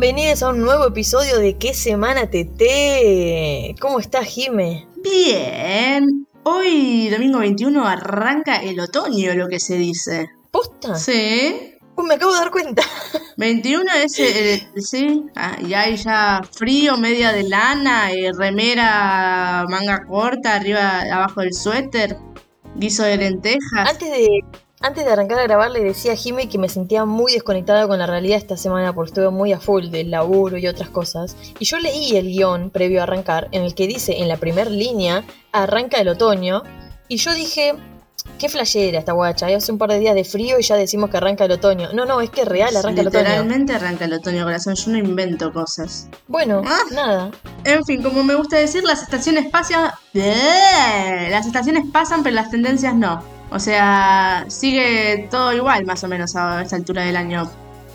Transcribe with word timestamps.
Bienvenidos 0.00 0.44
a 0.44 0.50
un 0.50 0.60
nuevo 0.60 0.86
episodio 0.86 1.40
de 1.40 1.56
¿Qué 1.58 1.74
semana 1.74 2.30
TT? 2.30 3.80
¿Cómo 3.80 3.98
estás, 3.98 4.26
Jime? 4.26 4.86
Bien. 5.02 6.24
Hoy, 6.44 7.08
domingo 7.08 7.40
21, 7.40 7.84
arranca 7.84 8.62
el 8.62 8.78
otoño, 8.78 9.34
lo 9.34 9.48
que 9.48 9.58
se 9.58 9.74
dice. 9.74 10.30
¿Posta? 10.52 10.94
Sí. 10.94 11.74
Me 11.96 12.14
acabo 12.14 12.30
de 12.32 12.38
dar 12.38 12.52
cuenta. 12.52 12.82
21 13.38 13.84
es, 14.04 14.20
eh, 14.20 14.68
sí, 14.76 15.24
ah, 15.34 15.56
y 15.60 15.74
hay 15.74 15.96
ya 15.96 16.42
frío, 16.48 16.96
media 16.96 17.32
de 17.32 17.42
lana, 17.42 18.12
eh, 18.12 18.30
remera, 18.38 19.64
manga 19.68 20.06
corta, 20.06 20.54
arriba, 20.54 21.00
abajo 21.12 21.40
del 21.40 21.52
suéter, 21.52 22.16
guiso 22.76 23.02
de 23.02 23.16
lentejas. 23.16 23.90
Antes 23.90 24.12
de, 24.12 24.28
antes 24.80 25.04
de 25.04 25.10
arrancar 25.10 25.38
a 25.40 25.42
grabar 25.44 25.70
le 25.70 25.80
decía 25.82 26.12
a 26.12 26.16
Jime 26.16 26.48
que 26.48 26.58
me 26.58 26.68
sentía 26.68 27.04
muy 27.04 27.32
desconectada 27.32 27.86
con 27.88 27.98
la 27.98 28.06
realidad 28.06 28.38
esta 28.38 28.56
semana 28.56 28.92
porque 28.92 29.10
estuve 29.10 29.30
muy 29.30 29.52
a 29.52 29.60
full 29.60 29.86
del 29.88 30.10
laburo 30.10 30.56
y 30.56 30.66
otras 30.68 30.88
cosas. 30.88 31.36
Y 31.58 31.64
yo 31.64 31.78
leí 31.78 32.16
el 32.16 32.26
guion 32.28 32.70
previo 32.70 33.00
a 33.00 33.02
arrancar 33.04 33.48
en 33.52 33.62
el 33.62 33.74
que 33.74 33.86
dice 33.86 34.18
en 34.20 34.28
la 34.28 34.36
primera 34.36 34.70
línea 34.70 35.24
arranca 35.52 35.98
el 36.00 36.08
otoño 36.08 36.62
y 37.08 37.16
yo 37.16 37.34
dije... 37.34 37.74
Qué 38.38 38.48
flashera 38.48 38.98
esta 38.98 39.12
guacha, 39.12 39.46
hace 39.46 39.72
un 39.72 39.78
par 39.78 39.90
de 39.90 39.98
días 39.98 40.14
de 40.14 40.22
frío 40.22 40.58
y 40.60 40.62
ya 40.62 40.76
decimos 40.76 41.08
que 41.08 41.16
arranca 41.16 41.46
el 41.46 41.52
otoño. 41.52 41.88
No, 41.94 42.04
no, 42.04 42.20
es 42.20 42.28
que 42.30 42.42
es 42.42 42.48
real, 42.48 42.76
arranca 42.76 43.00
el 43.00 43.08
otoño. 43.08 43.24
Literalmente 43.24 43.72
arranca 43.72 44.04
el 44.04 44.12
otoño, 44.12 44.44
corazón. 44.44 44.74
Yo 44.74 44.90
no 44.92 44.98
invento 44.98 45.50
cosas. 45.52 46.08
Bueno, 46.26 46.62
Ah. 46.66 46.78
nada. 46.92 47.30
En 47.64 47.84
fin, 47.86 48.02
como 48.02 48.22
me 48.22 48.34
gusta 48.34 48.56
decir, 48.58 48.84
las 48.84 49.02
estaciones 49.02 49.50
pasan. 49.50 49.92
¡Eh! 50.14 51.28
Las 51.30 51.46
estaciones 51.46 51.84
pasan, 51.90 52.22
pero 52.22 52.34
las 52.36 52.50
tendencias 52.50 52.94
no. 52.94 53.22
O 53.50 53.58
sea, 53.58 54.44
sigue 54.48 55.26
todo 55.30 55.52
igual, 55.52 55.84
más 55.86 56.04
o 56.04 56.08
menos, 56.08 56.36
a 56.36 56.62
esta 56.62 56.76
altura 56.76 57.02
del 57.02 57.16
año. 57.16 57.50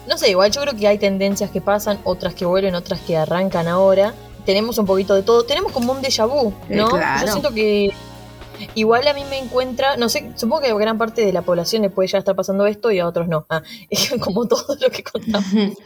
No 0.08 0.18
sé, 0.18 0.30
igual 0.32 0.52
yo 0.52 0.62
creo 0.62 0.76
que 0.76 0.88
hay 0.88 0.98
tendencias 0.98 1.52
que 1.52 1.62
pasan, 1.62 2.00
otras 2.04 2.34
que 2.34 2.46
vuelven, 2.46 2.76
otras 2.76 3.00
que 3.02 3.16
arrancan 3.16 3.68
ahora. 3.68 4.14
Tenemos 4.46 4.78
un 4.78 4.86
poquito 4.86 5.16
de 5.16 5.24
todo. 5.24 5.44
Tenemos 5.46 5.72
como 5.72 5.94
un 5.94 6.02
déjà 6.02 6.26
vu, 6.28 6.54
Eh, 6.70 6.76
¿no? 6.76 6.90
claro. 6.90 7.26
Yo 7.26 7.32
siento 7.32 7.54
que 7.54 7.94
igual 8.76 9.08
a 9.08 9.14
mí 9.14 9.24
me 9.30 9.40
encuentra, 9.40 9.96
no 9.98 10.10
sé, 10.10 10.32
supongo 10.36 10.62
que 10.64 10.68
a 10.70 10.74
gran 10.76 10.98
parte 10.98 11.26
de 11.26 11.32
la 11.32 11.44
población 11.44 11.82
le 11.84 11.90
puede 11.90 12.10
ya 12.10 12.18
estar 12.18 12.36
pasando 12.36 12.66
esto 12.66 12.92
y 12.92 13.00
a 13.00 13.08
otros 13.08 13.28
no. 13.28 13.46
Ah, 13.50 13.62
como 14.20 14.46
todo 14.48 14.76
lo 14.82 14.90
que 14.90 15.04
contamos. 15.04 15.46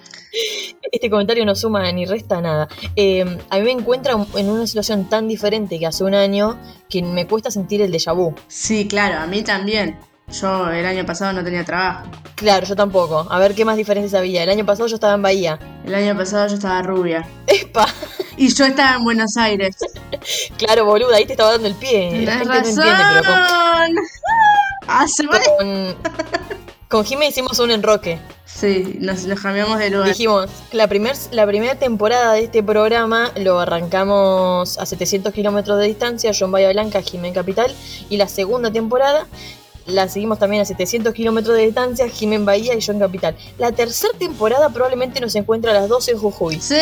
Este 0.92 1.10
comentario 1.10 1.46
no 1.46 1.56
suma 1.56 1.92
ni 1.92 2.06
resta 2.06 2.42
nada. 2.42 2.68
Eh, 2.96 3.26
a 3.50 3.58
mí 3.58 3.64
me 3.64 3.72
encuentra 3.72 4.14
en 4.36 4.50
una 4.50 4.68
situación 4.68 5.10
tan 5.10 5.28
diferente 5.28 5.80
que 5.80 5.86
hace 5.86 6.04
un 6.04 6.14
año 6.14 6.58
que 6.90 7.02
me 7.02 7.28
cuesta 7.28 7.52
sentir 7.52 7.82
el 7.82 7.92
déjà 7.92 8.16
vu. 8.16 8.34
Sí, 8.48 8.88
claro, 8.88 9.20
a 9.20 9.28
mí 9.28 9.42
también. 9.44 9.98
Yo 10.30 10.70
el 10.70 10.86
año 10.86 11.06
pasado 11.06 11.32
no 11.32 11.44
tenía 11.44 11.64
trabajo. 11.64 12.06
Claro, 12.36 12.66
yo 12.66 12.76
tampoco. 12.76 13.26
A 13.30 13.40
ver 13.40 13.56
qué 13.56 13.64
más 13.64 13.78
diferencias 13.78 14.14
había. 14.14 14.44
El 14.44 14.50
año 14.50 14.66
pasado 14.66 14.88
yo 14.88 14.96
estaba 14.96 15.14
en 15.14 15.22
Bahía. 15.22 15.58
El 15.86 15.96
año 15.96 16.18
pasado 16.18 16.48
yo 16.48 16.56
estaba 16.56 16.82
rubia. 16.82 17.26
¡Epa! 17.48 17.86
Y 18.36 18.54
yo 18.54 18.66
estaba 18.66 18.98
en 18.98 19.04
Buenos 19.04 19.38
Aires. 19.38 19.78
Claro, 20.58 20.86
boluda, 20.86 21.16
ahí 21.18 21.26
te 21.26 21.34
estaba 21.34 21.52
dando 21.52 21.68
el 21.68 21.76
pie. 21.76 22.26
La 22.26 22.34
gente 22.34 22.48
no 22.48 22.56
entiende, 22.56 23.04
pero 23.08 23.24
con, 23.24 23.36
razón. 23.36 23.96
Ah, 24.88 25.08
se 25.08 25.26
con, 25.26 25.96
con 26.90 27.04
Jime 27.06 27.28
hicimos 27.28 27.60
un 27.60 27.72
enroque. 27.72 28.20
Sí, 28.46 28.98
nos, 29.00 29.26
nos 29.26 29.40
cambiamos 29.42 29.78
de 29.80 29.90
lugar. 29.90 30.08
Dijimos, 30.08 30.50
la, 30.72 30.88
primer, 30.88 31.16
la 31.32 31.46
primera 31.46 31.76
temporada 31.76 32.34
de 32.34 32.44
este 32.46 32.64
programa 32.64 33.32
lo 33.36 33.60
arrancamos 33.60 34.78
a 34.80 34.86
700 34.86 35.34
kilómetros 35.34 35.80
de 35.80 35.86
distancia, 35.88 36.32
yo 36.32 36.46
en 36.46 36.52
Bahía 36.54 36.72
Blanca, 36.72 37.02
Jime 37.02 37.28
en 37.28 37.34
Capital, 37.34 37.74
y 38.10 38.18
la 38.18 38.28
segunda 38.28 38.72
temporada 38.72 39.28
la 39.86 40.10
seguimos 40.10 40.38
también 40.40 40.62
a 40.62 40.66
700 40.66 41.14
kilómetros 41.14 41.56
de 41.56 41.64
distancia, 41.66 42.10
Jime 42.10 42.36
en 42.36 42.46
Bahía 42.46 42.74
y 42.76 42.80
yo 42.82 42.92
en 42.94 43.00
Capital. 43.00 43.36
La 43.58 43.72
tercera 43.72 44.14
temporada 44.18 44.70
probablemente 44.70 45.20
nos 45.22 45.34
encuentra 45.36 45.72
a 45.72 45.74
las 45.76 45.88
12 45.90 46.12
en 46.12 46.18
Jujuy. 46.18 46.60
Sí. 46.60 46.76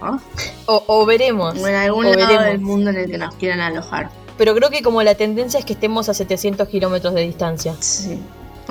Oh, 0.00 0.18
O, 0.66 0.84
o 0.86 1.06
veremos. 1.06 1.58
o 1.58 1.66
en 1.66 1.74
algún 1.74 2.06
o 2.06 2.10
lado 2.14 2.20
veremos. 2.26 2.44
del 2.44 2.60
mundo 2.60 2.90
en 2.90 2.96
el 2.96 3.10
que 3.10 3.18
nos 3.18 3.34
quieran 3.36 3.60
alojar. 3.60 4.10
Pero 4.38 4.54
creo 4.54 4.70
que 4.70 4.82
como 4.82 5.02
la 5.02 5.14
tendencia 5.14 5.58
es 5.58 5.64
que 5.66 5.72
estemos 5.72 6.08
a 6.08 6.14
700 6.14 6.68
kilómetros 6.68 7.12
de 7.14 7.22
distancia. 7.22 7.74
Sí. 7.80 8.18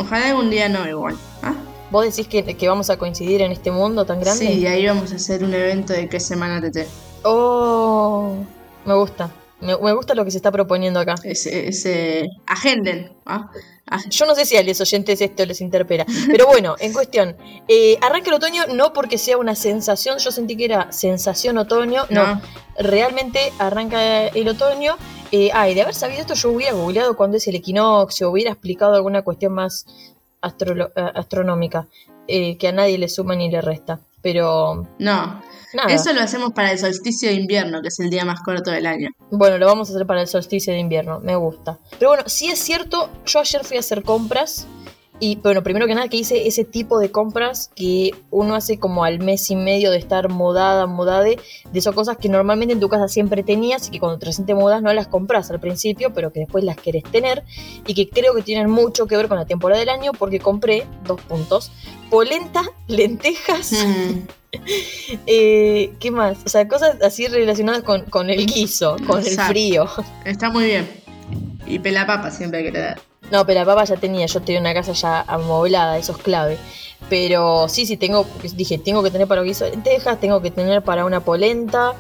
Ojalá 0.02 0.30
algún 0.30 0.50
día 0.50 0.68
no 0.70 0.88
igual. 0.88 1.16
¿Ah? 1.42 1.54
¿Vos 1.90 2.06
decís 2.06 2.28
que, 2.28 2.44
que 2.56 2.68
vamos 2.70 2.90
a 2.90 2.98
coincidir 2.98 3.42
en 3.42 3.52
este 3.52 3.70
mundo 3.72 4.06
tan 4.06 4.20
grande? 4.22 4.46
Sí, 4.48 4.60
y 4.60 4.66
ahí 4.68 4.86
vamos 4.88 5.12
a 5.12 5.16
hacer 5.16 5.44
un 5.44 5.54
evento 5.54 5.94
de 5.94 6.08
qué 6.08 6.20
semana 6.20 6.62
TT. 6.62 6.88
Oh, 7.24 8.36
me 8.86 8.94
gusta. 8.94 9.30
Me, 9.60 9.78
me 9.78 9.94
gusta 9.94 10.16
lo 10.16 10.26
que 10.26 10.32
se 10.32 10.38
está 10.38 10.52
proponiendo 10.52 11.00
acá. 11.00 11.16
Ese, 11.24 11.68
ese... 11.68 12.28
Agenden. 12.48 13.12
¿ah? 13.26 13.52
Ag- 13.88 14.10
Yo 14.10 14.26
no 14.26 14.34
sé 14.36 14.46
si 14.46 14.58
a 14.58 14.64
los 14.64 14.80
oyentes 14.82 15.22
esto 15.22 15.46
les 15.46 15.62
interpela. 15.62 16.06
Pero 16.28 16.48
bueno, 16.48 16.76
en 16.80 16.94
cuestión. 16.94 17.36
eh, 17.68 17.98
arranca 18.02 18.30
el 18.30 18.36
otoño 18.36 18.64
no 18.74 18.92
porque 18.94 19.18
sea 19.20 19.38
una 19.38 19.54
sensación. 19.56 20.18
Yo 20.18 20.32
sentí 20.32 20.56
que 20.58 20.66
era 20.66 20.92
sensación 20.92 21.58
otoño. 21.58 22.06
No, 22.10 22.26
No. 22.36 22.42
realmente 22.80 23.52
arranca 23.60 24.28
el 24.28 24.48
otoño. 24.48 24.96
Eh, 25.32 25.50
ah, 25.54 25.70
y 25.70 25.74
de 25.74 25.82
haber 25.82 25.96
sabido 25.96 26.22
esto, 26.22 26.34
yo 26.34 26.52
hubiera 26.52 26.74
googleado 26.74 27.16
cuándo 27.16 27.38
es 27.38 27.48
el 27.48 27.56
equinoccio, 27.56 28.30
hubiera 28.30 28.52
explicado 28.52 28.96
alguna 28.96 29.22
cuestión 29.22 29.54
más 29.54 29.86
eh, 30.44 30.86
astronómica, 31.16 31.88
eh, 32.28 32.58
que 32.58 32.68
a 32.68 32.72
nadie 32.72 32.98
le 32.98 33.08
suma 33.08 33.36
ni 33.36 33.50
le 33.50 33.62
resta. 33.62 34.00
Pero 34.22 34.88
No. 35.00 35.42
nada. 35.74 35.90
Eso 35.90 36.14
lo 36.14 36.22
hacemos 36.22 36.52
para 36.54 36.72
el 36.72 36.78
solsticio 36.78 37.30
de 37.30 37.36
invierno, 37.36 37.82
que 37.82 37.88
es 37.88 38.00
el 38.00 38.10
día 38.10 38.26
más 38.26 38.42
corto 38.42 38.72
del 38.72 38.86
año. 38.86 39.10
Bueno, 39.32 39.58
lo 39.58 39.66
vamos 39.66 39.90
a 39.90 39.94
hacer 39.94 40.06
para 40.06 40.22
el 40.22 40.28
solsticio 40.28 40.74
de 40.74 40.80
invierno, 40.80 41.20
me 41.22 41.36
gusta. 41.36 41.80
Pero 41.98 42.12
bueno, 42.12 42.24
sí 42.28 42.48
es 42.48 42.60
cierto, 42.60 43.10
yo 43.26 43.40
ayer 43.40 43.64
fui 43.64 43.78
a 43.78 43.80
hacer 43.80 44.04
compras 44.04 44.68
y 45.22 45.36
bueno, 45.36 45.62
primero 45.62 45.86
que 45.86 45.94
nada 45.94 46.08
que 46.08 46.18
hice 46.18 46.48
ese 46.48 46.66
tipo 46.66 46.98
de 46.98 47.12
compras 47.12 47.70
que 47.76 48.10
uno 48.32 48.56
hace 48.56 48.80
como 48.80 49.04
al 49.04 49.20
mes 49.20 49.52
y 49.52 49.56
medio 49.56 49.92
de 49.92 50.00
estar 50.00 50.30
mudada, 50.30 50.88
mudade, 50.88 51.38
de 51.72 51.80
esas 51.80 51.94
cosas 51.94 52.18
que 52.18 52.28
normalmente 52.28 52.74
en 52.74 52.80
tu 52.80 52.90
casa 52.90 53.08
siempre 53.08 53.44
tenías 53.44 53.88
y 53.88 53.92
que 53.92 54.00
cuando 54.00 54.18
te 54.18 54.26
recién 54.26 54.48
te 54.48 54.56
mudas 54.56 54.82
no 54.82 54.92
las 54.92 55.08
compras 55.08 55.52
al 55.52 55.60
principio, 55.60 56.12
pero 56.12 56.34
que 56.34 56.40
después 56.40 56.64
las 56.64 56.76
querés 56.76 57.04
tener 57.04 57.44
y 57.86 57.94
que 57.94 58.10
creo 58.10 58.34
que 58.34 58.42
tienen 58.42 58.72
mucho 58.72 59.06
que 59.06 59.16
ver 59.16 59.28
con 59.28 59.38
la 59.38 59.46
temporada 59.46 59.80
del 59.80 59.90
año 59.90 60.12
porque 60.12 60.40
compré, 60.40 60.88
dos 61.06 61.22
puntos, 61.22 61.72
polenta, 62.10 62.64
lentejas, 62.88 63.74
Mm. 63.74 64.28
eh, 65.28 65.94
¿qué 66.00 66.10
más? 66.10 66.40
O 66.46 66.50
sea, 66.50 66.68
cosas 66.68 66.98
así 67.04 67.28
relacionadas 67.28 67.84
con, 67.84 68.06
con 68.06 68.32
el 68.32 68.48
guiso, 68.48 68.98
con 69.06 69.20
el 69.20 69.40
frío. 69.40 69.88
Está 70.26 70.50
muy 70.50 70.66
bien. 70.66 70.90
Y 71.68 71.78
pelapapa 71.78 72.32
siempre 72.32 72.60
hay 72.60 72.66
que 72.66 72.72
tener. 72.72 73.11
No, 73.32 73.46
pero 73.46 73.62
la 73.62 73.66
papa 73.66 73.84
ya 73.86 73.96
tenía, 73.96 74.26
yo 74.26 74.42
tenía 74.42 74.60
una 74.62 74.74
casa 74.74 74.92
ya 74.94 75.22
amoblada, 75.22 75.98
eso 75.98 76.12
es 76.12 76.18
clave. 76.20 76.58
Pero 77.10 77.68
sí, 77.70 77.86
sí, 77.86 77.98
tengo, 77.98 78.26
dije, 78.56 78.78
tengo 78.78 79.02
que 79.04 79.10
tener 79.12 79.28
para 79.28 79.42
un 79.42 79.48
guiso 79.48 79.66
de 79.66 79.72
lentejas, 79.72 80.20
tengo 80.20 80.42
que 80.42 80.52
tener 80.52 80.82
para 80.84 81.06
una 81.06 81.20
polenta. 81.22 81.94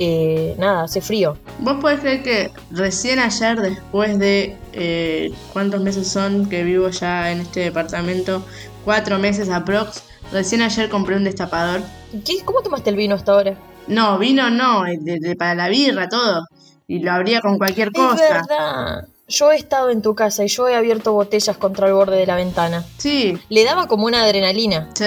eh, 0.00 0.54
nada, 0.58 0.84
hace 0.84 1.00
frío. 1.00 1.36
¿Vos 1.58 1.78
podés 1.80 1.98
creer 2.00 2.22
que 2.22 2.50
recién 2.70 3.18
ayer, 3.18 3.58
después 3.60 4.16
de 4.20 4.56
eh, 4.72 5.32
cuántos 5.52 5.80
meses 5.80 6.06
son 6.08 6.48
que 6.48 6.62
vivo 6.62 6.88
ya 6.90 7.32
en 7.32 7.40
este 7.40 7.60
departamento, 7.60 8.44
cuatro 8.84 9.18
meses 9.18 9.50
aprox, 9.50 10.04
recién 10.32 10.62
ayer 10.62 10.88
compré 10.88 11.16
un 11.16 11.24
destapador. 11.24 11.80
¿Qué, 12.24 12.44
¿Cómo 12.44 12.62
tomaste 12.62 12.90
el 12.90 12.96
vino 12.96 13.16
hasta 13.16 13.32
ahora? 13.32 13.56
No, 13.88 14.18
vino 14.18 14.48
no, 14.50 14.86
eh, 14.86 14.98
de- 15.00 15.18
de- 15.18 15.34
para 15.36 15.54
la 15.56 15.68
birra, 15.68 16.08
todo. 16.08 16.46
Y 16.86 17.00
lo 17.00 17.10
abría 17.12 17.40
con 17.40 17.58
cualquier 17.58 17.88
Es 17.88 17.94
cosa. 17.94 18.42
verdad. 18.48 19.02
Yo 19.28 19.52
he 19.52 19.56
estado 19.56 19.90
en 19.90 20.00
tu 20.02 20.14
casa 20.14 20.44
y 20.44 20.48
yo 20.48 20.66
he 20.68 20.74
abierto 20.74 21.12
botellas 21.12 21.56
contra 21.58 21.86
el 21.86 21.92
borde 21.92 22.16
de 22.16 22.26
la 22.26 22.34
ventana. 22.36 22.84
Sí, 22.96 23.38
Le 23.50 23.64
daba 23.64 23.86
como 23.86 24.06
una 24.06 24.22
adrenalina. 24.24 24.88
sí. 24.94 25.04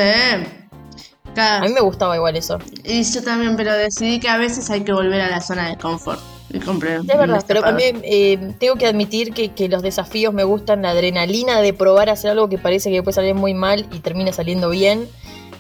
A 1.38 1.62
mí 1.62 1.70
me 1.70 1.80
gustaba 1.80 2.16
igual 2.18 2.36
eso. 2.36 2.60
Y 2.84 3.04
yo 3.04 3.24
también, 3.24 3.56
pero 3.56 3.72
decidí 3.74 4.20
que 4.20 4.28
a 4.28 4.38
veces 4.38 4.70
hay 4.70 4.81
que 4.84 4.92
volver 4.92 5.22
a 5.22 5.30
la 5.30 5.40
zona 5.40 5.69
de 5.69 5.78
confort. 5.78 6.19
Y 6.50 6.60
compré 6.60 6.98
Es 6.98 7.06
verdad, 7.06 7.42
pero 7.48 7.62
destapador. 7.62 7.63
también 7.63 8.01
eh, 8.04 8.54
tengo 8.60 8.75
que 8.75 8.86
admitir 8.86 9.34
que, 9.34 9.54
que 9.54 9.69
los 9.69 9.81
desafíos 9.81 10.34
me 10.34 10.44
gustan, 10.44 10.81
la 10.81 10.90
adrenalina 10.90 11.62
de 11.62 11.72
probar 11.74 12.10
a 12.10 12.13
hacer 12.13 12.31
algo 12.31 12.50
que 12.50 12.57
parece 12.57 12.92
que 12.92 13.01
puede 13.01 13.16
salir 13.16 13.34
muy 13.34 13.54
mal 13.54 13.88
y 13.94 14.00
termina 14.00 14.34
saliendo 14.34 14.69
bien, 14.69 15.07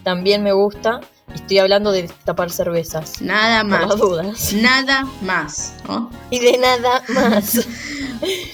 también 0.03 0.43
me 0.43 0.51
gusta. 0.51 0.99
Estoy 1.35 1.59
hablando 1.59 1.91
de 1.91 2.09
tapar 2.23 2.49
cervezas, 2.51 3.21
Nada 3.21 3.61
por 3.61 3.69
más. 3.69 3.87
las 3.89 3.97
dudas. 3.99 4.53
Nada 4.53 5.05
más. 5.21 5.73
¿no? 5.87 6.09
Y 6.29 6.39
de 6.39 6.57
nada 6.57 7.03
más. 7.09 7.67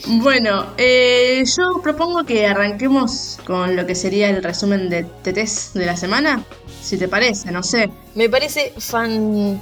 Bueno, 0.08 0.66
eh, 0.78 1.44
yo 1.58 1.82
propongo 1.84 2.24
que 2.24 2.48
arranquemos 2.48 3.38
con 3.46 3.76
lo 3.76 3.86
que 3.86 3.96
sería 3.96 4.30
el 4.30 4.42
resumen 4.42 4.90
de 4.90 5.04
TTs 5.04 5.74
de 5.74 5.86
la 5.86 5.98
semana. 5.98 6.42
Si 6.82 6.98
te 6.98 7.10
parece, 7.10 7.52
no 7.52 7.62
sé. 7.64 7.90
Me 8.16 8.30
parece 8.30 8.74
fantástico, 8.78 9.60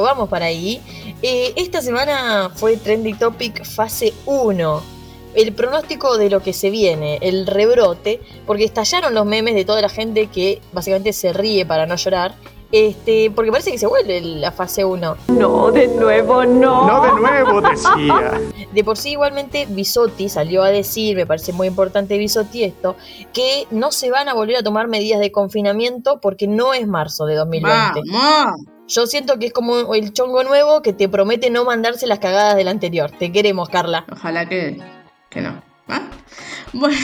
vamos 0.00 0.28
para 0.28 0.44
ahí. 0.46 0.80
Eh, 1.22 1.52
esta 1.56 1.82
semana 1.82 2.50
fue 2.54 2.76
Trendy 2.76 3.14
Topic 3.14 3.64
fase 3.64 4.14
1. 4.26 4.93
El 5.34 5.52
pronóstico 5.52 6.16
de 6.16 6.30
lo 6.30 6.40
que 6.40 6.52
se 6.52 6.70
viene, 6.70 7.18
el 7.20 7.46
rebrote, 7.46 8.20
porque 8.46 8.64
estallaron 8.64 9.14
los 9.14 9.26
memes 9.26 9.54
de 9.54 9.64
toda 9.64 9.80
la 9.82 9.88
gente 9.88 10.28
que 10.28 10.60
básicamente 10.72 11.12
se 11.12 11.32
ríe 11.32 11.66
para 11.66 11.86
no 11.86 11.96
llorar. 11.96 12.34
Este, 12.72 13.30
porque 13.30 13.52
parece 13.52 13.70
que 13.70 13.78
se 13.78 13.86
vuelve 13.86 14.20
la 14.20 14.50
fase 14.50 14.84
1. 14.84 15.16
No, 15.28 15.70
de 15.70 15.86
nuevo 15.86 16.44
no. 16.44 16.88
No 16.88 17.02
de 17.04 17.20
nuevo, 17.20 17.60
decía. 17.60 18.40
De 18.72 18.82
por 18.82 18.96
sí 18.96 19.10
igualmente 19.10 19.66
Bisotti 19.68 20.28
salió 20.28 20.64
a 20.64 20.70
decir, 20.70 21.14
me 21.14 21.24
parece 21.24 21.52
muy 21.52 21.68
importante 21.68 22.18
Bisotti 22.18 22.64
esto, 22.64 22.96
que 23.32 23.68
no 23.70 23.92
se 23.92 24.10
van 24.10 24.28
a 24.28 24.34
volver 24.34 24.56
a 24.56 24.62
tomar 24.64 24.88
medidas 24.88 25.20
de 25.20 25.30
confinamiento 25.30 26.18
porque 26.20 26.48
no 26.48 26.74
es 26.74 26.88
marzo 26.88 27.26
de 27.26 27.36
2020. 27.36 28.00
¡Vamos! 28.12 28.60
Yo 28.88 29.06
siento 29.06 29.38
que 29.38 29.46
es 29.46 29.52
como 29.52 29.94
el 29.94 30.12
chongo 30.12 30.42
nuevo 30.42 30.82
que 30.82 30.92
te 30.92 31.08
promete 31.08 31.50
no 31.50 31.64
mandarse 31.64 32.06
las 32.06 32.18
cagadas 32.18 32.56
del 32.56 32.68
anterior. 32.68 33.10
Te 33.10 33.32
queremos, 33.32 33.68
Carla. 33.68 34.04
Ojalá 34.12 34.46
que, 34.48 34.78
que 35.34 35.42
no. 35.42 35.62
¿Ah? 35.88 36.10
Bueno, 36.72 36.96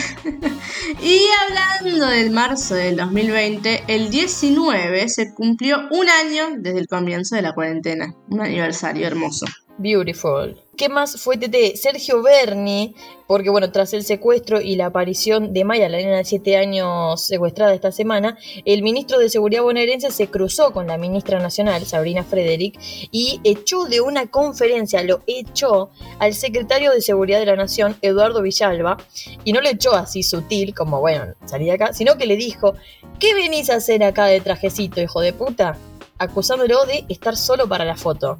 y 1.01 1.21
hablando 1.47 2.07
del 2.07 2.31
marzo 2.31 2.75
del 2.75 2.97
2020, 2.97 3.85
el 3.87 4.09
19 4.09 5.07
se 5.07 5.33
cumplió 5.33 5.87
un 5.91 6.09
año 6.09 6.57
desde 6.57 6.79
el 6.79 6.87
comienzo 6.87 7.37
de 7.37 7.41
la 7.41 7.53
cuarentena. 7.53 8.13
Un 8.29 8.41
aniversario 8.41 9.07
hermoso. 9.07 9.45
Beautiful. 9.77 10.59
¿Qué 10.81 10.89
más 10.89 11.21
fue 11.21 11.37
TT? 11.37 11.75
Sergio 11.75 12.23
Berni, 12.23 12.95
porque 13.27 13.51
bueno, 13.51 13.71
tras 13.71 13.93
el 13.93 14.03
secuestro 14.03 14.59
y 14.59 14.75
la 14.75 14.87
aparición 14.87 15.53
de 15.53 15.63
Maya, 15.63 15.87
la 15.89 15.99
nena 15.99 16.17
de 16.17 16.25
7 16.25 16.57
años 16.57 17.23
secuestrada 17.23 17.75
esta 17.75 17.91
semana, 17.91 18.35
el 18.65 18.81
ministro 18.81 19.19
de 19.19 19.29
Seguridad 19.29 19.61
bonaerense 19.61 20.09
se 20.09 20.31
cruzó 20.31 20.73
con 20.73 20.87
la 20.87 20.97
ministra 20.97 21.37
nacional, 21.37 21.85
Sabrina 21.85 22.23
Frederick, 22.23 22.79
y 23.11 23.39
echó 23.43 23.85
de 23.85 24.01
una 24.01 24.31
conferencia, 24.31 25.03
lo 25.03 25.21
echó 25.27 25.91
al 26.17 26.33
secretario 26.33 26.91
de 26.91 27.03
Seguridad 27.03 27.37
de 27.37 27.45
la 27.45 27.57
Nación, 27.57 27.95
Eduardo 28.01 28.41
Villalba, 28.41 28.97
y 29.43 29.53
no 29.53 29.61
le 29.61 29.69
echó 29.69 29.93
así 29.93 30.23
sutil, 30.23 30.73
como 30.73 30.99
bueno, 30.99 31.35
salí 31.45 31.65
de 31.65 31.73
acá, 31.73 31.93
sino 31.93 32.17
que 32.17 32.25
le 32.25 32.37
dijo, 32.37 32.73
¿qué 33.19 33.35
venís 33.35 33.69
a 33.69 33.75
hacer 33.75 34.03
acá 34.03 34.25
de 34.25 34.41
trajecito, 34.41 34.99
hijo 34.99 35.21
de 35.21 35.33
puta? 35.33 35.77
acusándolo 36.17 36.85
de 36.85 37.05
estar 37.07 37.37
solo 37.37 37.67
para 37.67 37.85
la 37.85 37.95
foto. 37.95 38.35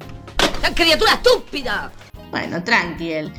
¡La 0.60 0.74
criatura 0.74 1.14
estúpida! 1.14 1.92
Bueno, 2.32 2.64
tranquil. 2.64 3.30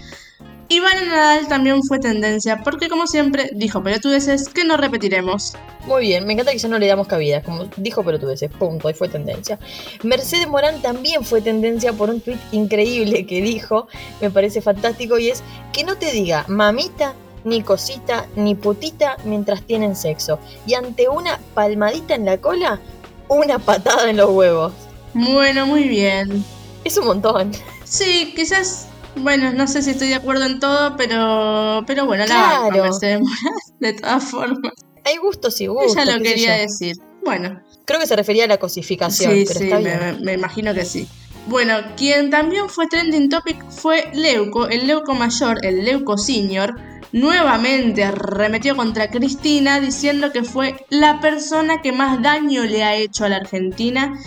Iván 0.70 1.10
Nadal 1.10 1.48
también 1.48 1.82
fue 1.84 2.00
tendencia 2.00 2.62
porque 2.64 2.90
como 2.90 3.08
siempre 3.08 3.50
dijo 3.54 3.84
pelotudeces 3.84 4.48
que 4.50 4.64
no 4.64 4.78
repetiremos. 4.78 5.54
Muy 5.88 6.04
bien, 6.04 6.26
me 6.26 6.34
encanta 6.34 6.52
que 6.52 6.60
ya 6.60 6.70
no 6.70 6.78
le 6.78 6.88
damos 6.88 7.08
cabida, 7.08 7.42
como 7.42 7.66
dijo 7.76 8.04
pero 8.04 8.20
tú 8.20 8.30
dices, 8.30 8.52
punto, 8.52 8.90
y 8.90 8.94
fue 8.94 9.10
tendencia. 9.10 9.60
Mercedes 10.04 10.48
Morán 10.48 10.80
también 10.82 11.26
fue 11.26 11.42
tendencia 11.42 11.92
por 11.92 12.12
un 12.12 12.22
tweet 12.22 12.38
increíble 12.52 13.26
que 13.26 13.42
dijo, 13.42 13.88
me 14.22 14.30
parece 14.30 14.62
fantástico, 14.62 15.18
y 15.18 15.30
es 15.30 15.44
que 15.74 15.84
no 15.84 15.98
te 15.98 16.12
diga 16.12 16.46
mamita, 16.48 17.16
ni 17.44 17.62
cosita, 17.64 18.28
ni 18.36 18.54
putita 18.54 19.18
mientras 19.26 19.64
tienen 19.64 19.96
sexo. 19.96 20.38
Y 20.68 20.76
ante 20.76 21.10
una 21.10 21.40
palmadita 21.56 22.14
en 22.14 22.26
la 22.26 22.38
cola, 22.38 22.80
una 23.28 23.58
patada 23.58 24.10
en 24.10 24.18
los 24.18 24.30
huevos. 24.30 24.72
Bueno, 25.14 25.66
muy 25.66 25.88
bien. 25.88 26.46
Es 26.84 26.98
un 26.98 27.06
montón. 27.06 27.52
Sí, 27.94 28.34
quizás, 28.36 28.88
bueno, 29.18 29.54
no 29.54 29.68
sé 29.68 29.84
si 29.84 29.92
estoy 29.92 30.08
de 30.10 30.16
acuerdo 30.16 30.46
en 30.46 30.60
todo, 30.60 30.98
pero, 30.98 31.84
pero 31.86 32.08
bueno, 32.08 32.24
la 32.26 32.34
Claro. 32.36 32.64
banco 32.64 32.80
a 32.80 32.84
Mercedes 32.86 33.20
Morán, 33.22 33.54
de 33.80 33.94
todas 33.94 34.24
formas. 34.24 34.74
Hay 35.06 35.18
gustos 35.18 35.62
y 35.62 35.68
gustos. 35.68 35.96
Ella 35.98 36.18
lo 36.18 36.24
quería 36.24 36.54
decir. 36.54 36.96
Bueno, 37.24 37.62
Creo 37.86 38.00
que 38.00 38.08
se 38.08 38.16
refería 38.16 38.46
a 38.46 38.48
la 38.48 38.58
cosificación, 38.58 39.32
sí, 39.34 39.44
pero 39.48 39.60
sí, 39.60 39.66
está 39.66 39.76
me, 39.80 39.84
bien. 39.98 40.24
me 40.24 40.34
imagino 40.34 40.74
que 40.74 40.86
sí. 40.86 41.08
Bueno, 41.48 41.76
quien 41.98 42.32
también 42.32 42.68
fue 42.70 42.88
trending 42.88 43.30
topic 43.30 43.64
fue 43.70 44.10
Leuco, 44.14 44.68
el 44.70 44.88
Leuco 44.88 45.14
mayor, 45.14 45.64
el 45.64 45.84
Leuco 45.86 46.18
senior, 46.18 46.74
nuevamente 47.12 48.04
arremetió 48.06 48.76
contra 48.76 49.12
Cristina 49.12 49.80
diciendo 49.80 50.32
que 50.32 50.44
fue 50.44 50.84
la 50.90 51.20
persona 51.20 51.82
que 51.84 51.92
más 51.92 52.22
daño 52.24 52.64
le 52.64 52.84
ha 52.84 52.96
hecho 52.96 53.26
a 53.26 53.30
la 53.30 53.36
Argentina 53.38 54.18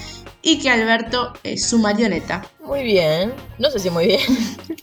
y 0.47 0.61
que 0.61 0.71
Alberto 0.71 1.33
es 1.43 1.67
su 1.69 1.81
marioneta. 1.81 2.47
Muy 2.65 2.85
bien. 2.85 3.35
No 3.59 3.69
sé 3.69 3.81
si 3.81 3.91
muy 3.91 4.07
bien. 4.07 4.21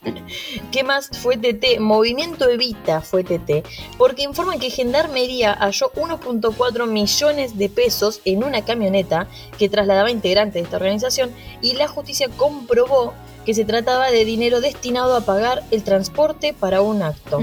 ¿Qué 0.73 0.83
más 0.83 1.09
fue 1.09 1.37
TT? 1.37 1.79
Movimiento 1.79 2.49
Evita 2.49 2.99
fue 2.99 3.23
TT. 3.23 3.65
Porque 3.97 4.23
informan 4.23 4.59
que 4.59 4.69
Gendarmería 4.69 5.53
halló 5.53 5.89
1.4 5.93 6.85
millones 6.87 7.57
de 7.57 7.69
pesos 7.69 8.19
en 8.25 8.43
una 8.43 8.65
camioneta 8.65 9.29
que 9.57 9.69
trasladaba 9.69 10.11
integrantes 10.11 10.55
de 10.55 10.59
esta 10.63 10.75
organización 10.75 11.31
y 11.61 11.75
la 11.75 11.87
justicia 11.87 12.27
comprobó 12.35 13.13
que 13.45 13.53
se 13.53 13.63
trataba 13.63 14.11
de 14.11 14.25
dinero 14.25 14.59
destinado 14.59 15.15
a 15.15 15.21
pagar 15.21 15.63
el 15.71 15.83
transporte 15.83 16.53
para 16.53 16.81
un 16.81 17.01
acto. 17.03 17.39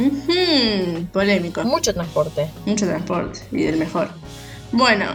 Polémico. 1.10 1.64
Mucho 1.64 1.94
transporte. 1.94 2.50
Mucho 2.66 2.84
transporte 2.84 3.40
y 3.50 3.62
del 3.62 3.78
mejor. 3.78 4.10
Bueno, 4.72 5.06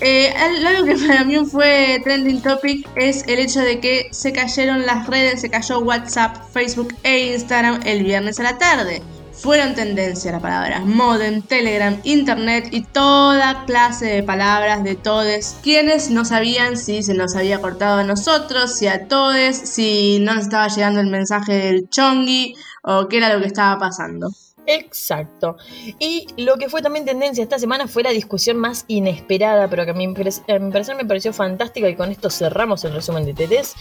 eh, 0.00 0.32
al- 0.36 0.66
algo 0.66 0.84
que 0.84 0.96
para 1.06 1.24
mí 1.24 1.36
fue 1.46 2.00
trending 2.04 2.42
topic 2.42 2.88
es 2.96 3.24
el 3.26 3.38
hecho 3.38 3.60
de 3.60 3.80
que 3.80 4.08
se 4.10 4.32
cayeron 4.32 4.86
las 4.86 5.06
redes, 5.06 5.40
se 5.40 5.50
cayó 5.50 5.78
WhatsApp, 5.80 6.36
Facebook 6.52 6.94
e 7.02 7.32
Instagram 7.34 7.80
el 7.84 8.02
viernes 8.04 8.38
a 8.40 8.42
la 8.44 8.58
tarde. 8.58 9.02
Fueron 9.32 9.74
tendencia 9.74 10.30
las 10.30 10.40
palabras 10.40 10.86
modem, 10.86 11.42
Telegram, 11.42 11.98
Internet 12.04 12.68
y 12.70 12.82
toda 12.82 13.64
clase 13.66 14.06
de 14.06 14.22
palabras 14.22 14.84
de 14.84 14.94
todes. 14.94 15.56
Quienes 15.62 16.08
no 16.10 16.24
sabían 16.24 16.76
si 16.76 17.02
se 17.02 17.14
nos 17.14 17.34
había 17.34 17.60
cortado 17.60 17.98
a 17.98 18.04
nosotros, 18.04 18.76
si 18.78 18.86
a 18.86 19.08
todes, 19.08 19.56
si 19.56 20.18
no 20.20 20.34
nos 20.34 20.44
estaba 20.44 20.68
llegando 20.68 21.00
el 21.00 21.08
mensaje 21.08 21.52
del 21.52 21.88
chongui 21.90 22.54
o 22.84 23.08
qué 23.08 23.16
era 23.18 23.34
lo 23.34 23.40
que 23.40 23.48
estaba 23.48 23.76
pasando. 23.78 24.28
Exacto. 24.66 25.56
Y 25.98 26.26
lo 26.36 26.56
que 26.56 26.68
fue 26.68 26.82
también 26.82 27.04
tendencia 27.04 27.42
esta 27.42 27.58
semana 27.58 27.86
fue 27.86 28.02
la 28.02 28.10
discusión 28.10 28.56
más 28.56 28.84
inesperada, 28.88 29.68
pero 29.68 29.84
que 29.84 29.90
a 29.90 29.94
mi, 29.94 30.06
a 30.06 30.58
mi 30.58 30.72
parecer 30.72 30.96
me 30.96 31.04
pareció 31.04 31.32
fantástica 31.32 31.88
y 31.88 31.96
con 31.96 32.10
esto 32.10 32.30
cerramos 32.30 32.84
el 32.84 32.94
resumen 32.94 33.24
de 33.24 33.34
TTs. 33.34 33.74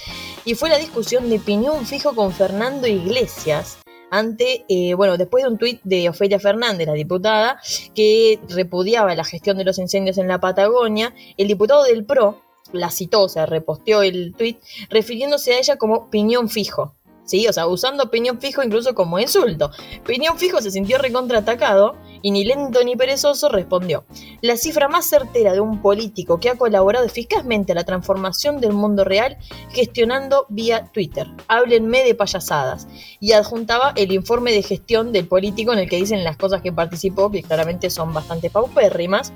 Y 0.45 0.55
fue 0.55 0.69
la 0.69 0.77
discusión 0.77 1.29
de 1.29 1.39
piñón 1.39 1.85
fijo 1.85 2.13
con 2.15 2.31
Fernando 2.31 2.87
Iglesias. 2.87 3.79
Ante, 4.11 4.65
eh, 4.69 4.93
bueno, 4.93 5.17
después 5.17 5.43
de 5.43 5.49
un 5.49 5.57
tuit 5.57 5.81
de 5.83 6.07
Ofelia 6.07 6.39
Fernández, 6.39 6.85
la 6.85 6.93
diputada, 6.93 7.59
que 7.95 8.39
repudiaba 8.47 9.15
la 9.15 9.23
gestión 9.23 9.57
de 9.57 9.63
los 9.63 9.79
incendios 9.79 10.19
en 10.19 10.27
la 10.27 10.39
Patagonia, 10.39 11.15
el 11.35 11.47
diputado 11.47 11.83
del 11.83 12.05
PRO 12.05 12.39
la 12.73 12.91
citó, 12.91 13.23
o 13.23 13.29
sea, 13.29 13.45
reposteó 13.45 14.01
el 14.01 14.33
tuit, 14.35 14.59
refiriéndose 14.89 15.53
a 15.53 15.59
ella 15.59 15.77
como 15.77 16.09
piñón 16.09 16.49
fijo. 16.49 16.93
¿Sí? 17.25 17.47
O 17.47 17.53
sea, 17.53 17.67
usando 17.67 18.11
piñón 18.11 18.39
fijo 18.39 18.63
incluso 18.63 18.93
como 18.93 19.19
insulto. 19.19 19.71
Piñón 20.05 20.37
Fijo 20.37 20.61
se 20.61 20.71
sintió 20.71 20.97
recontraatacado 20.97 21.95
y 22.21 22.31
ni 22.31 22.43
lento 22.43 22.83
ni 22.83 22.95
perezoso 22.95 23.49
respondió. 23.49 24.05
La 24.41 24.57
cifra 24.57 24.87
más 24.87 25.05
certera 25.05 25.53
de 25.53 25.61
un 25.61 25.81
político 25.81 26.39
que 26.39 26.49
ha 26.49 26.57
colaborado 26.57 27.05
eficazmente 27.05 27.71
a 27.71 27.75
la 27.75 27.85
transformación 27.85 28.59
del 28.59 28.73
mundo 28.73 29.03
real 29.03 29.37
gestionando 29.71 30.45
vía 30.49 30.89
Twitter. 30.93 31.27
Háblenme 31.47 32.03
de 32.03 32.15
payasadas. 32.15 32.87
Y 33.19 33.31
adjuntaba 33.31 33.93
el 33.95 34.11
informe 34.11 34.51
de 34.51 34.63
gestión 34.63 35.11
del 35.11 35.27
político 35.27 35.73
en 35.73 35.79
el 35.79 35.89
que 35.89 35.97
dicen 35.97 36.23
las 36.23 36.37
cosas 36.37 36.61
que 36.61 36.73
participó, 36.73 37.31
que 37.31 37.43
claramente 37.43 37.89
son 37.89 38.13
bastante 38.13 38.49
paupérrimas. 38.49 39.33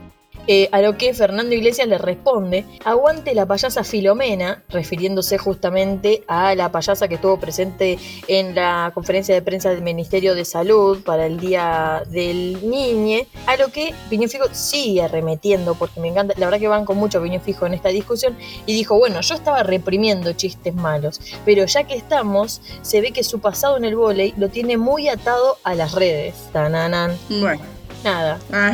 Eh, 0.47 0.69
a 0.71 0.81
lo 0.81 0.97
que 0.97 1.13
Fernando 1.13 1.53
Iglesias 1.53 1.87
le 1.87 1.97
responde, 1.97 2.65
aguante 2.85 3.35
la 3.35 3.45
payasa 3.45 3.83
Filomena, 3.83 4.63
refiriéndose 4.69 5.37
justamente 5.37 6.23
a 6.27 6.55
la 6.55 6.71
payasa 6.71 7.09
que 7.09 7.15
estuvo 7.15 7.37
presente 7.37 7.99
en 8.27 8.55
la 8.55 8.91
conferencia 8.93 9.35
de 9.35 9.41
prensa 9.41 9.69
del 9.69 9.81
Ministerio 9.81 10.35
de 10.35 10.45
Salud 10.45 11.03
para 11.03 11.25
el 11.25 11.39
Día 11.39 12.03
del 12.09 12.69
Niñe, 12.69 13.27
a 13.45 13.57
lo 13.57 13.67
que 13.69 13.93
Piñón 14.09 14.29
Fijo 14.29 14.45
sigue 14.53 15.01
arremetiendo, 15.01 15.75
porque 15.75 15.99
me 15.99 16.07
encanta, 16.07 16.33
la 16.37 16.45
verdad 16.45 16.59
que 16.59 16.67
van 16.67 16.85
con 16.85 16.97
mucho 16.97 17.21
Piñón 17.21 17.41
Fijo 17.41 17.65
en 17.65 17.73
esta 17.73 17.89
discusión, 17.89 18.37
y 18.65 18.73
dijo, 18.73 18.97
bueno, 18.97 19.19
yo 19.19 19.35
estaba 19.35 19.63
reprimiendo 19.63 20.31
chistes 20.33 20.73
malos, 20.73 21.19
pero 21.43 21.65
ya 21.65 21.83
que 21.83 21.95
estamos, 21.95 22.61
se 22.81 23.01
ve 23.01 23.11
que 23.11 23.23
su 23.23 23.39
pasado 23.39 23.75
en 23.75 23.83
el 23.83 23.95
vóley 23.95 24.33
lo 24.37 24.47
tiene 24.49 24.77
muy 24.77 25.09
atado 25.09 25.57
a 25.63 25.75
las 25.75 25.93
redes. 25.93 26.35
Tananan. 26.53 27.17
Bueno. 27.29 27.76
Nada, 28.07 28.39
Ah, 28.53 28.73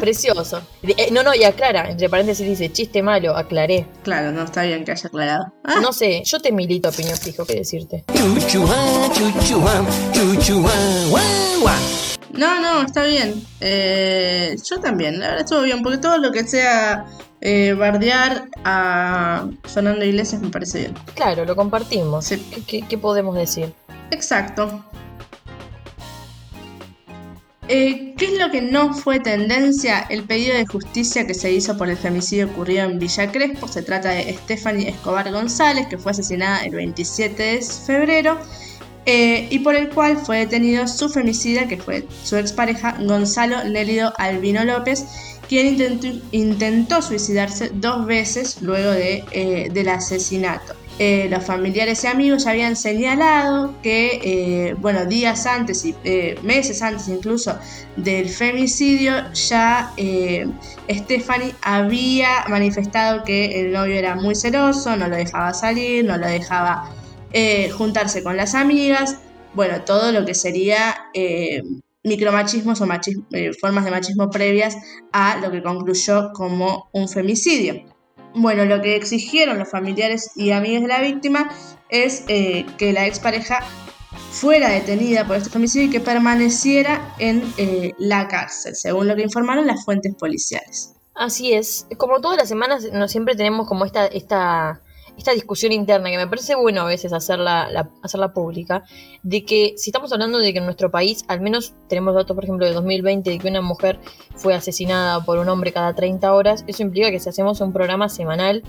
Precioso. 0.00 0.60
Eh, 0.82 1.10
no, 1.12 1.22
no, 1.22 1.32
y 1.36 1.44
aclara, 1.44 1.88
entre 1.88 2.08
paréntesis 2.08 2.44
dice, 2.44 2.72
chiste 2.72 3.00
malo, 3.00 3.36
aclaré. 3.36 3.86
claro, 4.02 4.32
no 4.32 4.42
está 4.42 4.62
bien 4.62 4.84
que 4.84 4.90
haya 4.90 5.06
aclarado. 5.06 5.52
Ah, 5.62 5.78
No 5.80 5.92
sé, 5.92 6.22
yo 6.24 6.40
te 6.40 6.50
milito 6.50 6.88
opinión 6.88 7.16
fijo, 7.16 7.44
¿qué 7.44 7.54
decirte? 7.54 8.04
Chuchuá, 8.12 8.76
chuchuá, 9.14 9.84
chuchuá, 10.12 10.72
guau, 11.10 11.60
guau. 11.60 11.74
no, 12.32 12.60
no, 12.60 12.82
está 12.82 13.04
bien. 13.04 13.40
Eh, 13.60 14.56
yo 14.68 14.80
también, 14.80 15.20
la 15.20 15.26
verdad 15.28 15.44
estuvo 15.44 15.62
bien, 15.62 15.80
porque 15.84 15.98
todo 15.98 16.18
lo 16.18 16.32
que 16.32 16.42
sea 16.44 17.04
eh, 17.40 17.74
bardear 17.78 18.48
a 18.64 19.46
Fernando 19.62 20.04
Iglesias 20.04 20.42
me 20.42 20.48
parece 20.50 20.78
bien. 20.80 20.94
Claro, 21.14 21.44
lo 21.44 21.54
compartimos. 21.54 22.24
Sí. 22.24 22.38
¿Qué, 22.52 22.62
qué- 22.64 22.82
qué 22.88 22.98
podemos 22.98 23.36
decir? 23.36 23.72
Exacto. 24.10 24.84
Eh, 27.68 28.14
¿Qué 28.16 28.24
es 28.26 28.38
lo 28.38 28.50
que 28.50 28.60
no 28.60 28.92
fue 28.92 29.20
tendencia? 29.20 30.00
El 30.10 30.24
pedido 30.24 30.56
de 30.56 30.66
justicia 30.66 31.26
que 31.26 31.34
se 31.34 31.52
hizo 31.52 31.76
por 31.76 31.88
el 31.88 31.96
femicidio 31.96 32.46
ocurrido 32.46 32.84
en 32.84 32.98
Villa 32.98 33.30
Crespo. 33.30 33.68
Se 33.68 33.82
trata 33.82 34.10
de 34.10 34.34
Stephanie 34.34 34.88
Escobar 34.88 35.30
González, 35.30 35.86
que 35.86 35.96
fue 35.96 36.10
asesinada 36.10 36.64
el 36.64 36.74
27 36.74 37.40
de 37.40 37.62
febrero, 37.62 38.38
eh, 39.06 39.46
y 39.50 39.60
por 39.60 39.76
el 39.76 39.90
cual 39.90 40.16
fue 40.16 40.38
detenido 40.38 40.88
su 40.88 41.08
femicida, 41.08 41.68
que 41.68 41.76
fue 41.76 42.06
su 42.24 42.36
expareja 42.36 42.96
Gonzalo 43.00 43.62
Nélido 43.64 44.12
Albino 44.18 44.64
López, 44.64 45.04
quien 45.48 45.78
intentó, 46.32 47.00
suicidarse 47.00 47.70
dos 47.74 48.06
veces 48.06 48.60
luego 48.60 48.92
eh, 48.92 49.68
del 49.72 49.88
asesinato. 49.88 50.74
Eh, 50.98 51.26
los 51.30 51.44
familiares 51.44 52.04
y 52.04 52.06
amigos 52.06 52.44
ya 52.44 52.50
habían 52.50 52.76
señalado 52.76 53.74
que, 53.82 54.20
eh, 54.22 54.74
bueno, 54.74 55.04
días 55.06 55.46
antes 55.46 55.84
y 55.84 55.94
meses 56.42 56.82
antes 56.82 57.08
incluso 57.08 57.58
del 57.96 58.28
femicidio, 58.28 59.12
ya 59.32 59.92
Stephanie 60.88 61.54
había 61.62 62.44
manifestado 62.48 63.24
que 63.24 63.60
el 63.60 63.72
novio 63.72 63.94
era 63.94 64.14
muy 64.14 64.34
celoso, 64.34 64.96
no 64.96 65.08
lo 65.08 65.16
dejaba 65.16 65.52
salir, 65.54 66.04
no 66.04 66.16
lo 66.18 66.26
dejaba 66.26 66.90
juntarse 67.76 68.22
con 68.22 68.36
las 68.36 68.54
amigas, 68.54 69.18
bueno, 69.54 69.82
todo 69.82 70.12
lo 70.12 70.24
que 70.24 70.34
sería 70.34 70.94
micromachismos 72.04 72.80
o 72.80 72.86
eh, 73.32 73.52
formas 73.60 73.84
de 73.84 73.90
machismo 73.90 74.30
previas 74.30 74.76
a 75.12 75.38
lo 75.40 75.50
que 75.50 75.62
concluyó 75.62 76.32
como 76.32 76.88
un 76.92 77.08
femicidio. 77.08 77.84
Bueno, 78.34 78.64
lo 78.64 78.80
que 78.80 78.96
exigieron 78.96 79.58
los 79.58 79.70
familiares 79.70 80.30
y 80.36 80.52
amigos 80.52 80.82
de 80.82 80.88
la 80.88 81.00
víctima 81.00 81.50
es 81.88 82.24
eh, 82.28 82.66
que 82.78 82.92
la 82.92 83.06
expareja 83.06 83.60
fuera 84.30 84.70
detenida 84.70 85.26
por 85.26 85.36
este 85.36 85.50
femicidio 85.50 85.88
y 85.88 85.90
que 85.90 86.00
permaneciera 86.00 87.14
en 87.18 87.42
eh, 87.58 87.92
la 87.98 88.28
cárcel, 88.28 88.74
según 88.74 89.08
lo 89.08 89.16
que 89.16 89.22
informaron 89.22 89.66
las 89.66 89.84
fuentes 89.84 90.14
policiales. 90.14 90.94
Así 91.14 91.52
es, 91.52 91.86
como 91.98 92.20
todas 92.20 92.38
las 92.38 92.48
semanas, 92.48 92.88
no 92.92 93.06
siempre 93.08 93.36
tenemos 93.36 93.68
como 93.68 93.84
esta, 93.84 94.06
esta 94.06 94.80
esta 95.16 95.32
discusión 95.32 95.72
interna, 95.72 96.10
que 96.10 96.16
me 96.16 96.26
parece 96.26 96.54
bueno 96.54 96.82
a 96.82 96.86
veces 96.86 97.12
hacerla, 97.12 97.90
hacerla 98.02 98.32
pública, 98.32 98.84
de 99.22 99.44
que 99.44 99.74
si 99.76 99.90
estamos 99.90 100.12
hablando 100.12 100.38
de 100.38 100.52
que 100.52 100.58
en 100.58 100.64
nuestro 100.64 100.90
país, 100.90 101.24
al 101.28 101.40
menos 101.40 101.74
tenemos 101.88 102.14
datos, 102.14 102.34
por 102.34 102.44
ejemplo, 102.44 102.66
de 102.66 102.72
2020, 102.72 103.30
de 103.30 103.38
que 103.38 103.48
una 103.48 103.60
mujer 103.60 103.98
fue 104.34 104.54
asesinada 104.54 105.24
por 105.24 105.38
un 105.38 105.48
hombre 105.48 105.72
cada 105.72 105.94
30 105.94 106.32
horas, 106.32 106.64
eso 106.66 106.82
implica 106.82 107.10
que 107.10 107.20
si 107.20 107.28
hacemos 107.28 107.60
un 107.60 107.72
programa 107.72 108.08
semanal, 108.08 108.62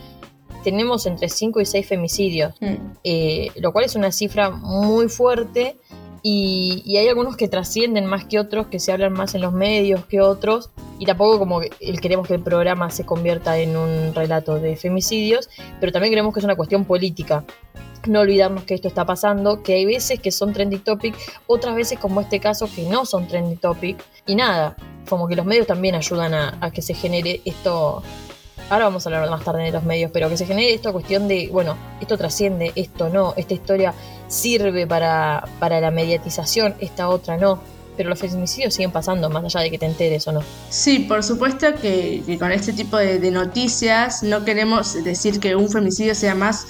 tenemos 0.64 1.06
entre 1.06 1.30
5 1.30 1.62
y 1.62 1.66
6 1.66 1.88
femicidios, 1.88 2.54
mm. 2.62 2.76
eh, 3.04 3.52
lo 3.56 3.74
cual 3.74 3.86
es 3.86 3.96
una 3.96 4.12
cifra 4.12 4.50
muy 4.50 5.10
fuerte 5.10 5.78
y, 6.25 6.96
hay 6.98 7.10
algunos 7.10 7.36
que 7.36 7.50
trascienden 7.50 8.06
más 8.06 8.24
que 8.24 8.39
otros, 8.39 8.68
que 8.68 8.80
se 8.80 8.94
hablan 8.94 9.12
más 9.12 9.36
en 9.36 9.42
los 9.42 9.51
medios 9.51 10.06
que 10.06 10.22
otros, 10.22 10.70
y 10.98 11.06
tampoco 11.06 11.38
como 11.38 11.62
el, 11.62 12.00
queremos 12.00 12.27
que 12.27 12.36
el 12.36 12.42
programa 12.42 12.89
se 12.89 13.06
convierta 13.06 13.58
en 13.60 13.75
un 13.75 14.15
relato 14.15 14.58
de 14.58 14.77
femicidios, 14.77 15.50
pero 15.82 15.92
también 15.92 16.13
creemos 16.13 16.34
que 16.34 16.39
es 16.39 16.46
una 16.46 16.56
cuestión 16.56 16.86
política. 16.86 17.44
No 18.08 18.22
olvidarnos 18.22 18.63
que 18.63 18.74
esto 18.74 18.88
está 18.88 19.06
pasando, 19.06 19.63
que 19.63 19.74
hay 19.74 19.86
veces 19.86 20.22
que 20.22 20.32
son 20.32 20.53
trending 20.53 20.84
topic, 20.84 21.13
otras 21.46 21.75
veces 21.75 22.00
como 22.00 22.22
este 22.22 22.39
caso 22.39 22.70
que 22.74 22.84
no 22.84 23.06
son 23.06 23.27
trending 23.27 23.58
topic, 23.58 24.01
y 24.25 24.36
nada, 24.36 24.77
como 25.10 25.27
que 25.27 25.36
los 25.36 25.46
medios 25.46 25.68
también 25.68 25.96
ayudan 25.96 26.34
a 26.34 26.72
que 26.72 26.82
se 26.82 26.94
genere 26.94 27.42
esto, 27.44 28.01
ahora 28.70 28.86
vamos 28.86 29.05
a 29.05 29.10
hablar 29.10 29.29
más 29.29 29.43
tarde 29.43 29.63
de 29.63 29.72
los 29.72 29.84
medios, 29.84 30.12
pero 30.12 30.29
que 30.29 30.38
se 30.38 30.46
genere 30.46 30.74
esta 30.74 30.91
cuestión 30.91 31.27
de, 31.27 31.50
bueno, 31.51 31.77
esto 32.01 32.17
trasciende, 32.17 32.72
esto 32.75 33.10
no, 33.10 33.34
esta 33.38 33.53
historia 33.53 33.93
sirve 34.27 34.88
para, 34.88 35.48
para 35.60 35.79
la 35.79 35.91
mediatización, 35.91 36.75
esta 36.79 37.10
otra 37.10 37.38
no. 37.38 37.60
Pero 37.96 38.10
los 38.10 38.17
femicidios 38.17 38.74
siguen 38.74 38.89
pasando, 38.91 39.29
más 39.29 39.43
allá 39.43 39.62
de 39.62 39.70
que 39.70 39.77
te 39.77 39.86
enteres 39.86 40.27
o 40.27 40.32
no. 40.32 40.41
Sí, 40.70 41.00
por 41.00 41.24
supuesto 41.24 41.75
que, 41.75 42.24
con 42.39 42.51
este 42.51 42.74
tipo 42.74 42.98
de, 42.98 43.29
noticias 43.29 44.24
no 44.24 44.43
queremos 44.43 45.03
decir 45.03 45.39
que 45.39 45.55
un 45.55 45.70
femicidio 45.70 46.15
sea 46.15 46.34
más 46.34 46.65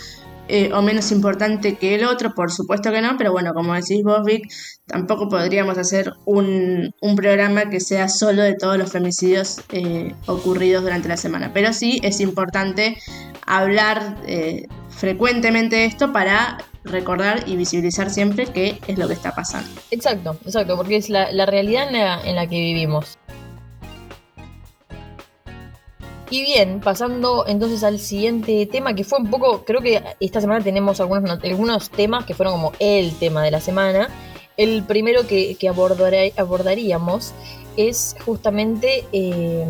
eh, 0.50 0.72
o 0.74 0.82
menos 0.82 1.12
importante 1.12 1.76
que 1.76 1.96
el 1.96 2.04
otro, 2.04 2.34
por 2.34 2.52
supuesto 2.52 2.92
que 2.92 3.02
no, 3.02 3.18
pero 3.18 3.32
bueno, 3.32 3.54
como 3.54 3.74
decís 3.74 4.04
vos, 4.04 4.24
Vic, 4.26 4.52
tampoco 4.86 5.30
podríamos 5.30 5.78
hacer 5.78 6.12
un, 6.26 6.94
programa 7.16 7.70
que 7.70 7.80
sea 7.80 8.10
solo 8.10 8.42
de 8.42 8.56
todos 8.56 8.78
los 8.78 8.92
femicidios 8.92 9.62
eh, 9.72 10.14
ocurridos 10.26 10.84
durante 10.84 11.08
la 11.08 11.18
semana. 11.18 11.52
Pero 11.54 11.72
sí 11.72 12.00
es 12.04 12.20
importante 12.20 12.98
hablar 13.46 14.18
eh, 14.28 14.68
frecuentemente 14.90 15.78
de 15.78 15.86
esto 15.86 16.12
para 16.12 16.58
recordar 16.84 17.48
y 17.48 17.56
visibilizar 17.56 18.10
siempre 18.10 18.48
qué 18.48 18.80
es 18.88 18.98
lo 18.98 19.08
que 19.08 19.14
está 19.14 19.34
pasando. 19.34 19.70
Exacto, 19.92 20.38
exacto, 20.46 20.76
porque 20.76 20.98
es 20.98 21.10
la, 21.10 21.46
realidad 21.46 21.88
en 22.26 22.36
la, 22.36 22.48
que 22.48 22.60
vivimos. 22.60 23.18
Y 26.34 26.42
bien, 26.42 26.80
pasando 26.80 27.46
entonces 27.46 27.84
al 27.84 28.00
siguiente 28.00 28.66
tema, 28.66 28.96
que 28.96 29.04
fue 29.04 29.20
un 29.20 29.30
poco, 29.30 29.64
creo 29.64 29.82
que 29.82 30.02
esta 30.20 30.42
semana 30.42 30.64
tenemos 30.64 31.00
algunos, 31.00 31.40
algunos 31.44 31.92
temas 31.92 32.26
que 32.26 32.34
fueron 32.34 32.56
como 32.56 32.72
el 32.80 33.16
tema 33.20 33.44
de 33.44 33.52
la 33.52 33.62
semana. 33.62 34.10
El 34.58 34.82
primero 34.82 35.28
que, 35.28 35.54
que 35.54 35.70
abordaríamos 35.70 37.34
es 37.78 38.16
justamente 38.26 39.06
eh, 39.14 39.64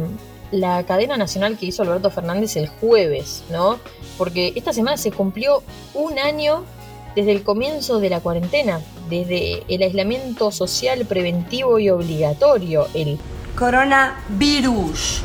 la 0.52 0.86
cadena 0.86 1.18
nacional 1.18 1.58
que 1.58 1.66
hizo 1.66 1.84
Alberto 1.84 2.10
Fernández 2.10 2.56
el 2.56 2.70
jueves, 2.70 3.44
¿no? 3.52 3.78
Porque 4.18 4.54
esta 4.56 4.72
semana 4.72 4.96
se 4.96 5.12
cumplió 5.12 5.64
un 5.94 6.18
año 6.18 6.64
desde 7.14 7.34
el 7.34 7.44
comienzo 7.44 8.00
de 8.00 8.10
la 8.10 8.22
cuarentena, 8.22 8.80
desde 9.10 9.64
el 9.68 9.84
aislamiento 9.84 10.50
social 10.50 11.06
preventivo 11.08 11.78
y 11.78 11.90
obligatorio, 11.90 12.88
el 12.94 13.20
coronavirus. 13.60 15.24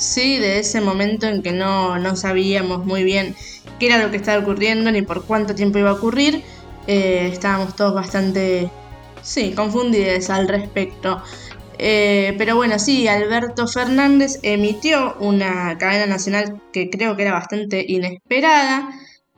Sí, 0.00 0.38
de 0.38 0.60
ese 0.60 0.80
momento 0.80 1.26
en 1.26 1.42
que 1.42 1.52
no, 1.52 1.98
no 1.98 2.16
sabíamos 2.16 2.86
muy 2.86 3.04
bien 3.04 3.36
qué 3.78 3.84
era 3.84 3.98
lo 3.98 4.10
que 4.10 4.16
estaba 4.16 4.42
ocurriendo 4.42 4.90
ni 4.90 5.02
por 5.02 5.26
cuánto 5.26 5.54
tiempo 5.54 5.78
iba 5.78 5.90
a 5.90 5.92
ocurrir, 5.92 6.42
eh, 6.86 7.28
estábamos 7.30 7.76
todos 7.76 7.92
bastante, 7.92 8.70
sí, 9.20 9.52
confundidos 9.52 10.30
al 10.30 10.48
respecto. 10.48 11.22
Eh, 11.76 12.34
pero 12.38 12.56
bueno, 12.56 12.78
sí, 12.78 13.08
Alberto 13.08 13.66
Fernández 13.68 14.38
emitió 14.42 15.16
una 15.20 15.76
cadena 15.76 16.06
nacional 16.06 16.62
que 16.72 16.88
creo 16.88 17.14
que 17.14 17.22
era 17.22 17.34
bastante 17.34 17.84
inesperada, 17.86 18.88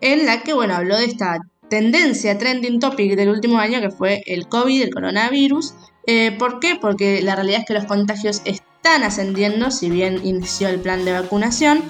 en 0.01 0.27
la 0.27 0.45
que, 0.45 0.53
bueno, 0.53 0.77
habló 0.77 0.97
de 0.97 1.07
esta 1.07 1.41
tendencia, 1.69 2.39
trending 2.39 2.79
topic 2.79 3.17
del 3.17 3.31
último 3.31 3.59
año, 3.59 3.81
que 3.81 3.91
fue 3.91 4.23
el 4.27 4.47
COVID, 4.47 4.81
el 4.81 4.95
coronavirus. 4.95 5.75
Eh, 6.07 6.31
¿Por 6.39 6.61
qué? 6.61 6.79
Porque 6.81 7.21
la 7.21 7.35
realidad 7.35 7.63
es 7.63 7.67
que 7.67 7.75
los 7.75 7.87
contagios 7.87 8.43
están 8.45 8.72
ascendiendo, 8.85 9.71
si 9.71 9.91
bien 9.91 10.21
inició 10.25 10.69
el 10.69 10.81
plan 10.81 11.05
de 11.05 11.13
vacunación. 11.13 11.83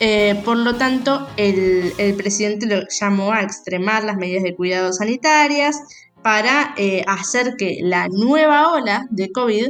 Eh, 0.00 0.40
por 0.44 0.56
lo 0.56 0.76
tanto, 0.76 1.28
el, 1.36 1.92
presidente 2.16 2.66
lo 2.66 2.82
llamó 2.88 3.32
a 3.32 3.42
extremar 3.42 4.04
las 4.04 4.16
medidas 4.16 4.42
de 4.42 4.56
cuidado 4.56 4.92
sanitarias 4.92 5.80
para 6.22 6.74
eh, 6.76 7.04
hacer 7.06 7.54
que 7.56 7.78
la 7.82 8.08
nueva 8.08 8.72
ola 8.72 9.06
de 9.10 9.30
COVID 9.30 9.68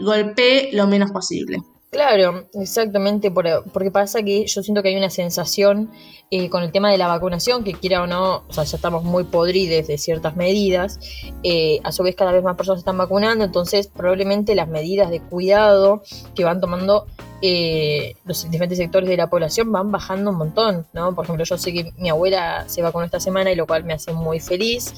golpee 0.00 0.70
lo 0.72 0.86
menos 0.86 1.10
posible. 1.10 1.58
Claro, 1.90 2.46
exactamente, 2.52 3.30
porque 3.30 3.90
pasa 3.90 4.22
que 4.22 4.46
yo 4.46 4.62
siento 4.62 4.82
que 4.82 4.90
hay 4.90 4.96
una 4.96 5.08
sensación 5.08 5.90
eh, 6.30 6.50
con 6.50 6.62
el 6.62 6.70
tema 6.70 6.90
de 6.90 6.98
la 6.98 7.06
vacunación, 7.06 7.64
que 7.64 7.72
quiera 7.72 8.02
o 8.02 8.06
no, 8.06 8.44
o 8.46 8.52
sea, 8.52 8.64
ya 8.64 8.76
estamos 8.76 9.04
muy 9.04 9.24
podrides 9.24 9.86
de 9.86 9.96
ciertas 9.96 10.36
medidas, 10.36 11.00
eh, 11.42 11.80
a 11.84 11.92
su 11.92 12.02
vez 12.02 12.14
cada 12.14 12.32
vez 12.32 12.44
más 12.44 12.56
personas 12.56 12.80
están 12.80 12.98
vacunando, 12.98 13.42
entonces 13.42 13.86
probablemente 13.86 14.54
las 14.54 14.68
medidas 14.68 15.08
de 15.08 15.20
cuidado 15.20 16.02
que 16.34 16.44
van 16.44 16.60
tomando 16.60 17.06
eh, 17.42 18.14
los 18.24 18.50
diferentes 18.50 18.78
sectores 18.78 19.08
de 19.08 19.16
la 19.16 19.28
población 19.28 19.70
van 19.70 19.90
bajando 19.92 20.30
un 20.30 20.36
montón, 20.36 20.86
¿no? 20.92 21.14
Por 21.14 21.24
ejemplo, 21.24 21.44
yo 21.44 21.58
sé 21.58 21.72
que 21.72 21.92
mi 21.98 22.08
abuela 22.08 22.64
se 22.68 22.82
vacunó 22.82 23.04
esta 23.04 23.20
semana 23.20 23.50
y 23.52 23.56
lo 23.56 23.66
cual 23.66 23.84
me 23.84 23.92
hace 23.94 24.12
muy 24.12 24.40
feliz. 24.40 24.94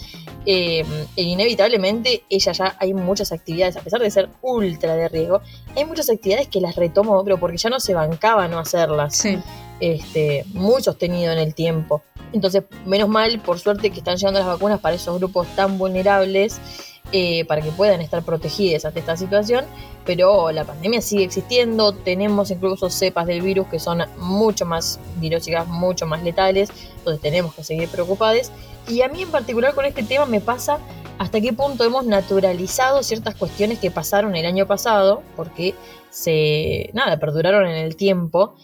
e 0.47 0.85
inevitablemente 1.17 2.25
ella 2.31 2.53
ya 2.53 2.77
hay 2.79 2.95
muchas 2.95 3.33
actividades, 3.33 3.77
a 3.77 3.81
pesar 3.81 4.01
de 4.01 4.11
ser 4.11 4.29
ultra 4.43 4.97
de 4.97 5.09
riesgo, 5.09 5.41
hay 5.77 5.85
muchas 5.85 6.09
actividades 6.11 6.49
que 6.49 6.61
las 6.61 6.77
retomo, 6.77 7.23
pero 7.25 7.39
porque 7.39 7.59
ya 7.59 7.71
no 7.71 7.81
se 7.81 7.95
bancaba 7.95 8.49
no 8.49 8.59
hacerlas. 8.59 9.17
Sí 9.17 9.39
este, 9.81 10.45
muy 10.53 10.83
sostenido 10.83 11.33
en 11.33 11.39
el 11.39 11.55
tiempo. 11.55 12.03
Entonces, 12.33 12.63
menos 12.87 13.09
mal, 13.09 13.41
por 13.41 13.59
suerte, 13.59 13.91
que 13.91 13.99
están 13.99 14.17
llegando 14.17 14.39
las 14.39 14.49
vacunas 14.49 14.79
para 14.79 14.95
esos 14.95 15.19
grupos 15.19 15.49
tan 15.57 15.79
vulnerables, 15.79 16.61
eh, 17.13 17.45
para 17.45 17.61
que 17.61 17.71
puedan 17.71 18.01
estar 18.01 18.23
protegidos 18.23 18.85
ante 18.85 19.01
esta 19.01 19.17
situación, 19.17 19.65
pero 20.05 20.51
la 20.53 20.65
pandemia 20.65 21.01
sigue 21.01 21.25
existiendo, 21.25 21.93
tenemos 21.93 22.51
incluso 22.51 22.91
cepas 22.91 23.27
del 23.27 23.43
virus 23.43 23.67
que 23.69 23.79
son 23.79 24.03
mucho 24.19 24.65
más 24.67 25.01
virósicas, 25.17 25.67
mucho 25.67 26.07
más 26.07 26.23
letales, 26.23 26.71
entonces 26.99 27.21
tenemos 27.21 27.55
que 27.55 27.65
seguir 27.65 27.89
preocupados. 27.89 28.51
Y 28.89 29.03
a 29.03 29.09
mí 29.09 29.23
en 29.23 29.31
particular 29.31 29.75
con 29.75 29.85
este 29.85 30.03
tema 30.03 30.27
me 30.27 30.41
pasa 30.41 30.79
hasta 31.19 31.41
qué 31.41 31.53
punto 31.53 31.85
hemos 31.85 32.07
naturalizado 32.07 33.03
ciertas 33.03 33.35
cuestiones 33.35 33.79
que 33.79 33.91
pasaron 33.91 34.35
el 34.37 34.47
año 34.47 34.67
pasado, 34.67 35.23
porque 35.37 35.75
se, 36.11 36.91
nada, 36.93 37.19
perduraron 37.19 37.67
en 37.67 37.77
el 37.77 37.97
tiempo 37.97 38.55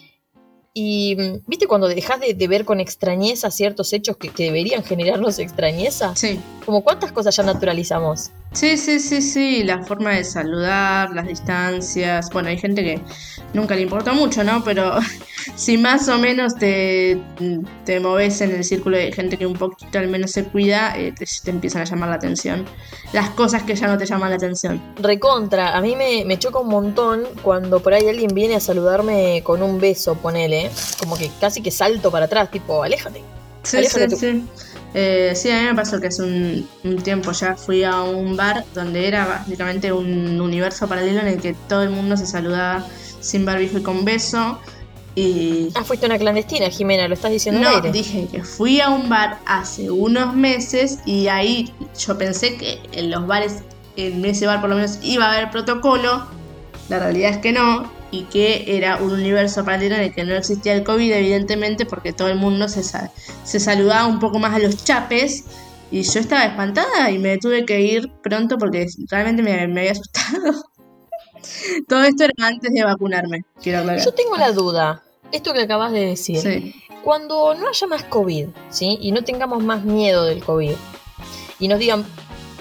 y 0.78 1.16
mm, 1.16 1.40
viste 1.47 1.66
cuando 1.66 1.88
dejas 1.88 2.21
de, 2.21 2.49
ver 2.49 2.66
con 2.66 2.80
extrañeza 2.80 3.50
ciertos 3.50 3.95
hechos 3.95 4.18
que, 4.18 4.30
deberían 4.37 4.85
generarnos 4.85 5.38
extrañeza. 5.38 6.14
Sí. 6.14 6.38
Como 6.66 6.85
cuántas 6.85 7.12
cosas 7.12 7.35
ya 7.35 7.45
naturalizamos. 7.45 8.30
Sí, 8.52 8.76
sí, 8.76 9.00
sí, 9.00 9.23
sí. 9.23 9.64
La 9.64 9.83
forma 9.85 10.11
de 10.11 10.23
saludar, 10.23 11.14
las 11.14 11.28
distancias. 11.28 12.28
Bueno, 12.30 12.50
hay 12.50 12.59
gente 12.59 12.85
que 12.85 13.00
nunca 13.54 13.75
le 13.75 13.80
importa 13.80 14.12
mucho, 14.12 14.45
¿no? 14.45 14.62
Pero 14.64 14.99
si 15.55 15.79
más 15.79 16.09
o 16.09 16.19
menos 16.19 16.57
te, 16.57 17.23
te 17.85 18.00
moves 18.00 18.41
en 18.41 18.53
el 18.53 18.65
círculo 18.65 18.97
de 18.97 19.12
gente 19.12 19.38
que 19.38 19.47
un 19.47 19.55
poquito 19.55 19.99
al 19.99 20.09
menos 20.09 20.33
se 20.33 20.45
cuida, 20.45 20.97
eh, 20.99 21.12
te, 21.12 21.25
te 21.45 21.50
empiezan 21.50 21.83
a 21.83 21.85
llamar 21.85 22.09
la 22.11 22.17
atención. 22.17 22.65
Las 23.12 23.31
cosas 23.31 23.62
que 23.62 23.75
ya 23.76 23.87
no 23.87 23.97
te 23.99 24.07
llaman 24.07 24.31
la 24.31 24.37
atención. 24.37 24.83
Recontra, 24.97 25.76
a 25.76 25.81
mí 25.81 25.97
me, 25.97 26.25
me 26.25 26.38
choca 26.38 26.59
un 26.59 26.69
montón 26.69 27.25
cuando 27.43 27.83
por 27.83 27.95
ahí 27.95 28.09
alguien 28.09 28.35
viene 28.35 28.57
a 28.57 28.61
saludarme 28.61 29.43
con 29.45 29.62
un 29.62 29.81
beso, 29.81 30.17
ponele, 30.17 30.71
como 30.99 31.17
que 31.17 31.31
casi 31.41 31.62
que 31.62 31.71
salto 31.71 32.11
para 32.11 32.26
atrás, 32.26 32.50
tipo, 32.50 32.83
aléjate. 32.83 33.23
Sí, 33.62 33.76
Aléjate 33.76 34.09
sí, 34.09 34.09
tú. 34.09 34.17
sí. 34.17 34.50
Eh, 34.95 35.33
sí, 35.37 35.50
a 35.50 35.59
mí 35.61 35.65
me 35.67 35.75
pasó 35.75 36.00
que 36.00 36.07
hace 36.09 36.23
un, 36.23 36.71
un 36.85 37.03
tiempo 37.03 37.33
ya 37.33 37.57
fui 37.57 37.85
a 37.85 38.03
un 38.03 38.37
bar 38.37 38.65
donde 38.73 39.07
era 39.09 39.26
básicamente 39.26 39.93
un 39.93 40.41
universo 40.41 40.88
paralelo 40.88 41.21
en 41.21 41.26
el 41.29 41.41
que 41.41 41.55
todo 41.55 41.83
el 41.83 41.91
mundo 41.91 42.17
se 42.17 42.26
saludaba 42.26 42.87
sin 43.21 43.45
barbijo 43.45 43.79
y 43.79 43.83
con 43.83 44.05
beso. 44.05 44.61
Y 45.17 45.71
Ah, 45.75 45.83
fuiste 45.83 46.05
una 46.07 46.19
clandestina, 46.19 46.69
Jimena, 46.71 47.09
lo 47.09 47.15
estás 47.15 47.31
diciendo 47.33 47.59
al 47.61 47.65
no, 47.65 47.77
aire. 47.77 47.91
dije 47.91 48.29
que 48.31 48.45
fui 48.45 48.81
a 48.81 48.91
un 48.91 49.09
bar 49.09 49.39
hace 49.47 49.91
unos 49.91 50.35
meses 50.37 50.99
y 51.07 51.27
ahí 51.29 51.73
yo 51.99 52.17
pensé 52.19 52.57
que 52.57 52.79
en 52.93 53.11
los 53.11 53.27
bares, 53.27 53.63
en 53.97 54.23
ese 54.25 54.47
bar 54.47 54.61
por 54.61 54.69
lo 54.71 54.77
menos 54.77 54.99
iba 55.03 55.25
a 55.25 55.33
haber 55.33 55.51
protocolo. 55.51 56.27
La 56.91 56.99
realidad 57.01 57.31
es 57.33 57.39
que 57.39 57.53
no. 57.53 57.91
Y 58.13 58.23
que 58.25 58.77
era 58.77 58.99
un 58.99 59.11
universo 59.11 59.65
paralelo 59.65 59.97
en 59.97 60.03
el 60.03 60.15
que 60.15 60.23
no 60.25 60.35
existía 60.35 60.75
el 60.75 60.85
COVID, 60.85 61.11
evidentemente, 61.13 61.87
porque 61.87 62.13
todo 62.13 62.29
el 62.29 62.37
mundo 62.37 62.69
se, 62.69 62.83
sa- 62.85 63.11
se 63.43 63.59
saludaba 63.59 64.07
un 64.07 64.21
poco 64.21 64.39
más 64.39 64.55
a 64.55 64.59
los 64.61 64.85
chapes. 64.85 65.45
Y 65.91 66.03
yo 66.03 66.21
estaba 66.21 66.45
espantada 66.45 67.11
y 67.11 67.19
me 67.19 67.39
tuve 67.39 67.65
que 67.65 67.81
ir 67.81 68.13
pronto 68.23 68.59
porque 68.59 68.87
realmente 69.11 69.43
me, 69.43 69.67
me 69.69 69.81
había 69.81 69.93
asustado. 69.93 70.65
todo 71.89 72.03
esto 72.05 72.25
era 72.25 72.33
antes 72.47 72.73
de 72.73 72.85
vacunarme, 72.85 73.43
quiero 73.63 73.81
aclarar. 73.81 74.05
Yo 74.05 74.13
tengo 74.13 74.37
la 74.37 74.53
duda, 74.53 75.03
esto 75.33 75.52
que 75.52 75.61
acabas 75.61 75.92
de 75.92 76.06
decir, 76.06 76.38
Sí. 76.40 76.75
cuando 77.04 77.54
no 77.54 77.68
haya 77.68 77.87
más 77.87 78.04
COVID, 78.04 78.49
¿sí? 78.71 78.99
Y 79.00 79.12
no 79.12 79.23
tengamos 79.23 79.62
más 79.62 79.85
miedo 79.85 80.25
del 80.25 80.42
COVID, 80.45 80.73
y 81.59 81.68
nos 81.68 81.78
digan, 81.78 82.04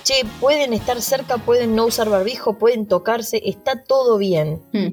che, 0.03 0.23
pueden 0.39 0.73
estar 0.73 1.01
cerca, 1.01 1.37
pueden 1.37 1.75
no 1.75 1.85
usar 1.85 2.09
barbijo, 2.09 2.57
pueden 2.57 2.87
tocarse, 2.87 3.41
está 3.45 3.83
todo 3.83 4.17
bien. 4.17 4.61
Hmm. 4.71 4.89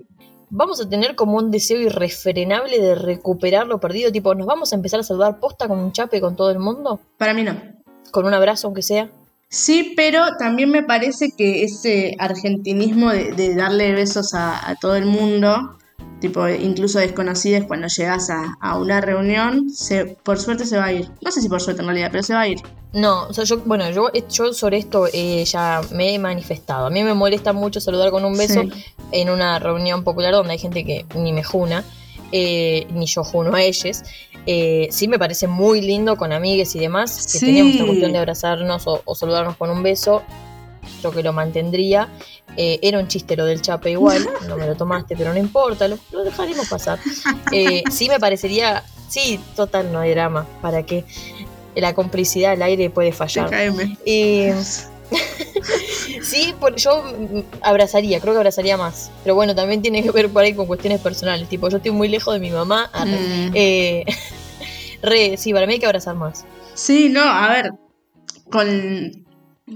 Vamos 0.54 0.80
a 0.82 0.88
tener 0.88 1.14
como 1.14 1.38
un 1.38 1.50
deseo 1.50 1.80
irrefrenable 1.80 2.78
de 2.78 2.94
recuperar 2.94 3.66
lo 3.66 3.80
perdido, 3.80 4.12
tipo, 4.12 4.34
¿nos 4.34 4.46
vamos 4.46 4.72
a 4.72 4.76
empezar 4.76 5.00
a 5.00 5.02
saludar 5.02 5.38
posta 5.40 5.66
con 5.68 5.78
un 5.78 5.92
chape 5.92 6.20
con 6.20 6.36
todo 6.36 6.50
el 6.50 6.58
mundo? 6.58 7.00
Para 7.16 7.32
mí 7.32 7.42
no. 7.42 7.56
¿Con 8.10 8.26
un 8.26 8.34
abrazo 8.34 8.66
aunque 8.66 8.82
sea? 8.82 9.10
Sí, 9.48 9.92
pero 9.96 10.24
también 10.38 10.70
me 10.70 10.82
parece 10.82 11.30
que 11.36 11.62
ese 11.64 12.14
argentinismo 12.18 13.10
de, 13.10 13.32
de 13.32 13.54
darle 13.54 13.92
besos 13.92 14.34
a, 14.34 14.68
a 14.68 14.76
todo 14.76 14.96
el 14.96 15.04
mundo, 15.06 15.78
tipo 16.20 16.48
incluso 16.48 16.98
desconocidos 16.98 17.66
cuando 17.66 17.88
llegas 17.88 18.30
a, 18.30 18.56
a 18.60 18.78
una 18.78 19.00
reunión, 19.00 19.70
se, 19.70 20.04
por 20.22 20.38
suerte 20.38 20.64
se 20.66 20.76
va 20.78 20.86
a 20.86 20.92
ir. 20.92 21.08
No 21.20 21.30
sé 21.32 21.40
si 21.40 21.48
por 21.48 21.60
suerte 21.60 21.82
en 21.82 21.88
realidad, 21.88 22.08
pero 22.10 22.22
se 22.22 22.34
va 22.34 22.40
a 22.42 22.48
ir. 22.48 22.60
No, 22.92 23.24
o 23.26 23.32
sea, 23.32 23.44
yo, 23.44 23.58
bueno, 23.64 23.90
yo, 23.90 24.08
yo 24.30 24.52
sobre 24.52 24.76
esto 24.78 25.06
eh, 25.12 25.44
ya 25.46 25.80
me 25.92 26.14
he 26.14 26.18
manifestado. 26.18 26.86
A 26.86 26.90
mí 26.90 27.02
me 27.02 27.14
molesta 27.14 27.52
mucho 27.52 27.80
saludar 27.80 28.10
con 28.10 28.24
un 28.24 28.36
beso 28.36 28.62
Sí. 28.62 28.70
en 29.12 29.30
una 29.30 29.58
reunión 29.58 30.04
popular 30.04 30.32
donde 30.34 30.52
hay 30.52 30.58
gente 30.58 30.84
que 30.84 31.06
ni 31.16 31.32
me 31.32 31.42
juna, 31.42 31.84
eh, 32.32 32.86
ni 32.92 33.06
yo 33.06 33.24
juno 33.24 33.54
a 33.54 33.62
ellos. 33.62 34.02
Eh, 34.44 34.88
sí 34.90 35.06
me 35.08 35.18
parece 35.18 35.46
muy 35.46 35.80
lindo 35.80 36.16
con 36.16 36.32
amigues 36.32 36.74
y 36.74 36.80
demás, 36.80 37.26
que 37.32 37.38
Sí. 37.38 37.46
teníamos 37.46 37.72
esta 37.74 37.86
cuestión 37.86 38.12
de 38.12 38.18
abrazarnos 38.18 38.86
o, 38.86 39.00
o 39.04 39.14
saludarnos 39.14 39.56
con 39.56 39.70
un 39.70 39.82
beso. 39.82 40.22
Que 41.10 41.22
lo 41.22 41.32
mantendría. 41.32 42.08
Eh, 42.56 42.78
era 42.82 42.98
un 42.98 43.08
chiste 43.08 43.34
lo 43.36 43.46
del 43.46 43.62
chape 43.62 43.90
igual, 43.90 44.28
no 44.48 44.56
me 44.56 44.66
lo 44.66 44.76
tomaste, 44.76 45.16
pero 45.16 45.32
no 45.32 45.38
importa, 45.38 45.88
lo, 45.88 45.98
lo 46.12 46.22
dejaremos 46.22 46.68
pasar. 46.68 46.98
Eh, 47.50 47.82
sí 47.90 48.08
me 48.08 48.20
parecería, 48.20 48.84
sí, 49.08 49.40
total, 49.56 49.90
no 49.90 50.00
hay 50.00 50.10
drama, 50.10 50.46
¿para 50.60 50.82
qué? 50.84 51.04
La 51.74 51.94
complicidad 51.94 52.52
al 52.52 52.62
aire 52.62 52.90
puede 52.90 53.12
fallar. 53.12 53.48
Eh, 54.04 54.54
sí, 56.22 56.54
por- 56.60 56.76
yo 56.76 57.02
abrazaría, 57.62 58.20
creo 58.20 58.34
que 58.34 58.38
abrazaría 58.38 58.76
más. 58.76 59.10
Pero 59.22 59.34
bueno, 59.34 59.54
también 59.54 59.82
tiene 59.82 60.02
que 60.02 60.10
ver 60.10 60.28
por 60.28 60.42
ahí 60.42 60.54
con 60.54 60.66
cuestiones 60.66 61.00
personales. 61.00 61.48
Tipo, 61.48 61.68
yo 61.68 61.78
estoy 61.78 61.92
muy 61.92 62.08
lejos 62.08 62.34
de 62.34 62.40
mi 62.40 62.50
mamá. 62.50 62.90
Mm. 62.94 63.50
Eh, 63.54 64.04
re, 65.02 65.36
sí, 65.36 65.52
para 65.52 65.66
mí 65.66 65.74
hay 65.74 65.78
que 65.78 65.86
abrazar 65.86 66.14
más. 66.14 66.44
Sí, 66.74 67.08
no, 67.08 67.22
a 67.22 67.48
ver, 67.50 67.72
con, 68.50 69.24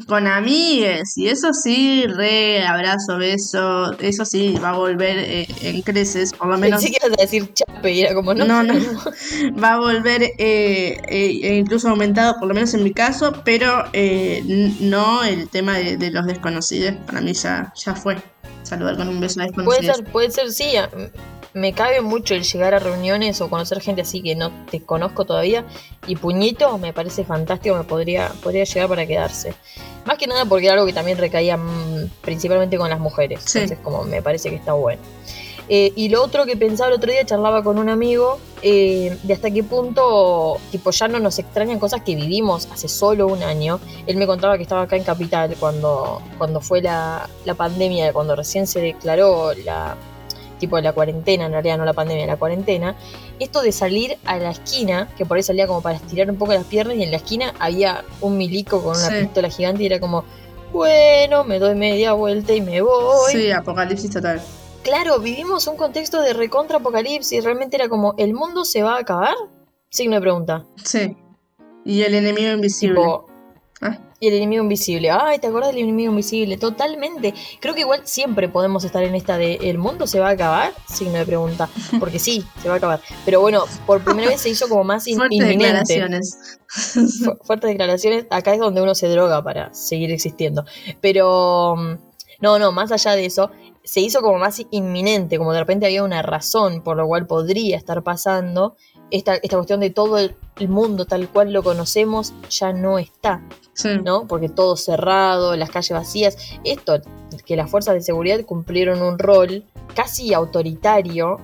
con 0.08 0.26
amigues 0.26 1.16
y 1.16 1.28
eso 1.28 1.52
sí, 1.52 2.04
re 2.06 2.66
abrazo, 2.66 3.18
beso, 3.18 3.92
eso 4.00 4.24
sí, 4.24 4.54
va 4.62 4.70
a 4.70 4.76
volver 4.76 5.16
eh, 5.18 5.46
en 5.62 5.80
creces, 5.82 6.32
por 6.32 6.48
lo 6.48 6.58
menos. 6.58 6.82
Pensé 6.82 6.98
que 6.98 7.06
ibas 7.06 7.18
a 7.18 7.22
decir 7.22 7.52
chape 7.54 7.92
y 7.92 8.02
era 8.02 8.14
como, 8.14 8.34
no, 8.34 8.44
No, 8.44 8.62
no. 8.62 8.74
va 9.62 9.74
a 9.74 9.78
volver 9.78 10.22
eh, 10.22 11.00
eh, 11.08 11.40
e 11.42 11.56
incluso 11.56 11.88
aumentado, 11.88 12.34
por 12.38 12.48
lo 12.48 12.54
menos 12.54 12.74
en 12.74 12.82
mi 12.82 12.92
caso, 12.92 13.32
pero 13.44 13.84
eh, 13.92 14.42
no 14.80 15.22
el 15.24 15.48
tema 15.48 15.78
de, 15.78 15.96
de 15.96 16.10
los 16.10 16.26
desconocidos. 16.26 16.94
Para 17.06 17.20
mí 17.20 17.32
ya, 17.32 17.72
ya 17.76 17.94
fue. 17.94 18.16
Saludar 18.64 18.96
con 18.96 19.08
un 19.08 19.20
beso 19.20 19.40
a 19.40 19.46
Puede 19.46 19.82
desconocidos. 19.82 19.96
ser, 19.96 20.04
puede 20.06 20.30
ser, 20.32 20.50
sí. 20.50 20.72
Me 21.56 21.72
cabe 21.72 22.02
mucho 22.02 22.34
el 22.34 22.42
llegar 22.42 22.74
a 22.74 22.78
reuniones 22.78 23.40
o 23.40 23.48
conocer 23.48 23.80
gente 23.80 24.02
así 24.02 24.20
que 24.22 24.36
no 24.36 24.50
te 24.70 24.82
conozco 24.82 25.24
todavía. 25.24 25.64
Y 26.06 26.16
puñito 26.16 26.76
me 26.76 26.92
parece 26.92 27.24
fantástico, 27.24 27.74
me 27.74 27.84
podría, 27.84 28.30
podría 28.42 28.64
llegar 28.64 28.90
para 28.90 29.06
quedarse. 29.06 29.54
Más 30.04 30.18
que 30.18 30.26
nada 30.26 30.44
porque 30.44 30.66
era 30.66 30.74
algo 30.74 30.84
que 30.84 30.92
también 30.92 31.16
recaía 31.16 31.56
mm, 31.56 32.10
principalmente 32.20 32.76
con 32.76 32.90
las 32.90 33.00
mujeres. 33.00 33.40
Sí. 33.42 33.60
Entonces, 33.60 33.78
como 33.82 34.04
me 34.04 34.20
parece 34.20 34.50
que 34.50 34.56
está 34.56 34.74
bueno. 34.74 35.00
Eh, 35.70 35.94
y 35.96 36.10
lo 36.10 36.22
otro 36.22 36.44
que 36.44 36.58
pensaba 36.58 36.90
el 36.90 36.96
otro 36.96 37.10
día, 37.10 37.24
charlaba 37.24 37.64
con 37.64 37.78
un 37.78 37.88
amigo, 37.88 38.38
eh, 38.60 39.16
de 39.22 39.32
hasta 39.32 39.50
qué 39.50 39.64
punto, 39.64 40.58
tipo, 40.70 40.90
ya 40.90 41.08
no 41.08 41.18
nos 41.20 41.38
extrañan 41.38 41.78
cosas 41.78 42.02
que 42.02 42.14
vivimos 42.14 42.68
hace 42.70 42.86
solo 42.86 43.28
un 43.28 43.42
año. 43.42 43.80
Él 44.06 44.18
me 44.18 44.26
contaba 44.26 44.58
que 44.58 44.62
estaba 44.62 44.82
acá 44.82 44.96
en 44.96 45.04
Capital 45.04 45.56
cuando, 45.58 46.20
cuando 46.36 46.60
fue 46.60 46.82
la, 46.82 47.30
la 47.46 47.54
pandemia, 47.54 48.12
cuando 48.12 48.36
recién 48.36 48.66
se 48.66 48.82
declaró 48.82 49.54
la, 49.64 49.96
tipo 50.58 50.78
la 50.80 50.92
cuarentena, 50.92 51.46
en 51.46 51.52
realidad 51.52 51.78
no 51.78 51.84
la 51.84 51.92
pandemia, 51.92 52.26
la 52.26 52.36
cuarentena. 52.36 52.96
Esto 53.38 53.62
de 53.62 53.72
salir 53.72 54.16
a 54.24 54.38
la 54.38 54.50
esquina, 54.50 55.08
que 55.16 55.24
por 55.26 55.36
ahí 55.36 55.42
salía 55.42 55.66
como 55.66 55.80
para 55.82 55.96
estirar 55.96 56.30
un 56.30 56.36
poco 56.36 56.52
las 56.52 56.64
piernas, 56.64 56.96
y 56.96 57.02
en 57.02 57.10
la 57.10 57.18
esquina 57.18 57.54
había 57.58 58.04
un 58.20 58.36
milico 58.36 58.82
con 58.82 58.96
una 58.96 59.08
Sí. 59.08 59.14
pistola 59.24 59.48
gigante 59.50 59.82
y 59.82 59.86
era 59.86 60.00
como, 60.00 60.24
bueno, 60.72 61.44
me 61.44 61.58
doy 61.58 61.74
media 61.74 62.12
vuelta 62.12 62.52
y 62.54 62.60
me 62.60 62.80
voy. 62.80 63.32
Sí, 63.32 63.50
apocalipsis 63.50 64.10
total. 64.10 64.40
Claro, 64.82 65.18
vivimos 65.18 65.66
un 65.66 65.76
contexto 65.76 66.20
de 66.22 66.32
recontra 66.32 66.78
apocalipsis, 66.78 67.42
realmente 67.44 67.76
era 67.76 67.88
como, 67.88 68.14
¿el 68.18 68.34
mundo 68.34 68.64
se 68.64 68.82
va 68.82 68.96
a 68.96 69.00
acabar? 69.00 69.34
Signo 69.90 70.16
de 70.16 70.20
pregunta. 70.20 70.64
Sí. 70.84 71.16
Y 71.84 72.02
el 72.02 72.14
enemigo 72.14 72.52
invisible. 72.52 73.00
Tipo, 73.00 73.26
Ah. 73.82 73.98
y 74.20 74.28
el 74.28 74.34
enemigo 74.34 74.62
invisible. 74.62 75.10
Ay, 75.10 75.38
¿te 75.38 75.48
acuerdas 75.48 75.72
del 75.74 75.82
enemigo 75.82 76.10
invisible? 76.10 76.56
Totalmente. 76.56 77.34
Creo 77.60 77.74
que 77.74 77.80
igual 77.80 78.00
siempre 78.04 78.48
podemos 78.48 78.84
estar 78.84 79.02
en 79.02 79.14
esta 79.14 79.36
de 79.36 79.54
¿el 79.62 79.76
mundo 79.76 80.06
se 80.06 80.18
va 80.18 80.28
a 80.28 80.32
acabar? 80.32 80.72
Signo 80.88 81.18
de 81.18 81.26
pregunta. 81.26 81.68
Porque 82.00 82.18
sí, 82.18 82.42
se 82.62 82.68
va 82.68 82.74
a 82.74 82.78
acabar. 82.78 83.00
Pero 83.26 83.40
bueno, 83.42 83.64
por 83.86 84.02
primera 84.02 84.28
vez 84.28 84.40
se 84.40 84.48
hizo 84.48 84.68
como 84.68 84.82
más 84.84 85.06
in- 85.06 85.16
Fuertes 85.18 85.36
inminente. 85.38 85.92
declaraciones. 85.94 86.58
Fu- 86.68 87.36
fuertes 87.44 87.68
declaraciones. 87.68 88.26
Acá 88.30 88.54
es 88.54 88.60
donde 88.60 88.80
uno 88.80 88.94
se 88.94 89.08
droga 89.08 89.42
para 89.44 89.72
seguir 89.74 90.10
existiendo. 90.10 90.64
Pero 91.02 91.76
mm, 91.76 91.94
no, 92.40 92.58
no, 92.58 92.72
más 92.72 92.92
allá 92.92 93.12
de 93.12 93.26
eso, 93.26 93.50
se 93.84 94.00
hizo 94.00 94.20
como 94.22 94.38
más 94.38 94.60
inminente, 94.70 95.38
como 95.38 95.52
de 95.52 95.60
repente 95.60 95.86
había 95.86 96.02
una 96.02 96.22
razón 96.22 96.82
por 96.82 96.96
la 96.96 97.04
cual 97.04 97.26
podría 97.26 97.76
estar 97.76 98.02
pasando. 98.02 98.76
Esta, 99.10 99.34
esta 99.36 99.56
cuestión 99.56 99.80
de 99.80 99.90
todo 99.90 100.18
el, 100.18 100.34
el 100.58 100.68
mundo 100.68 101.04
tal 101.04 101.28
cual 101.28 101.52
lo 101.52 101.62
conocemos 101.62 102.32
ya 102.50 102.72
no 102.72 102.98
está, 102.98 103.42
Sí. 103.74 103.90
¿no? 104.02 104.26
Porque 104.26 104.48
todo 104.48 104.76
cerrado, 104.76 105.54
las 105.56 105.70
calles 105.70 105.90
vacías. 105.92 106.36
Esto, 106.64 107.00
que 107.44 107.56
las 107.56 107.70
fuerzas 107.70 107.94
de 107.94 108.00
seguridad 108.00 108.40
cumplieron 108.44 109.02
un 109.02 109.18
rol 109.18 109.64
casi 109.94 110.32
autoritario 110.32 111.38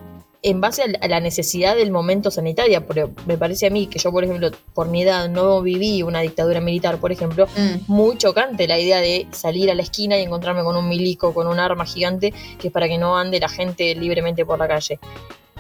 en 0.45 0.61
base 0.61 0.83
a 0.83 1.07
la- 1.09 1.21
necesidad 1.21 1.77
del 1.77 1.93
momento 1.93 2.31
sanitario. 2.33 2.85
Pero 2.89 3.11
me 3.27 3.37
parece 3.39 3.67
a 3.67 3.71
mí 3.71 3.87
que 3.87 4.01
yo, 4.01 4.11
por 4.11 4.25
ejemplo, 4.25 4.51
por 4.75 4.89
mi 4.89 5.03
edad 5.03 5.29
no 5.29 5.63
viví 5.63 6.03
una 6.03 6.21
dictadura 6.21 6.61
militar, 6.61 6.99
por 6.99 7.13
ejemplo, 7.13 7.47
Mm. 7.57 7.83
muy 7.87 8.17
chocante 8.19 8.67
la 8.67 8.79
idea 8.81 8.99
de 9.01 9.29
salir 9.31 9.71
a 9.71 9.75
la 9.77 9.83
esquina 9.83 10.19
y 10.19 10.23
encontrarme 10.23 10.65
con 10.65 10.75
un 10.75 10.89
milico, 10.89 11.33
con 11.33 11.47
un 11.47 11.61
arma 11.61 11.85
gigante, 11.87 12.35
que 12.59 12.69
es 12.69 12.73
para 12.73 12.89
que 12.89 12.99
no 12.99 13.17
ande 13.17 13.39
la 13.39 13.49
gente 13.49 13.95
libremente 13.95 14.45
por 14.45 14.59
la 14.59 14.67
calle. 14.67 14.99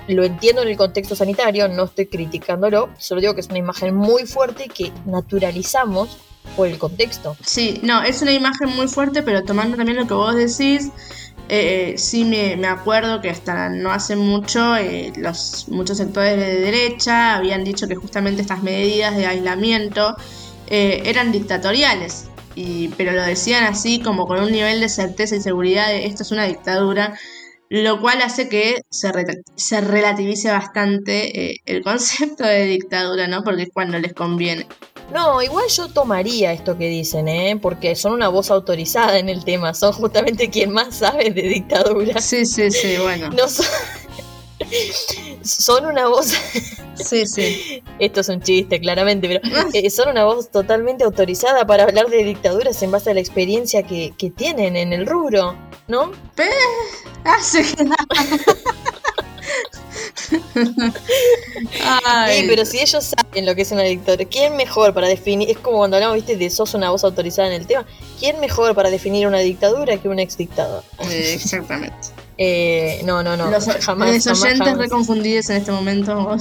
Lo 0.08 0.24
entiendo 0.24 0.62
en 0.62 0.68
el 0.68 0.76
contexto 0.76 1.14
sanitario, 1.14 1.68
no 1.68 1.84
estoy 1.84 2.06
criticándolo, 2.06 2.90
solo 2.98 3.20
digo 3.20 3.34
que 3.34 3.40
es 3.40 3.48
una 3.48 3.58
imagen 3.58 3.94
muy 3.94 4.26
fuerte 4.26 4.68
que 4.68 4.92
naturalizamos 5.06 6.18
por 6.56 6.66
el 6.66 6.78
contexto. 6.78 7.36
Sí, 7.44 7.80
no, 7.82 8.02
es 8.02 8.20
una 8.20 8.32
imagen 8.32 8.70
muy 8.70 8.88
fuerte, 8.88 9.22
pero 9.22 9.42
tomando 9.42 9.76
también 9.76 9.96
lo 9.96 10.06
que 10.06 10.14
vos 10.14 10.34
decís, 10.34 10.90
eh, 11.48 11.94
sí 11.98 12.24
me, 12.24 12.56
me 12.56 12.66
acuerdo 12.66 13.20
que 13.20 13.30
hasta 13.30 13.68
no 13.68 13.92
hace 13.92 14.16
mucho 14.16 14.76
eh, 14.76 15.12
los 15.16 15.68
muchos 15.68 15.98
sectores 15.98 16.36
de 16.36 16.60
derecha 16.60 17.36
habían 17.36 17.62
dicho 17.64 17.86
que 17.88 17.94
justamente 17.94 18.42
estas 18.42 18.62
medidas 18.62 19.16
de 19.16 19.26
aislamiento 19.26 20.16
eh, 20.68 21.02
eran 21.04 21.30
dictatoriales, 21.32 22.28
y, 22.54 22.88
pero 22.96 23.12
lo 23.12 23.22
decían 23.22 23.64
así 23.64 24.00
como 24.00 24.26
con 24.26 24.40
un 24.40 24.50
nivel 24.50 24.80
de 24.80 24.88
certeza 24.88 25.36
y 25.36 25.40
seguridad 25.40 25.88
de 25.88 26.06
esto 26.06 26.22
es 26.22 26.32
una 26.32 26.44
dictadura. 26.44 27.14
Lo 27.80 28.00
cual 28.02 28.20
hace 28.20 28.50
que 28.50 28.82
se, 28.90 29.10
re- 29.12 29.42
se 29.56 29.80
relativice 29.80 30.50
bastante 30.50 31.52
eh, 31.52 31.62
el 31.64 31.82
concepto 31.84 32.44
de 32.44 32.66
dictadura, 32.66 33.26
¿no? 33.28 33.42
Porque 33.42 33.62
es 33.62 33.70
cuando 33.72 33.98
les 33.98 34.12
conviene. 34.12 34.66
No, 35.10 35.40
igual 35.42 35.64
yo 35.68 35.88
tomaría 35.88 36.52
esto 36.52 36.76
que 36.76 36.88
dicen, 36.88 37.28
¿eh? 37.28 37.58
Porque 37.60 37.96
son 37.96 38.12
una 38.12 38.28
voz 38.28 38.50
autorizada 38.50 39.18
en 39.18 39.28
el 39.30 39.42
tema. 39.44 39.72
Son 39.72 39.92
justamente 39.92 40.50
quien 40.50 40.70
más 40.70 40.96
sabe 40.98 41.30
de 41.30 41.42
dictadura. 41.42 42.20
Sí, 42.20 42.44
sí, 42.44 42.70
sí, 42.70 42.96
bueno. 43.00 43.30
No 43.30 43.48
son... 43.48 43.66
son 45.42 45.86
una 45.86 46.08
voz... 46.08 46.34
Sí, 46.94 47.26
sí. 47.26 47.82
Esto 47.98 48.20
es 48.20 48.28
un 48.28 48.42
chiste, 48.42 48.78
claramente, 48.78 49.26
pero 49.26 49.40
eh, 49.72 49.88
son 49.88 50.10
una 50.10 50.24
voz 50.24 50.50
totalmente 50.50 51.04
autorizada 51.04 51.66
para 51.66 51.84
hablar 51.84 52.08
de 52.08 52.22
dictaduras 52.22 52.80
en 52.82 52.90
base 52.90 53.10
a 53.10 53.14
la 53.14 53.20
experiencia 53.20 53.82
que, 53.82 54.12
que 54.16 54.30
tienen 54.30 54.76
en 54.76 54.92
el 54.92 55.06
rubro, 55.06 55.56
¿no? 55.92 56.10
Hace 57.24 57.62
que 57.62 57.84
Ay, 61.84 62.40
Sí, 62.40 62.44
pero 62.48 62.64
si 62.64 62.80
ellos 62.80 63.04
saben 63.04 63.46
lo 63.46 63.54
que 63.54 63.62
es 63.62 63.72
una 63.72 63.82
dictadura, 63.82 64.24
¿quién 64.24 64.56
mejor 64.56 64.94
para 64.94 65.08
definir? 65.08 65.50
Es 65.50 65.58
como 65.58 65.78
cuando 65.78 65.96
hablamos, 65.96 66.16
viste, 66.16 66.36
de 66.36 66.50
sos 66.50 66.74
una 66.74 66.90
voz 66.90 67.04
autorizada 67.04 67.48
en 67.48 67.54
el 67.54 67.66
tema. 67.66 67.84
¿Quién 68.18 68.40
mejor 68.40 68.74
para 68.74 68.90
definir 68.90 69.26
una 69.26 69.38
dictadura 69.38 69.96
que 69.98 70.08
un 70.08 70.18
ex 70.18 70.36
dictador? 70.36 70.82
eh, 71.10 71.34
exactamente. 71.34 71.96
Eh, 72.38 73.02
no, 73.04 73.22
no, 73.22 73.36
no. 73.36 73.50
los, 73.50 73.66
jamás, 73.66 74.24
los 74.26 74.42
oyentes 74.42 74.76
reconfundidos 74.78 75.50
en 75.50 75.56
este 75.58 75.70
momento. 75.70 76.36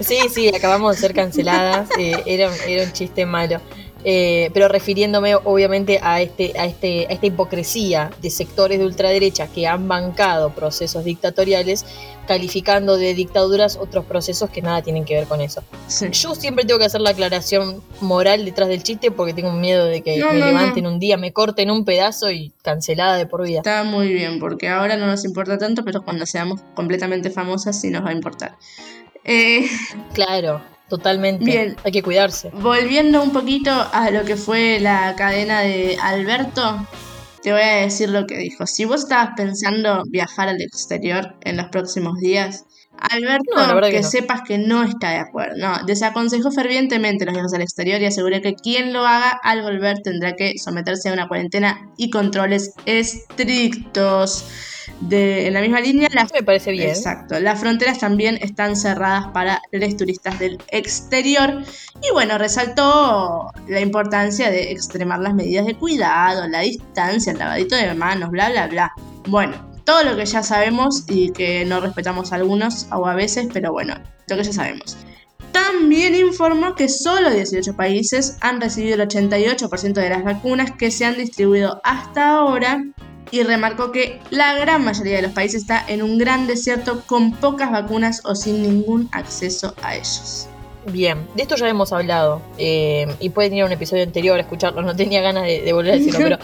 Sí, 0.00 0.18
sí, 0.32 0.48
acabamos 0.54 0.94
de 0.96 1.00
ser 1.00 1.14
canceladas. 1.14 1.88
eh, 1.98 2.22
era, 2.26 2.48
un- 2.48 2.70
era 2.70 2.84
un 2.84 2.92
chiste 2.92 3.24
malo. 3.26 3.60
Eh, 4.04 4.50
pero 4.54 4.68
refiriéndome 4.68 5.34
obviamente 5.34 5.98
a 6.00 6.20
este, 6.22 6.52
a 6.58 6.66
este, 6.66 7.06
a 7.08 7.12
esta 7.12 7.26
hipocresía 7.26 8.10
de 8.22 8.30
sectores 8.30 8.78
de 8.78 8.86
ultraderecha 8.86 9.48
que 9.48 9.66
han 9.66 9.88
bancado 9.88 10.50
procesos 10.50 11.04
dictatoriales, 11.04 11.84
calificando 12.28 12.96
de 12.96 13.14
dictaduras 13.14 13.76
otros 13.76 14.04
procesos 14.04 14.50
que 14.50 14.62
nada 14.62 14.82
tienen 14.82 15.04
que 15.04 15.14
ver 15.14 15.26
con 15.26 15.40
eso. 15.40 15.64
Sí. 15.88 16.06
Yo 16.12 16.34
siempre 16.34 16.64
tengo 16.64 16.78
que 16.78 16.84
hacer 16.84 17.00
la 17.00 17.10
aclaración 17.10 17.82
moral 18.00 18.44
detrás 18.44 18.68
del 18.68 18.82
chiste 18.82 19.10
porque 19.10 19.34
tengo 19.34 19.52
miedo 19.52 19.86
de 19.86 20.02
que 20.02 20.16
No, 20.18 20.32
me 20.32 20.38
no, 20.38 20.46
levanten 20.46 20.86
un 20.86 21.00
día, 21.00 21.16
me 21.16 21.32
corten 21.32 21.70
un 21.70 21.84
pedazo 21.84 22.30
y 22.30 22.52
cancelada 22.62 23.16
de 23.16 23.26
por 23.26 23.42
vida. 23.42 23.58
Está 23.58 23.82
muy 23.82 24.12
bien, 24.12 24.38
porque 24.38 24.68
ahora 24.68 24.96
no 24.96 25.06
nos 25.06 25.24
importa 25.24 25.58
tanto, 25.58 25.84
pero 25.84 26.02
cuando 26.02 26.24
seamos 26.24 26.60
completamente 26.74 27.30
famosas 27.30 27.80
sí 27.80 27.90
nos 27.90 28.04
va 28.04 28.10
a 28.10 28.12
importar. 28.12 28.56
Eh, 29.24 29.66
Claro, 30.12 30.62
totalmente. 30.88 31.44
Bien. 31.44 31.76
Hay 31.84 31.92
que 31.92 32.02
cuidarse. 32.02 32.50
volviendo 32.54 33.22
un 33.22 33.32
poquito 33.32 33.70
a 33.70 34.10
lo 34.10 34.24
que 34.24 34.36
fue 34.36 34.80
la 34.80 35.14
cadena 35.16 35.60
de 35.60 35.96
Alberto, 36.02 36.86
te 37.42 37.52
voy 37.52 37.62
a 37.62 37.76
decir 37.76 38.08
lo 38.08 38.26
que 38.26 38.36
dijo. 38.38 38.66
Si 38.66 38.84
vos 38.84 39.02
estabas 39.02 39.30
pensando 39.36 40.02
viajar 40.08 40.48
al 40.48 40.60
exterior 40.60 41.36
en 41.42 41.56
los 41.56 41.66
próximos 41.66 42.18
días, 42.18 42.64
Alberto, 43.00 43.54
No, 43.56 43.80
que, 43.80 43.90
que 43.90 44.00
no. 44.00 44.08
sepas 44.08 44.40
que 44.46 44.58
no 44.58 44.82
está 44.82 45.10
de 45.10 45.16
acuerdo. 45.18 45.56
No, 45.56 45.84
desaconsejó 45.86 46.50
fervientemente 46.50 47.24
los 47.24 47.34
viajes 47.34 47.52
al 47.54 47.62
exterior 47.62 48.00
y 48.00 48.06
aseguró 48.06 48.40
que 48.40 48.54
quien 48.54 48.92
lo 48.92 49.06
haga 49.06 49.30
al 49.42 49.62
volver 49.62 49.98
tendrá 50.02 50.34
que 50.34 50.54
someterse 50.58 51.08
a 51.08 51.12
una 51.12 51.28
cuarentena 51.28 51.90
y 51.96 52.10
controles 52.10 52.74
estrictos. 52.86 54.44
De, 55.00 55.46
en 55.46 55.54
la 55.54 55.60
misma 55.60 55.80
línea, 55.80 56.08
las 56.12 56.32
Me 56.32 56.42
parece 56.42 56.72
bien. 56.72 56.88
Exacto. 56.88 57.38
Las 57.38 57.60
fronteras 57.60 58.00
también 58.00 58.36
están 58.40 58.74
cerradas 58.74 59.26
para 59.28 59.60
los 59.70 59.96
turistas 59.96 60.38
del 60.40 60.58
exterior. 60.72 61.62
Y 62.02 62.12
bueno, 62.12 62.36
resaltó 62.36 63.52
la 63.68 63.80
importancia 63.80 64.50
de 64.50 64.72
extremar 64.72 65.20
las 65.20 65.34
medidas 65.34 65.66
de 65.66 65.74
cuidado, 65.76 66.48
la 66.48 66.60
distancia, 66.60 67.32
el 67.32 67.38
lavadito 67.38 67.76
de 67.76 67.94
manos, 67.94 68.30
bla, 68.30 68.50
bla, 68.50 68.66
bla. 68.66 68.92
Bueno, 69.28 69.54
todo 69.88 70.04
lo 70.04 70.16
que 70.16 70.26
ya 70.26 70.42
sabemos 70.42 71.04
y 71.08 71.30
que 71.30 71.64
no 71.64 71.80
respetamos 71.80 72.34
algunos 72.34 72.86
o 72.92 73.06
a 73.06 73.14
veces, 73.14 73.48
pero 73.54 73.72
bueno, 73.72 73.94
lo 74.26 74.36
que 74.36 74.44
ya 74.44 74.52
sabemos. 74.52 74.98
También 75.50 76.14
informó 76.14 76.74
que 76.74 76.90
solo 76.90 77.30
18 77.30 77.74
países 77.74 78.36
han 78.42 78.60
recibido 78.60 78.96
el 78.96 79.08
88% 79.08 79.94
de 79.94 80.10
las 80.10 80.24
vacunas 80.24 80.72
que 80.72 80.90
se 80.90 81.06
han 81.06 81.16
distribuido 81.16 81.80
hasta 81.84 82.34
ahora 82.34 82.84
y 83.30 83.42
remarcó 83.44 83.90
que 83.90 84.20
la 84.28 84.58
gran 84.58 84.84
mayoría 84.84 85.16
de 85.16 85.22
los 85.22 85.32
países 85.32 85.62
está 85.62 85.82
en 85.88 86.02
un 86.02 86.18
gran 86.18 86.46
desierto 86.46 87.02
con 87.06 87.32
pocas 87.32 87.72
vacunas 87.72 88.20
o 88.26 88.34
sin 88.34 88.60
ningún 88.60 89.08
acceso 89.12 89.74
a 89.80 89.94
ellos. 89.94 90.48
Bien, 90.92 91.26
de 91.34 91.42
esto 91.42 91.56
ya 91.56 91.66
hemos 91.66 91.94
hablado 91.94 92.42
eh, 92.58 93.06
y 93.20 93.30
pueden 93.30 93.54
ir 93.54 93.62
a 93.62 93.66
un 93.66 93.72
episodio 93.72 94.02
anterior 94.02 94.36
a 94.36 94.42
escucharlo, 94.42 94.82
no 94.82 94.94
tenía 94.94 95.22
ganas 95.22 95.44
de, 95.44 95.62
de 95.62 95.72
volver 95.72 95.94
a 95.94 95.96
decirlo, 95.96 96.18
pero 96.22 96.38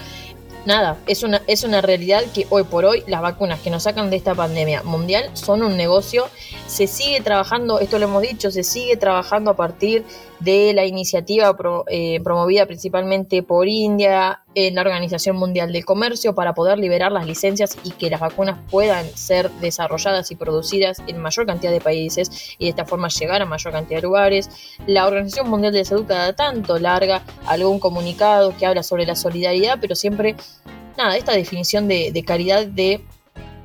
nada, 0.66 0.98
es 1.07 1.22
una, 1.22 1.42
es 1.46 1.64
una 1.64 1.81
realidad 1.81 2.24
que 2.35 2.46
hoy 2.50 2.64
por 2.64 2.85
hoy 2.85 3.03
las 3.07 3.20
vacunas 3.22 3.61
que 3.61 3.70
nos 3.70 3.85
sacan 3.85 4.11
de 4.11 4.16
esta 4.16 4.35
pandemia 4.35 4.83
mundial 4.83 5.31
son 5.35 5.62
un 5.62 5.77
negocio, 5.77 6.29
se 6.66 6.87
sigue 6.87 7.20
trabajando, 7.20 7.81
esto 7.81 7.98
lo 7.98 8.07
hemos 8.07 8.22
dicho, 8.22 8.50
se 8.50 8.64
sigue 8.64 8.96
trabajando 8.96 9.50
a 9.50 9.57
partir 9.57 10.05
de 10.40 10.73
la 10.75 10.85
iniciativa 10.85 11.57
pro- 11.57 11.85
eh, 11.88 12.20
promovida 12.23 12.66
principalmente 12.66 13.42
por 13.42 13.68
India 13.68 14.42
en 14.55 14.75
la 14.75 14.83
Organización 14.83 15.37
Mundial 15.37 15.73
del 15.73 15.85
Comercio 15.85 16.35
para 16.35 16.55
poder 16.55 16.79
liberar 16.79 17.12
las 17.12 17.27
licencias 17.27 17.79
y 17.85 17.92
que 17.92 18.11
las 18.11 18.20
vacunas 18.20 18.59
puedan 18.70 19.07
ser 19.16 19.51
desarrolladas 19.61 20.31
y 20.31 20.37
producidas 20.37 21.03
en 21.07 21.18
mayor 21.18 21.47
cantidad 21.47 21.73
de 21.73 21.81
países 21.81 22.57
y 22.59 22.64
de 22.64 22.70
esta 22.70 22.85
forma 22.85 23.09
llegar 23.09 23.40
a 23.42 23.47
mayor 23.47 23.73
cantidad 23.73 23.99
de 23.99 24.07
lugares. 24.07 24.51
La 24.87 25.07
Organización 25.07 25.49
Mundial 25.49 25.73
de 25.73 25.79
la 25.81 25.85
Salud 25.85 26.05
cada 26.07 26.35
tanto 26.35 26.79
larga 26.79 27.23
algún 27.47 27.79
comunicado 27.79 28.55
que 28.59 28.66
habla 28.66 28.83
sobre 28.83 29.07
la 29.07 29.16
solidaridad, 29.16 29.79
pero 29.81 29.94
siempre, 29.94 30.37
nada, 30.99 31.16
esta 31.16 31.33
definición 31.33 31.88
de, 31.88 32.12
de 32.12 32.25
caridad 32.25 32.66
de 32.66 33.03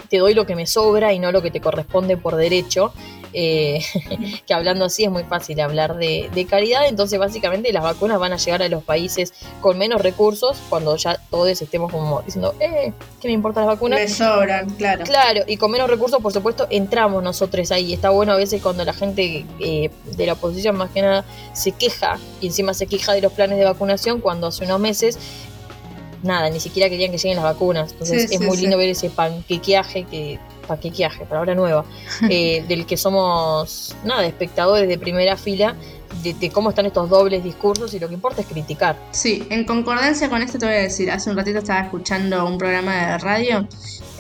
te 0.09 0.17
doy 0.17 0.33
lo 0.33 0.45
que 0.47 0.55
me 0.55 0.65
sobra 0.65 1.13
y 1.13 1.19
no 1.19 1.31
lo 1.31 1.41
que 1.43 1.51
te 1.51 1.61
corresponde 1.61 2.17
por 2.17 2.35
derecho. 2.35 2.93
Eh, 3.33 3.81
que 4.47 4.53
hablando 4.53 4.85
así 4.85 5.03
es 5.03 5.11
muy 5.11 5.23
fácil 5.23 5.59
hablar 5.59 5.97
de, 5.97 6.29
de 6.33 6.45
caridad, 6.45 6.87
entonces 6.87 7.19
básicamente 7.19 7.71
las 7.73 7.83
vacunas 7.83 8.19
van 8.19 8.33
a 8.33 8.37
llegar 8.37 8.61
a 8.63 8.69
los 8.69 8.83
países 8.83 9.33
con 9.61 9.77
menos 9.77 10.01
recursos 10.01 10.57
cuando 10.69 10.95
ya 10.95 11.19
todos 11.29 11.61
estemos 11.61 11.91
como 11.91 12.21
diciendo, 12.21 12.55
eh, 12.59 12.93
¿qué 13.21 13.27
me 13.27 13.33
importan 13.33 13.65
las 13.65 13.75
vacunas? 13.75 13.99
Me 13.99 14.07
sobran, 14.07 14.69
claro. 14.71 15.03
Claro, 15.03 15.41
y 15.47 15.57
con 15.57 15.71
menos 15.71 15.89
recursos, 15.89 16.21
por 16.21 16.33
supuesto, 16.33 16.67
entramos 16.69 17.21
nosotros 17.23 17.71
ahí. 17.71 17.93
Está 17.93 18.09
bueno 18.09 18.33
a 18.33 18.35
veces 18.35 18.61
cuando 18.61 18.83
la 18.85 18.93
gente 18.93 19.45
eh, 19.59 19.89
de 20.15 20.25
la 20.25 20.33
oposición, 20.33 20.75
más 20.75 20.89
que 20.91 21.01
nada, 21.01 21.25
se 21.53 21.71
queja 21.71 22.17
y 22.41 22.47
encima 22.47 22.73
se 22.73 22.87
queja 22.87 23.13
de 23.13 23.21
los 23.21 23.33
planes 23.33 23.57
de 23.57 23.65
vacunación 23.65 24.21
cuando 24.21 24.47
hace 24.47 24.65
unos 24.65 24.79
meses, 24.79 25.17
nada, 26.23 26.49
ni 26.49 26.59
siquiera 26.59 26.89
querían 26.89 27.11
que 27.11 27.17
lleguen 27.17 27.35
las 27.37 27.45
vacunas. 27.45 27.91
Entonces 27.93 28.23
Sí, 28.29 28.35
es 28.35 28.39
sí, 28.41 28.45
muy 28.45 28.55
sí. 28.57 28.63
lindo 28.63 28.77
ver 28.77 28.89
ese 28.89 29.09
panquequeaje 29.09 30.03
que 30.03 30.39
panquequeaje, 30.69 31.25
palabra 31.25 31.53
nueva, 31.55 31.83
eh, 32.29 32.63
del 32.67 32.85
que 32.85 32.95
somos, 32.95 33.95
nada, 34.05 34.25
espectadores 34.25 34.87
de 34.87 34.97
primera 34.97 35.35
fila 35.35 35.75
de, 36.23 36.33
de 36.33 36.49
cómo 36.49 36.69
están 36.69 36.85
estos 36.85 37.09
dobles 37.09 37.43
discursos 37.43 37.93
y 37.93 37.99
lo 37.99 38.07
que 38.07 38.13
importa 38.13 38.41
es 38.41 38.47
criticar. 38.47 38.97
Sí, 39.11 39.45
en 39.49 39.65
concordancia 39.65 40.29
con 40.29 40.41
esto 40.41 40.57
te 40.57 40.65
voy 40.65 40.75
a 40.75 40.79
decir, 40.79 41.11
hace 41.11 41.29
un 41.29 41.37
ratito 41.37 41.59
estaba 41.59 41.81
escuchando 41.81 42.45
un 42.45 42.57
programa 42.57 42.95
de 42.95 43.17
radio 43.17 43.67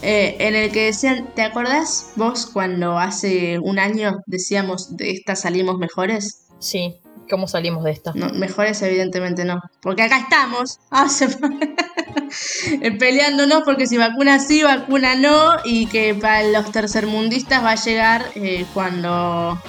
eh, 0.01 0.35
en 0.39 0.55
el 0.55 0.71
que 0.71 0.85
decían, 0.85 1.29
¿te 1.35 1.41
acordás 1.41 2.11
vos 2.15 2.45
cuando 2.45 2.97
hace 2.97 3.59
un 3.59 3.79
año 3.79 4.21
decíamos 4.25 4.95
de 4.95 5.11
esta 5.11 5.35
salimos 5.35 5.77
mejores? 5.77 6.47
Sí, 6.59 6.99
¿cómo 7.29 7.47
salimos 7.47 7.83
de 7.83 7.91
esta? 7.91 8.11
No, 8.13 8.29
mejores 8.29 8.81
evidentemente 8.81 9.45
no, 9.45 9.61
porque 9.81 10.03
acá 10.03 10.17
estamos 10.19 10.79
ah, 10.91 11.07
eh, 12.81 12.97
peleándonos 12.97 13.63
porque 13.63 13.87
si 13.87 13.97
vacuna 13.97 14.39
sí, 14.39 14.63
vacuna 14.63 15.15
no, 15.15 15.57
y 15.63 15.87
que 15.87 16.15
para 16.15 16.43
los 16.43 16.71
tercermundistas 16.71 17.63
va 17.63 17.71
a 17.71 17.75
llegar 17.75 18.25
eh, 18.35 18.65
cuando 18.73 19.61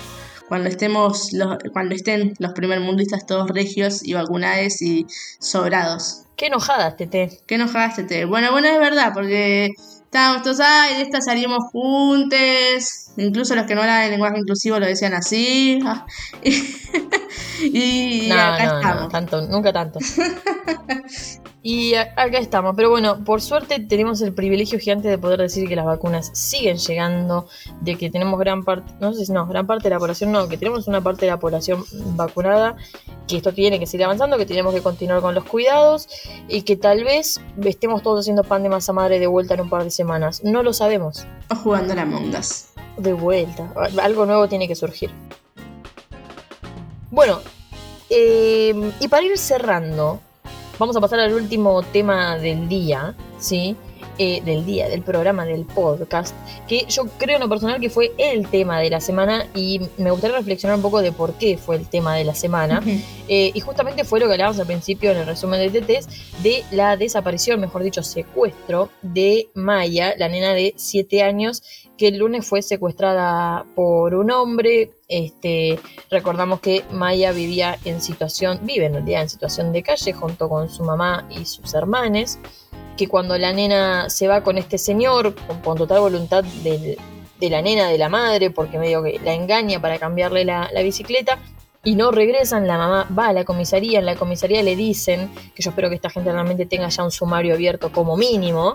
cuando 0.48 0.68
estemos 0.68 1.32
los, 1.32 1.58
cuando 1.72 1.94
estén 1.94 2.34
los 2.40 2.52
primermundistas 2.54 3.24
todos 3.24 3.48
regios 3.50 4.04
y 4.04 4.14
vacunados 4.14 4.82
y 4.82 5.06
sobrados. 5.38 6.24
Qué 6.34 6.46
enojadas, 6.46 6.96
Tete. 6.96 7.38
¿Qué 7.46 7.54
enojadas 7.54 8.04
te? 8.08 8.24
Bueno, 8.24 8.50
bueno, 8.50 8.66
es 8.66 8.78
verdad, 8.80 9.12
porque 9.14 9.70
estábamos 10.10 10.42
todos, 10.42 10.58
ay, 10.58 10.96
de 10.96 11.02
esta 11.02 11.20
salimos 11.20 11.64
juntos. 11.70 13.12
Incluso 13.16 13.54
los 13.54 13.64
que 13.66 13.76
no 13.76 13.82
hablan 13.82 14.02
en 14.04 14.10
lenguaje 14.10 14.38
inclusivo 14.40 14.78
lo 14.80 14.86
decían 14.86 15.14
así. 15.14 15.78
Y, 17.62 18.28
No, 18.28 18.34
acá 18.34 18.64
no, 18.66 18.72
no, 18.72 18.78
estamos. 18.80 19.12
tanto, 19.12 19.42
nunca 19.42 19.72
tanto. 19.72 19.98
y 21.62 21.94
acá 21.94 22.38
estamos, 22.38 22.74
pero 22.74 22.88
bueno, 22.88 23.22
por 23.22 23.42
suerte 23.42 23.80
tenemos 23.80 24.22
el 24.22 24.32
privilegio 24.32 24.78
gigante 24.78 25.08
de 25.08 25.18
poder 25.18 25.40
decir 25.40 25.68
que 25.68 25.76
las 25.76 25.84
vacunas 25.84 26.30
siguen 26.32 26.78
llegando, 26.78 27.48
de 27.82 27.96
que 27.96 28.08
tenemos 28.08 28.40
gran 28.40 28.64
parte, 28.64 28.90
no 28.98 29.12
sé 29.12 29.26
si 29.26 29.32
no, 29.32 29.46
gran 29.46 29.66
parte 29.66 29.84
de 29.84 29.90
la 29.90 29.98
población 29.98 30.32
no, 30.32 30.48
que 30.48 30.56
tenemos 30.56 30.88
una 30.88 31.02
parte 31.02 31.26
de 31.26 31.32
la 31.32 31.38
población 31.38 31.84
vacunada, 32.16 32.76
que 33.28 33.36
esto 33.36 33.52
tiene 33.52 33.78
que 33.78 33.86
seguir 33.86 34.04
avanzando, 34.04 34.38
que 34.38 34.46
tenemos 34.46 34.72
que 34.74 34.80
continuar 34.80 35.20
con 35.20 35.34
los 35.34 35.44
cuidados 35.44 36.08
y 36.48 36.62
que 36.62 36.76
tal 36.76 37.04
vez 37.04 37.40
estemos 37.62 38.02
todos 38.02 38.20
haciendo 38.20 38.42
pan 38.42 38.62
de 38.62 38.70
masa 38.70 38.94
madre 38.94 39.18
de 39.18 39.26
vuelta 39.26 39.52
en 39.52 39.60
un 39.60 39.68
par 39.68 39.84
de 39.84 39.90
semanas. 39.90 40.42
No 40.42 40.62
lo 40.62 40.72
sabemos. 40.72 41.26
O 41.50 41.56
jugando 41.56 41.92
a 41.92 41.96
la 41.96 42.06
Mongas. 42.06 42.72
De 42.96 43.12
vuelta. 43.12 43.72
Algo 44.02 44.24
nuevo 44.24 44.48
tiene 44.48 44.66
que 44.66 44.74
surgir. 44.74 45.10
Bueno, 47.10 47.40
eh, 48.08 48.92
y 48.98 49.08
para 49.08 49.24
ir 49.24 49.36
cerrando, 49.36 50.20
vamos 50.80 50.96
a 50.96 51.00
pasar 51.00 51.20
al 51.20 51.34
último 51.34 51.82
tema 51.82 52.38
del 52.38 52.66
día, 52.66 53.14
¿sí? 53.38 53.76
Eh, 54.22 54.42
del 54.44 54.66
día, 54.66 54.86
del 54.86 55.00
programa, 55.00 55.46
del 55.46 55.64
podcast, 55.64 56.36
que 56.68 56.84
yo 56.90 57.06
creo 57.16 57.36
en 57.36 57.40
lo 57.40 57.48
personal 57.48 57.80
que 57.80 57.88
fue 57.88 58.12
el 58.18 58.46
tema 58.48 58.78
de 58.78 58.90
la 58.90 59.00
semana 59.00 59.46
y 59.54 59.80
me 59.96 60.10
gustaría 60.10 60.36
reflexionar 60.36 60.76
un 60.76 60.82
poco 60.82 61.00
de 61.00 61.10
por 61.10 61.38
qué 61.38 61.56
fue 61.56 61.76
el 61.76 61.88
tema 61.88 62.14
de 62.16 62.24
la 62.24 62.34
semana. 62.34 62.82
Eh, 63.28 63.50
y 63.54 63.60
justamente 63.60 64.04
fue 64.04 64.20
lo 64.20 64.26
que 64.26 64.32
hablábamos 64.32 64.60
al 64.60 64.66
principio 64.66 65.12
en 65.12 65.16
el 65.16 65.26
resumen 65.26 65.72
de 65.72 65.80
TTs 65.80 66.42
de 66.42 66.62
la 66.70 66.98
desaparición, 66.98 67.60
mejor 67.60 67.82
dicho, 67.82 68.02
secuestro 68.02 68.90
de 69.00 69.48
Maya, 69.54 70.14
la 70.18 70.28
nena 70.28 70.52
de 70.52 70.74
7 70.76 71.22
años 71.22 71.62
que 71.96 72.08
el 72.08 72.16
lunes 72.16 72.46
fue 72.46 72.60
secuestrada 72.60 73.64
por 73.74 74.14
un 74.14 74.30
hombre. 74.30 74.90
Este, 75.08 75.78
recordamos 76.10 76.60
que 76.60 76.82
Maya 76.90 77.32
vivía 77.32 77.78
en 77.86 78.02
situación, 78.02 78.60
vive 78.64 78.84
en 78.84 78.94
realidad 78.94 79.22
en 79.22 79.28
situación 79.30 79.72
de 79.72 79.82
calle 79.82 80.12
junto 80.12 80.48
con 80.48 80.68
su 80.68 80.82
mamá 80.82 81.26
y 81.30 81.46
sus 81.46 81.74
hermanes. 81.74 82.38
Que 83.00 83.08
cuando 83.08 83.38
la 83.38 83.54
nena 83.54 84.10
se 84.10 84.28
va 84.28 84.42
con 84.42 84.58
este 84.58 84.76
señor, 84.76 85.34
con, 85.64 85.78
total 85.78 86.00
voluntad 86.00 86.44
de 86.44 86.98
la 87.40 87.62
nena, 87.62 87.88
de 87.88 87.96
la 87.96 88.10
madre, 88.10 88.50
porque 88.50 88.76
medio 88.76 89.02
que 89.02 89.18
la 89.24 89.32
engaña 89.32 89.80
para 89.80 89.98
cambiarle 89.98 90.44
la, 90.44 90.68
la 90.70 90.82
bicicleta, 90.82 91.38
y 91.82 91.94
no 91.94 92.10
regresan, 92.10 92.66
la 92.66 92.76
mamá 92.76 93.08
va 93.18 93.28
a 93.28 93.32
la 93.32 93.46
comisaría, 93.46 94.00
en 94.00 94.04
la 94.04 94.16
comisaría 94.16 94.62
le 94.62 94.76
dicen, 94.76 95.30
que 95.54 95.62
yo 95.62 95.70
espero 95.70 95.88
que 95.88 95.94
esta 95.94 96.10
gente 96.10 96.30
realmente 96.30 96.66
tenga 96.66 96.90
ya 96.90 97.02
un 97.02 97.10
sumario 97.10 97.54
abierto 97.54 97.90
como 97.90 98.18
mínimo, 98.18 98.74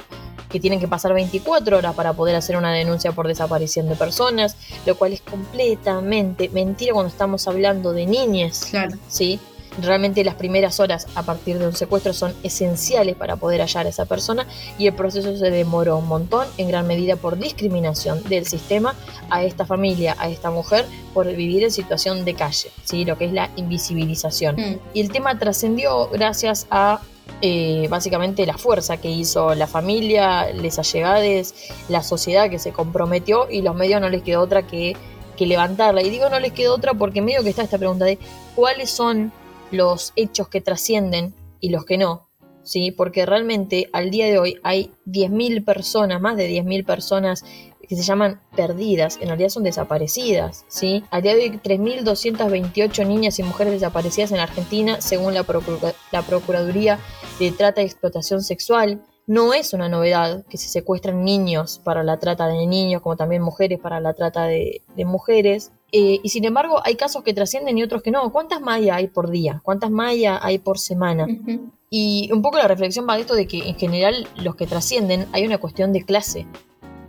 que 0.50 0.60
tienen 0.60 0.80
que 0.80 0.88
pasar 0.88 1.14
24 1.14 1.78
horas 1.78 1.94
para 1.94 2.14
poder 2.14 2.36
hacer 2.36 2.58
una 2.58 2.74
denuncia 2.74 3.12
por 3.12 3.28
desaparición 3.28 3.88
de 3.90 3.96
personas, 3.96 4.58
lo 4.88 4.96
cual 4.96 5.14
es 5.14 5.22
completamente 5.22 6.50
mentira 6.50 6.94
cuando 6.94 7.12
estamos 7.12 7.48
hablando 7.48 7.94
de 7.94 8.08
niñas. 8.08 8.70
Claro. 8.72 8.98
¿Sí? 9.08 9.40
Realmente 9.82 10.24
las 10.24 10.36
primeras 10.36 10.80
horas 10.80 11.08
a 11.16 11.24
partir 11.24 11.60
de 11.60 11.68
un 11.68 11.76
secuestro 11.76 12.14
son 12.14 12.34
esenciales 12.44 13.16
para 13.16 13.36
poder 13.36 13.62
hallar 13.62 13.86
a 13.86 13.90
esa 13.90 14.06
persona 14.06 14.46
y 14.78 14.88
el 14.88 14.94
proceso 14.94 15.36
se 15.38 15.50
demoró 15.50 15.98
un 15.98 16.08
montón, 16.08 16.48
en 16.58 16.68
gran 16.68 16.88
medida 16.88 17.16
por 17.16 17.38
discriminación 17.38 18.24
del 18.24 18.46
sistema 18.46 18.96
a 19.30 19.44
esta 19.44 19.66
familia, 19.66 20.16
a 20.20 20.30
esta 20.30 20.52
mujer, 20.52 20.86
por 21.14 21.28
vivir 21.28 21.64
en 21.64 21.72
situación 21.72 22.26
de 22.26 22.34
calle, 22.34 22.72
¿sí? 22.84 23.06
lo 23.06 23.18
que 23.18 23.26
es 23.26 23.34
la 23.34 23.50
invisibilización. 23.56 24.56
Mm. 24.56 24.80
Y 24.94 25.02
el 25.02 25.12
tema 25.12 25.38
trascendió 25.38 26.08
gracias 26.10 26.68
a 26.70 27.02
eh, 27.42 27.88
básicamente 27.90 28.46
la 28.46 28.58
fuerza 28.58 28.98
que 28.98 29.10
hizo 29.10 29.56
la 29.56 29.68
familia, 29.68 30.52
les 30.54 30.80
allegades, 30.80 31.54
la 31.90 32.02
sociedad 32.02 32.50
que 32.50 32.60
se 32.60 32.72
comprometió 32.72 33.48
y 33.50 33.62
los 33.62 33.76
medios 33.76 34.00
no 34.00 34.10
les 34.10 34.24
quedó 34.24 34.42
otra 34.42 34.64
que, 34.64 34.96
que 35.36 35.46
levantarla. 35.46 36.02
Y 36.02 36.10
digo 36.10 36.30
no 36.30 36.40
les 36.40 36.54
quedó 36.54 36.76
otra 36.76 36.94
porque 36.94 37.22
medio 37.22 37.44
que 37.44 37.50
está 37.50 37.64
esta 37.64 37.78
pregunta 37.78 38.06
de 38.06 38.20
cuáles 38.56 38.90
son 38.90 39.34
los 39.72 40.14
hechos 40.16 40.48
que 40.48 40.62
trascienden 40.62 41.34
y 41.60 41.70
los 41.70 41.86
que 41.86 41.98
no. 41.98 42.30
¿Sí? 42.64 42.92
Porque 42.92 43.28
realmente 43.28 43.90
al 43.94 44.10
día 44.10 44.26
de 44.26 44.40
hoy 44.40 44.60
hay 44.64 44.92
10.000 45.06 45.64
personas, 45.64 46.20
más 46.20 46.36
de 46.36 46.50
10.000 46.50 46.84
personas 46.84 47.44
que 47.88 47.96
se 47.96 48.04
llaman 48.04 48.42
perdidas, 48.56 49.18
en 49.22 49.28
realidad 49.28 49.50
son 49.50 49.64
desaparecidas, 49.64 50.66
¿sí? 50.68 51.04
Al 51.12 51.22
día 51.22 51.36
de 51.36 51.44
hoy 51.44 51.60
3.228 51.64 53.08
niñas 53.08 53.40
y 53.40 53.44
mujeres 53.44 53.74
desaparecidas 53.74 54.32
en 54.32 54.40
Argentina, 54.40 55.02
según 55.02 55.34
la, 55.34 55.46
la 56.12 56.22
Procuraduría 56.24 57.00
de 57.40 57.52
Trata 57.52 57.82
y 57.82 57.86
Explotación 57.86 58.42
Sexual. 58.42 59.04
No 59.28 59.54
es 59.54 59.74
una 59.74 59.90
novedad 59.90 60.46
que 60.48 60.58
se 60.58 60.70
secuestran 60.70 61.24
niños 61.24 61.82
para 61.84 62.04
la 62.04 62.20
trata 62.20 62.48
de 62.48 62.68
niños, 62.68 63.02
como 63.02 63.16
también 63.16 63.42
mujeres 63.42 63.80
para 63.80 64.00
la 64.00 64.14
trata 64.14 64.46
de 64.46 64.82
mujeres. 64.98 65.72
Eh, 65.98 66.20
y 66.22 66.28
sin 66.28 66.44
embargo, 66.44 66.82
hay 66.84 66.96
casos 66.96 67.24
que 67.24 67.34
trascienden 67.34 67.78
y 67.78 67.84
otros 67.84 68.04
que 68.04 68.12
no. 68.12 68.30
¿Cuántas 68.30 68.60
Maya 68.60 68.96
hay 68.96 69.08
por 69.08 69.30
día? 69.30 69.62
¿Cuántas 69.64 69.90
Maya 69.92 70.38
hay 70.44 70.58
por 70.58 70.78
semana? 70.78 71.26
Y 71.90 72.30
un 72.34 72.42
poco 72.42 72.58
la 72.58 72.68
reflexión 72.68 73.08
va 73.08 73.16
de 73.16 73.22
esto 73.22 73.34
de 73.34 73.48
que 73.48 73.60
en 73.60 73.76
general 73.76 74.28
los 74.36 74.58
que 74.58 74.68
trascienden 74.68 75.26
hay 75.32 75.46
una 75.46 75.58
cuestión 75.58 75.94
de 75.94 76.04
clase. 76.04 76.48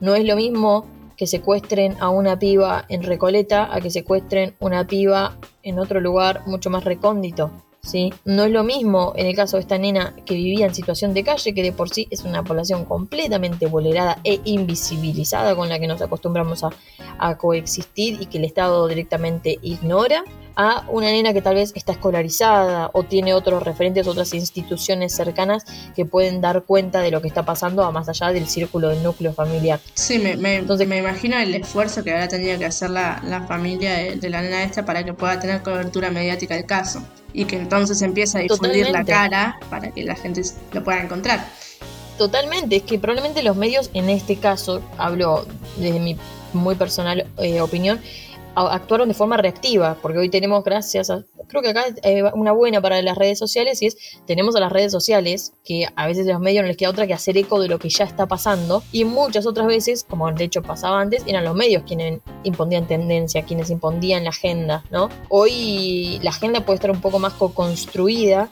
No 0.01 0.15
es 0.15 0.25
lo 0.25 0.37
mismo 0.37 0.87
que 1.17 1.27
secuestren 1.27 1.97
a 1.99 2.11
una 2.11 2.39
piba 2.39 2.85
en 2.89 3.03
Recoleta 3.03 3.75
a 3.75 3.81
que 3.81 3.91
secuestren 3.91 4.55
una 4.61 4.87
piba 4.87 5.37
en 5.65 5.81
otro 5.81 6.01
lugar 6.01 6.43
mucho 6.47 6.71
más 6.71 6.85
recóndito. 6.85 7.51
¿Sí? 7.87 8.13
No 8.25 8.45
es 8.45 8.51
lo 8.51 8.65
mismo 8.65 9.13
en 9.17 9.27
el 9.27 9.35
caso 9.37 9.57
de 9.57 9.63
esta 9.63 9.79
nena 9.79 10.15
que 10.27 10.35
vivía 10.35 10.67
en 10.67 10.75
situación 10.75 11.15
de 11.15 11.23
calle, 11.25 11.55
que 11.55 11.63
de 11.63 11.73
por 11.73 11.89
sí 11.89 12.09
es 12.11 12.23
una 12.25 12.43
población 12.43 12.85
completamente 12.85 13.67
vulnerada 13.67 14.19
e 14.25 14.41
invisibilizada 14.45 15.55
con 15.55 15.69
la 15.69 15.79
que 15.79 15.87
nos 15.87 16.03
acostumbramos 16.03 16.65
a, 16.65 16.71
a 17.19 17.37
coexistir 17.39 18.19
y 18.21 18.27
que 18.27 18.39
el 18.39 18.45
Estado 18.45 18.87
directamente 18.89 19.59
ignora, 19.63 20.25
a 20.59 20.87
una 20.89 21.09
nena 21.11 21.35
que 21.35 21.43
tal 21.43 21.55
vez 21.57 21.73
está 21.75 21.93
escolarizada 21.93 22.89
o 22.95 23.03
tiene 23.03 23.35
otros 23.35 23.63
referentes, 23.63 24.07
otras 24.07 24.33
instituciones 24.33 25.15
cercanas 25.15 25.65
que 25.95 26.07
pueden 26.07 26.41
dar 26.41 26.63
cuenta 26.63 27.03
de 27.03 27.11
lo 27.11 27.21
que 27.21 27.29
está 27.29 27.45
pasando 27.45 27.85
a 27.85 27.91
más 27.93 28.09
allá 28.09 28.29
del 28.33 28.49
círculo 28.49 28.89
del 28.89 29.03
núcleo 29.03 29.35
familiar. 29.35 29.81
Sí, 29.93 30.19
me, 30.19 30.37
me, 30.37 30.57
Entonces- 30.57 30.89
me 30.89 30.97
imagino 30.97 31.37
el 31.39 31.55
esfuerzo 31.55 32.03
que 32.03 32.11
habrá 32.13 32.29
tenido 32.29 32.59
que 32.59 32.65
hacer 32.65 32.89
la, 32.89 33.21
la 33.27 33.43
familia 33.43 33.93
de, 33.99 34.17
de 34.17 34.31
la 34.31 34.41
nena 34.41 34.63
esta 34.63 34.87
para 34.87 35.05
que 35.05 35.13
pueda 35.13 35.39
tener 35.39 35.63
cobertura 35.63 36.11
mediática 36.11 36.55
del 36.55 36.65
caso. 36.65 37.03
Y 37.37 37.45
que 37.45 37.57
entonces 37.57 38.01
empiece 38.01 38.39
a 38.39 38.41
difundir 38.41 38.87
Totalmente. 38.87 38.93
la 38.93 39.05
cara 39.05 39.59
para 39.69 39.91
que 39.91 40.03
la 40.05 40.17
gente 40.17 40.43
lo 40.73 40.83
pueda 40.83 41.03
encontrar. 41.03 41.47
Totalmente, 42.17 42.77
es 42.77 42.83
que 42.83 42.99
probablemente 42.99 43.43
los 43.43 43.57
medios 43.57 43.91
en 43.93 44.09
este 44.09 44.37
caso, 44.37 44.81
hablo 44.97 45.47
desde 45.77 46.01
mi 46.01 46.17
muy 46.55 46.77
personal 46.77 47.27
eh, 47.37 47.61
opinión, 47.61 48.01
actuaron 48.57 49.09
de 49.09 49.15
forma 49.15 49.37
reactiva, 49.37 49.97
porque 50.01 50.19
hoy 50.19 50.31
tenemos, 50.31 50.65
gracias 50.65 51.11
a, 51.11 51.25
creo 51.47 51.63
que 51.63 51.69
acá 51.69 51.85
eh, 52.03 52.23
una 52.35 52.53
buena 52.53 52.81
para 52.81 53.01
las 53.03 53.17
redes 53.17 53.39
sociales, 53.39 53.83
y 53.83 53.87
es, 53.87 53.97
tenemos 54.27 54.57
a 54.57 54.61
las 54.61 54.73
redes 54.73 54.91
sociales, 54.91 55.53
que 55.65 55.87
a 55.95 56.07
veces 56.07 56.27
a 56.29 56.33
los 56.33 56.41
medios 56.41 56.63
no 56.63 56.69
les 56.69 56.77
queda 56.77 56.91
otra 56.91 57.07
que 57.07 57.15
hacer 57.15 57.37
eco 57.37 57.61
de 57.61 57.69
lo 57.69 57.79
que 57.79 57.91
ya 57.91 58.05
está 58.05 58.27
pasando, 58.27 58.83
y 58.93 59.05
muchas 59.05 59.47
otras 59.47 59.67
veces, 59.67 60.05
como 60.09 60.31
de 60.33 60.45
hecho 60.45 60.63
pasaba 60.63 61.01
antes, 61.01 61.23
eran 61.27 61.45
los 61.45 61.55
medios 61.55 61.83
quienes 61.87 62.21
imponían 62.45 62.87
tendencia, 62.87 63.43
quienes 63.43 63.69
imponían 63.71 64.25
la 64.25 64.31
agenda, 64.31 64.85
¿no? 64.91 65.11
Hoy 65.29 66.19
la 66.23 66.31
agenda 66.31 66.65
puede 66.65 66.77
estar 66.77 66.91
un 66.91 67.01
poco 67.01 67.19
más 67.19 67.35
co-construida, 67.35 68.51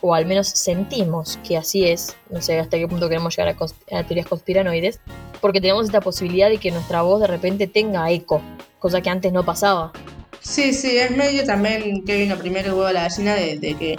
o 0.00 0.14
al 0.14 0.26
menos 0.26 0.48
sentimos 0.48 1.38
que 1.46 1.56
así 1.56 1.84
es, 1.84 2.16
no 2.30 2.40
sé 2.40 2.58
hasta 2.58 2.76
qué 2.76 2.88
punto 2.88 3.08
queremos 3.08 3.36
llegar 3.36 3.54
a, 3.54 3.98
a 3.98 4.04
teorías 4.04 4.26
conspiranoides, 4.26 4.98
porque 5.40 5.60
tenemos 5.60 5.86
esta 5.86 6.00
posibilidad 6.00 6.48
de 6.48 6.58
que 6.58 6.70
nuestra 6.70 7.02
voz 7.02 7.20
de 7.20 7.26
repente 7.26 7.66
tenga 7.66 8.10
eco, 8.10 8.40
cosa 8.82 9.00
que 9.00 9.08
antes 9.08 9.32
no 9.32 9.44
pasaba. 9.44 9.92
Sí, 10.40 10.74
sí, 10.74 10.98
es 10.98 11.16
medio 11.16 11.44
también 11.44 12.04
que 12.04 12.16
vino 12.18 12.36
primero 12.36 12.66
el 12.66 12.74
huevo 12.74 12.86
a 12.86 12.92
la 12.92 13.02
gallina 13.04 13.34
de, 13.36 13.58
de 13.58 13.74
que 13.76 13.98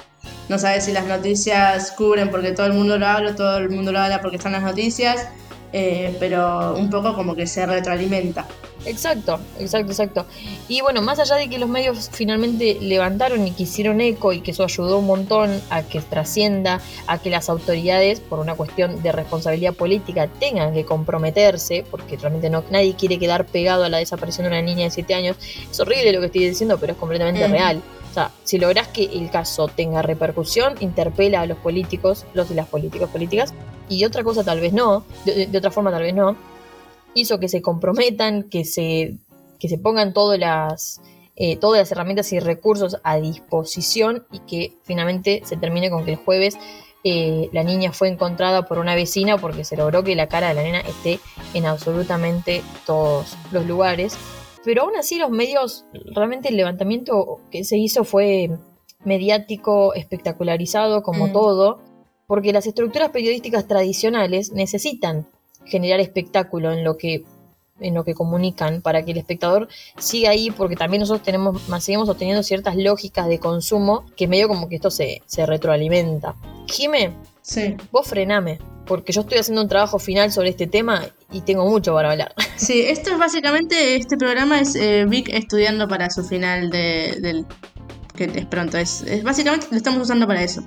no 0.50 0.60
sabes 0.60 0.84
si 0.84 0.92
las 0.92 1.06
noticias 1.06 1.92
cubren 1.92 2.30
porque 2.30 2.52
todo 2.52 2.66
el 2.66 2.74
mundo 2.74 2.98
lo 2.98 3.08
habla, 3.08 3.34
todo 3.34 3.58
el 3.58 3.70
mundo 3.70 3.94
lo 3.94 4.00
habla 4.00 4.22
porque 4.22 4.36
están 4.36 4.52
las 4.52 4.62
noticias, 4.62 5.30
eh, 5.72 6.16
pero 6.20 6.76
un 6.76 6.90
poco 6.90 7.16
como 7.16 7.34
que 7.34 7.48
se 7.48 7.66
retroalimenta. 7.66 8.46
Exacto, 8.86 9.40
exacto, 9.60 9.92
exacto. 9.92 10.26
Y 10.68 10.82
bueno, 10.82 11.02
más 11.02 11.20
allá 11.20 11.36
de 11.36 11.50
que 11.50 11.58
los 11.58 11.70
medios 11.70 12.10
finalmente 12.12 12.78
levantaron 12.82 13.48
y 13.48 13.52
que 13.52 13.64
hicieron 13.64 14.02
eco 14.02 14.34
y 14.34 14.42
que 14.42 14.52
eso 14.52 14.64
ayudó 14.64 15.00
un 15.00 15.06
montón 15.06 15.62
a 15.70 15.84
que 15.84 16.02
trascienda, 16.02 16.82
a 17.08 17.18
que 17.18 17.30
las 17.30 17.50
autoridades, 17.50 18.20
por 18.20 18.40
una 18.40 18.56
cuestión 18.56 19.02
de 19.02 19.12
responsabilidad 19.12 19.74
política, 19.74 20.28
tengan 20.40 20.74
que 20.74 20.86
comprometerse, 20.86 21.86
porque 21.90 22.18
realmente 22.18 22.50
no, 22.50 22.64
nadie 22.72 22.96
quiere 22.96 23.18
quedar 23.20 23.46
pegado 23.46 23.84
a 23.84 23.90
la 23.90 23.98
desaparición 24.00 24.44
de 24.44 24.50
una 24.50 24.62
niña 24.62 24.84
de 24.86 24.92
7 24.92 25.14
años. 25.14 25.38
Es 25.72 25.80
horrible 25.80 26.12
lo 26.12 26.20
que 26.20 26.26
estoy 26.28 26.46
diciendo, 26.48 26.78
pero 26.80 26.94
es 26.94 27.00
completamente 27.00 27.48
real. 27.48 27.82
O 28.10 28.14
sea, 28.14 28.30
si 28.44 28.60
lográs 28.60 28.90
que 28.90 29.06
el 29.06 29.32
caso 29.32 29.68
tenga 29.70 30.02
repercusión, 30.04 30.76
interpela 30.82 31.42
a 31.42 31.46
los 31.48 31.58
políticos, 31.58 32.26
los 32.36 32.52
y 32.52 32.54
las 32.54 32.68
políticos, 32.68 33.10
políticas, 33.10 33.54
y 33.90 34.06
otra 34.06 34.24
cosa 34.24 34.44
tal 34.44 34.60
vez 34.60 34.72
no, 34.72 35.04
de- 35.26 35.48
de 35.48 35.58
otra 35.58 35.72
forma 35.72 35.90
tal 35.90 36.04
vez 36.04 36.14
no, 36.14 36.36
hizo 37.14 37.40
que 37.40 37.50
se 37.50 37.62
comprometan, 37.62 38.44
que 38.44 38.66
se, 38.66 39.18
que 39.60 39.70
se 39.70 39.78
pongan 39.78 40.14
todas 40.14 40.40
las, 40.40 41.02
eh, 41.36 41.58
todas 41.58 41.80
las 41.80 41.92
herramientas 41.92 42.32
y 42.34 42.40
recursos 42.40 42.98
a 43.04 43.18
disposición 43.18 44.26
y 44.32 44.40
que 44.40 44.78
finalmente 44.84 45.42
se 45.46 45.58
termine 45.58 45.90
con 45.90 46.06
que 46.06 46.12
el 46.12 46.18
jueves 46.18 46.58
eh, 47.06 47.50
la 47.52 47.64
niña 47.64 47.92
fue 47.92 48.08
encontrada 48.08 48.66
por 48.66 48.80
una 48.80 48.96
vecina 48.96 49.38
porque 49.38 49.66
se 49.66 49.76
logró 49.76 50.04
que 50.04 50.16
la 50.16 50.28
cara 50.28 50.50
de 50.50 50.54
la 50.54 50.64
nena 50.64 50.80
esté 50.80 51.20
en 51.54 51.66
absolutamente 51.66 52.64
todos 52.86 53.36
los 53.52 53.66
lugares. 53.66 54.18
Pero 54.64 54.84
aún 54.84 54.96
así 54.96 55.18
los 55.18 55.30
medios, 55.30 55.86
realmente 56.16 56.48
el 56.48 56.56
levantamiento 56.56 57.42
que 57.52 57.66
se 57.66 57.78
hizo 57.78 58.06
fue 58.06 58.52
mediático, 59.04 59.94
espectacularizado 59.94 61.04
como 61.04 61.28
Mm. 61.28 61.34
todo, 61.34 61.82
porque 62.26 62.54
las 62.54 62.66
estructuras 62.68 63.10
periodísticas 63.10 63.68
tradicionales 63.68 64.54
necesitan 64.54 65.28
generar 65.66 66.00
espectáculo 66.00 66.72
en 66.72 66.84
lo 66.84 66.98
que 66.98 67.24
en 67.80 67.96
lo 67.96 68.04
que 68.04 68.14
comunican 68.14 68.82
para 68.82 69.04
que 69.04 69.12
el 69.12 69.18
espectador 69.18 69.68
siga 69.98 70.30
ahí 70.30 70.52
porque 70.52 70.76
también 70.76 71.02
nosotros 71.02 71.26
tenemos 71.26 71.68
más 71.70 71.84
seguimos 71.84 72.08
obteniendo 72.08 72.44
ciertas 72.44 72.76
lógicas 72.76 73.28
de 73.28 73.40
consumo 73.40 74.06
que 74.16 74.28
medio 74.28 74.48
como 74.48 74.70
que 74.70 74.76
esto 74.76 74.92
se, 74.92 75.22
se 75.26 75.46
retroalimenta. 75.46 76.36
Jime, 76.68 77.14
Sí, 77.44 77.76
vos 77.92 78.08
frename, 78.08 78.58
porque 78.86 79.12
yo 79.12 79.22
estoy 79.22 79.38
haciendo 79.38 79.62
un 79.62 79.68
trabajo 79.68 80.00
final 80.00 80.32
sobre 80.32 80.50
este 80.50 80.66
tema 80.66 81.06
y 81.30 81.42
tengo 81.42 81.70
mucho 81.70 81.94
para 81.94 82.12
hablar. 82.12 82.34
sí, 82.56 82.84
esto 82.88 83.12
es 83.12 83.20
básicamente, 83.20 83.98
este 83.98 84.16
programa 84.16 84.62
es 84.62 84.76
eh, 84.76 85.06
Vic 85.06 85.28
estudiando 85.30 85.88
para 85.90 86.10
su 86.10 86.24
final 86.24 86.70
de, 86.70 87.18
del... 87.20 87.46
que 88.16 88.32
es 88.34 88.46
pronto, 88.46 88.78
es, 88.78 89.02
es 89.02 89.24
básicamente 89.24 89.68
lo 89.72 89.78
estamos 89.78 90.02
usando 90.02 90.26
para 90.26 90.42
eso. 90.42 90.64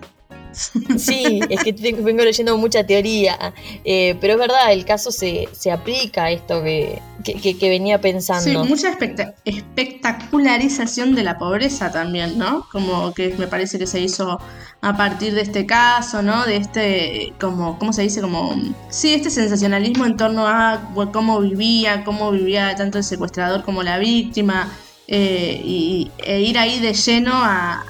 Sí, 0.98 1.40
es 1.50 1.62
que 1.62 1.72
vengo 1.72 2.24
leyendo 2.24 2.56
mucha 2.56 2.84
teoría, 2.84 3.52
eh, 3.84 4.16
pero 4.20 4.34
es 4.34 4.38
verdad, 4.38 4.72
el 4.72 4.84
caso 4.84 5.12
se, 5.12 5.48
se 5.52 5.70
aplica 5.70 6.24
a 6.24 6.30
esto 6.30 6.62
que, 6.62 7.00
que, 7.24 7.68
venía 7.68 7.96
Sí, 7.96 8.02
pensando. 8.02 8.64
mucha 8.64 8.88
especta- 8.90 9.34
espectacularización 9.44 11.14
de 11.14 11.24
la 11.24 11.38
pobreza 11.38 11.90
también, 11.90 12.38
¿no? 12.38 12.66
Como 12.72 13.12
que 13.14 13.34
me 13.38 13.46
parece 13.46 13.78
que 13.78 13.86
se 13.86 14.00
hizo 14.00 14.40
a 14.80 14.96
partir 14.96 15.34
de 15.34 15.42
este 15.42 15.66
caso, 15.66 16.22
¿no? 16.22 16.44
De 16.44 16.56
este, 16.56 17.32
como, 17.40 17.78
¿cómo 17.78 17.92
se 17.92 18.02
dice? 18.02 18.20
Como, 18.20 18.54
sí, 18.88 19.14
este 19.14 19.30
sensacionalismo 19.30 20.06
en 20.06 20.16
torno 20.16 20.46
a 20.46 20.90
cómo 21.12 21.40
vivía, 21.40 22.04
cómo 22.04 22.30
vivía 22.30 22.74
tanto 22.76 22.98
el 22.98 23.04
secuestrador 23.04 23.64
como 23.64 23.82
la 23.82 23.98
víctima, 23.98 24.72
eh, 25.08 25.60
y, 25.64 26.10
e 26.18 26.40
ir 26.40 26.58
ahí 26.58 26.80
de 26.80 26.92
lleno 26.94 27.32
a 27.34 27.84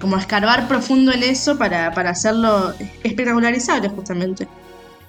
como 0.00 0.16
escarbar 0.16 0.68
profundo 0.68 1.12
en 1.12 1.22
eso 1.22 1.58
para, 1.58 1.92
para 1.92 2.10
hacerlo 2.10 2.72
espectacularizable 3.02 3.88
justamente. 3.88 4.48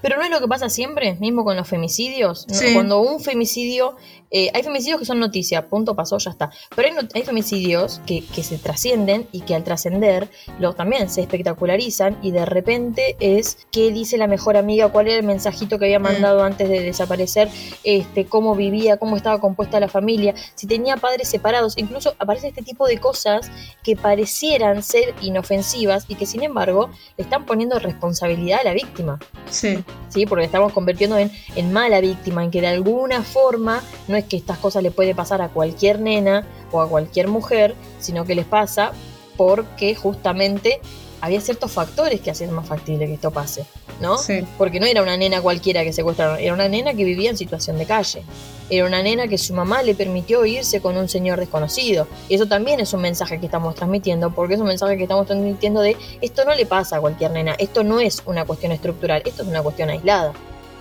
Pero 0.02 0.18
no 0.18 0.24
es 0.24 0.30
lo 0.30 0.40
que 0.40 0.48
pasa 0.48 0.70
siempre, 0.70 1.16
mismo 1.16 1.44
con 1.44 1.58
los 1.58 1.68
femicidios. 1.68 2.48
¿no? 2.48 2.56
Sí. 2.56 2.74
Cuando 2.74 3.02
un 3.02 3.20
femicidio, 3.20 3.98
eh, 4.32 4.50
hay 4.54 4.64
femicidios 4.64 5.00
que 5.00 5.06
son 5.06 5.20
noticia, 5.20 5.68
punto, 5.68 5.96
pasó, 5.96 6.18
ya 6.18 6.32
está. 6.32 6.52
Pero 6.76 6.88
hay, 6.88 6.94
no- 6.94 7.08
hay 7.14 7.24
femicidios 7.24 8.02
que, 8.06 8.24
que 8.34 8.44
se 8.44 8.58
trascienden 8.58 9.28
y 9.32 9.42
que 9.42 9.56
al 9.56 9.64
trascender 9.64 10.30
también 10.78 11.10
se 11.10 11.22
espectacularizan 11.22 12.18
y 12.22 12.32
de 12.32 12.46
repente 12.46 13.16
es 13.20 13.58
qué 13.72 13.92
dice 13.92 14.18
la 14.18 14.28
mejor 14.28 14.58
amiga, 14.58 14.90
cuál 14.90 15.08
era 15.08 15.18
el 15.18 15.24
mensajito 15.26 15.80
que 15.80 15.86
había 15.86 16.00
mandado 16.00 16.44
antes 16.44 16.70
de 16.70 16.82
desaparecer, 16.82 17.50
este, 17.84 18.26
cómo 18.26 18.56
vivía, 18.56 18.98
cómo 18.98 19.16
estaba 19.16 19.40
compuesta 19.40 19.80
la 19.80 19.88
familia, 19.88 20.34
si 20.56 20.68
tenía 20.68 20.98
padres 20.98 21.28
separados. 21.28 21.78
Incluso 21.78 22.16
aparece 22.20 22.48
este 22.50 22.62
tipo 22.62 22.88
de 22.88 22.98
cosas 23.00 23.50
que 23.84 23.96
parecieran 23.96 24.84
ser 24.84 25.14
inofensivas 25.22 26.06
y 26.08 26.16
que 26.16 26.26
sin 26.26 26.44
embargo 26.44 26.90
le 27.18 27.24
están 27.24 27.46
poniendo 27.46 27.80
responsabilidad 27.80 28.60
a 28.62 28.64
la 28.66 28.74
víctima. 28.74 29.18
Sí. 29.50 29.84
¿sí? 30.10 30.26
Porque 30.26 30.46
estamos 30.46 30.74
convirtiendo 30.74 31.18
en, 31.18 31.32
en 31.56 31.74
mala 31.74 32.02
víctima, 32.02 32.44
en 32.44 32.52
que 32.52 32.62
de 32.62 32.68
alguna 32.68 33.24
forma 33.24 33.82
no 34.08 34.16
es 34.20 34.26
que 34.26 34.38
estas 34.38 34.58
cosas 34.58 34.84
le 34.84 34.92
puede 34.92 35.16
pasar 35.16 35.42
a 35.42 35.50
cualquier 35.50 36.00
nena 36.00 36.46
o 36.72 36.82
a 36.82 36.90
cualquier 36.90 37.28
mujer, 37.28 37.76
sino 38.00 38.26
que 38.26 38.36
les 38.36 38.46
pasa 38.46 38.92
porque 39.38 39.96
justamente 39.96 40.82
había 41.22 41.42
ciertos 41.42 41.72
factores 41.72 42.22
que 42.22 42.32
hacían 42.32 42.52
más 42.52 42.68
factible 42.68 43.06
que 43.08 43.14
esto 43.14 43.32
pase, 43.32 43.66
¿no? 44.00 44.18
Sí. 44.18 44.46
Porque 44.58 44.80
no 44.80 44.86
era 44.86 45.02
una 45.02 45.18
nena 45.18 45.42
cualquiera 45.42 45.84
que 45.84 45.94
secuestraron, 45.94 46.40
era 46.40 46.54
una 46.54 46.68
nena 46.68 46.94
que 46.94 47.04
vivía 47.04 47.30
en 47.30 47.38
situación 47.38 47.78
de 47.78 47.86
calle. 47.86 48.24
Era 48.70 48.86
una 48.86 49.02
nena 49.02 49.28
que 49.28 49.38
su 49.38 49.54
mamá 49.54 49.82
le 49.82 49.96
permitió 49.96 50.46
irse 50.46 50.80
con 50.80 50.96
un 50.96 51.10
señor 51.10 51.40
desconocido. 51.40 52.08
Y 52.30 52.36
eso 52.36 52.46
también 52.46 52.80
es 52.80 52.94
un 52.94 53.02
mensaje 53.02 53.40
que 53.40 53.48
estamos 53.48 53.76
transmitiendo, 53.76 54.32
porque 54.32 54.54
es 54.54 54.60
un 54.60 54.68
mensaje 54.68 54.96
que 54.96 55.04
estamos 55.04 55.26
transmitiendo 55.26 55.82
de 55.82 55.98
esto 56.22 56.46
no 56.46 56.54
le 56.54 56.66
pasa 56.66 56.98
a 56.98 57.02
cualquier 57.02 57.32
nena, 57.32 57.56
esto 57.58 57.84
no 57.84 58.00
es 58.00 58.22
una 58.26 58.46
cuestión 58.46 58.72
estructural, 58.72 59.24
esto 59.26 59.42
es 59.42 59.48
una 59.48 59.62
cuestión 59.62 59.90
aislada. 59.90 60.34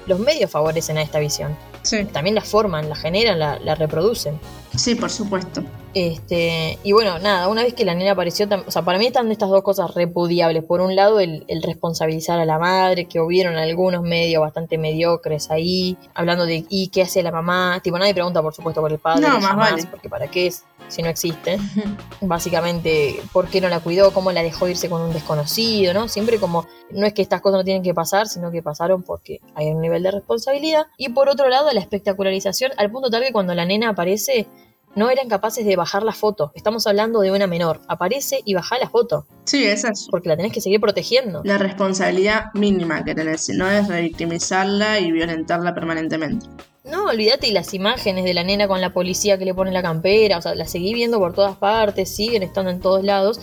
Los 0.06 0.18
medios 0.18 0.50
favorecen 0.50 0.98
a 0.98 1.02
esta 1.02 1.18
visión. 1.18 1.56
Sí. 1.82 2.04
También 2.04 2.34
la 2.34 2.42
forman, 2.42 2.88
la 2.88 2.96
generan, 2.96 3.38
la, 3.38 3.58
la 3.58 3.74
reproducen. 3.74 4.38
Sí, 4.78 4.94
por 4.94 5.10
supuesto. 5.10 5.62
Este, 5.94 6.78
y 6.84 6.92
bueno, 6.92 7.18
nada, 7.18 7.48
una 7.48 7.62
vez 7.64 7.74
que 7.74 7.84
la 7.84 7.94
nena 7.94 8.12
apareció, 8.12 8.46
o 8.66 8.70
sea, 8.70 8.82
para 8.82 8.98
mí 8.98 9.06
están 9.06 9.32
estas 9.32 9.48
dos 9.48 9.62
cosas 9.62 9.92
repudiables. 9.94 10.62
Por 10.62 10.80
un 10.80 10.94
lado, 10.94 11.18
el, 11.18 11.44
el 11.48 11.62
responsabilizar 11.62 12.38
a 12.38 12.44
la 12.44 12.58
madre, 12.58 13.06
que 13.06 13.20
hubieron 13.20 13.56
algunos 13.56 14.02
medios 14.02 14.40
bastante 14.40 14.78
mediocres 14.78 15.50
ahí, 15.50 15.96
hablando 16.14 16.46
de 16.46 16.64
¿y 16.68 16.88
qué 16.88 17.02
hace 17.02 17.22
la 17.22 17.32
mamá? 17.32 17.80
Tipo, 17.82 17.98
nadie 17.98 18.14
pregunta, 18.14 18.40
por 18.42 18.54
supuesto, 18.54 18.80
por 18.80 18.92
el 18.92 18.98
padre, 18.98 19.22
No, 19.22 19.34
más 19.40 19.44
jamás, 19.46 19.70
vale. 19.72 19.84
porque 19.90 20.08
para 20.08 20.28
qué 20.28 20.46
es, 20.48 20.64
si 20.88 21.02
no 21.02 21.08
existe. 21.08 21.58
Básicamente, 22.20 23.20
¿por 23.32 23.48
qué 23.48 23.60
no 23.60 23.68
la 23.68 23.80
cuidó? 23.80 24.12
¿Cómo 24.12 24.30
la 24.30 24.42
dejó 24.42 24.68
irse 24.68 24.88
con 24.88 25.00
un 25.00 25.12
desconocido? 25.12 25.94
¿no? 25.94 26.06
Siempre 26.06 26.38
como, 26.38 26.66
no 26.90 27.06
es 27.06 27.14
que 27.14 27.22
estas 27.22 27.40
cosas 27.40 27.58
no 27.58 27.64
tienen 27.64 27.82
que 27.82 27.94
pasar, 27.94 28.28
sino 28.28 28.50
que 28.52 28.62
pasaron 28.62 29.02
porque 29.02 29.40
hay 29.54 29.66
un 29.66 29.80
nivel 29.80 30.02
de 30.02 30.10
responsabilidad. 30.12 30.86
Y 30.96 31.08
por 31.08 31.28
otro 31.28 31.48
lado, 31.48 31.72
la 31.72 31.80
espectacularización, 31.80 32.72
al 32.76 32.90
punto 32.90 33.10
tal 33.10 33.24
que 33.24 33.32
cuando 33.32 33.54
la 33.54 33.64
nena 33.64 33.88
aparece, 33.88 34.46
no 34.94 35.10
eran 35.10 35.28
capaces 35.28 35.64
de 35.64 35.76
bajar 35.76 36.02
la 36.02 36.12
foto. 36.12 36.50
Estamos 36.54 36.86
hablando 36.86 37.20
de 37.20 37.30
una 37.30 37.46
menor. 37.46 37.80
Aparece 37.88 38.40
y 38.44 38.54
baja 38.54 38.78
la 38.78 38.88
foto, 38.88 39.26
Sí, 39.44 39.64
esa 39.64 39.90
es 39.90 40.08
porque 40.10 40.28
la 40.28 40.36
tenés 40.36 40.52
que 40.52 40.60
seguir 40.60 40.80
protegiendo. 40.80 41.42
la 41.44 41.56
responsabilidad 41.58 42.46
mínima 42.54 43.02
que 43.04 43.14
tenés, 43.14 43.48
no 43.50 43.70
es 43.70 43.88
revictimizarla 43.88 45.00
y 45.00 45.10
violentarla 45.12 45.74
permanentemente. 45.74 46.46
No, 46.84 47.04
olvídate 47.06 47.48
y 47.48 47.52
las 47.52 47.74
imágenes 47.74 48.24
de 48.24 48.34
la 48.34 48.42
nena 48.44 48.66
con 48.66 48.80
la 48.80 48.92
policía 48.92 49.38
que 49.38 49.44
le 49.44 49.54
pone 49.54 49.70
la 49.72 49.82
campera, 49.82 50.38
o 50.38 50.42
sea, 50.42 50.54
las 50.54 50.70
seguí 50.70 50.94
viendo 50.94 51.18
por 51.18 51.34
todas 51.34 51.56
partes, 51.56 52.14
siguen 52.14 52.42
estando 52.42 52.70
en 52.70 52.80
todos 52.80 53.04
lados, 53.04 53.40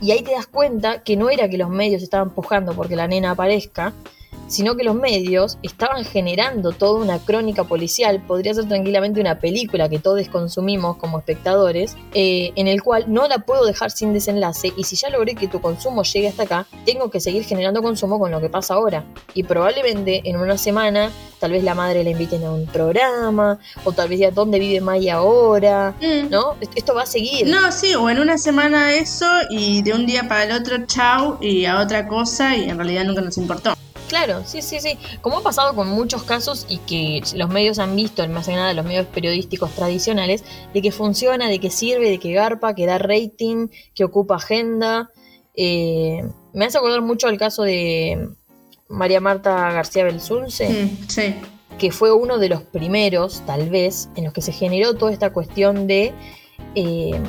y 0.00 0.10
ahí 0.12 0.22
te 0.22 0.32
das 0.32 0.46
cuenta 0.46 1.02
que 1.02 1.16
no 1.16 1.30
era 1.30 1.48
que 1.48 1.58
los 1.58 1.70
medios 1.70 2.02
estaban 2.02 2.30
pujando 2.30 2.72
porque 2.74 2.96
la 2.96 3.06
nena 3.08 3.32
aparezca, 3.32 3.92
sino 4.48 4.76
que 4.76 4.84
los 4.84 4.94
medios 4.94 5.58
estaban 5.62 6.04
generando 6.04 6.72
toda 6.72 7.00
una 7.00 7.18
crónica 7.18 7.64
policial, 7.64 8.20
podría 8.26 8.54
ser 8.54 8.66
tranquilamente 8.66 9.20
una 9.20 9.38
película 9.38 9.88
que 9.88 9.98
todos 9.98 10.28
consumimos 10.28 10.96
como 10.96 11.18
espectadores, 11.18 11.96
eh, 12.14 12.52
en 12.56 12.66
el 12.66 12.82
cual 12.82 13.04
no 13.06 13.28
la 13.28 13.38
puedo 13.38 13.64
dejar 13.64 13.90
sin 13.90 14.12
desenlace 14.12 14.72
y 14.76 14.84
si 14.84 14.96
ya 14.96 15.10
logré 15.10 15.34
que 15.34 15.48
tu 15.48 15.60
consumo 15.60 16.02
llegue 16.02 16.28
hasta 16.28 16.42
acá, 16.44 16.66
tengo 16.84 17.10
que 17.10 17.20
seguir 17.20 17.44
generando 17.44 17.82
consumo 17.82 18.18
con 18.18 18.30
lo 18.30 18.40
que 18.40 18.48
pasa 18.48 18.74
ahora. 18.74 19.04
Y 19.34 19.44
probablemente 19.44 20.22
en 20.24 20.36
una 20.36 20.58
semana, 20.58 21.10
tal 21.38 21.52
vez 21.52 21.62
la 21.62 21.74
madre 21.74 22.02
la 22.02 22.10
inviten 22.10 22.44
a 22.44 22.50
un 22.50 22.66
programa, 22.66 23.58
o 23.84 23.92
tal 23.92 24.08
vez 24.08 24.18
ya 24.18 24.30
dónde 24.30 24.58
vive 24.58 24.80
Maya 24.80 25.16
ahora, 25.16 25.94
¿no? 26.30 26.56
Esto 26.74 26.94
va 26.94 27.02
a 27.02 27.06
seguir. 27.06 27.46
No, 27.46 27.70
sí, 27.72 27.94
o 27.94 28.08
en 28.10 28.18
una 28.18 28.38
semana 28.38 28.94
eso 28.94 29.26
y 29.50 29.82
de 29.82 29.92
un 29.92 30.06
día 30.06 30.28
para 30.28 30.44
el 30.44 30.52
otro, 30.52 30.86
chau, 30.86 31.38
y 31.40 31.64
a 31.66 31.80
otra 31.80 32.08
cosa 32.08 32.56
y 32.56 32.68
en 32.68 32.76
realidad 32.76 33.04
nunca 33.04 33.20
nos 33.20 33.36
importó. 33.38 33.74
Claro, 34.08 34.42
sí, 34.46 34.62
sí, 34.62 34.80
sí. 34.80 34.98
Como 35.20 35.38
ha 35.38 35.42
pasado 35.42 35.74
con 35.74 35.88
muchos 35.88 36.22
casos 36.22 36.66
y 36.68 36.78
que 36.78 37.22
los 37.36 37.50
medios 37.50 37.78
han 37.78 37.94
visto, 37.94 38.26
más 38.28 38.46
que 38.46 38.54
nada 38.54 38.72
los 38.72 38.84
medios 38.84 39.06
periodísticos 39.06 39.70
tradicionales, 39.72 40.44
de 40.72 40.82
que 40.82 40.90
funciona, 40.92 41.48
de 41.48 41.58
que 41.58 41.70
sirve, 41.70 42.10
de 42.10 42.18
que 42.18 42.32
garpa, 42.32 42.74
que 42.74 42.86
da 42.86 42.98
rating, 42.98 43.68
que 43.94 44.04
ocupa 44.04 44.36
agenda. 44.36 45.10
Eh, 45.54 46.22
me 46.54 46.64
hace 46.64 46.78
acordar 46.78 47.02
mucho 47.02 47.28
el 47.28 47.38
caso 47.38 47.62
de 47.62 48.30
María 48.88 49.20
Marta 49.20 49.70
García 49.72 50.04
Belsunce, 50.04 50.90
sí, 51.08 51.34
que 51.78 51.92
fue 51.92 52.12
uno 52.12 52.38
de 52.38 52.48
los 52.48 52.62
primeros, 52.62 53.42
tal 53.46 53.68
vez, 53.68 54.08
en 54.16 54.24
los 54.24 54.32
que 54.32 54.40
se 54.40 54.52
generó 54.52 54.94
toda 54.94 55.12
esta 55.12 55.32
cuestión 55.32 55.86
de... 55.86 56.14
eh, 56.74 57.20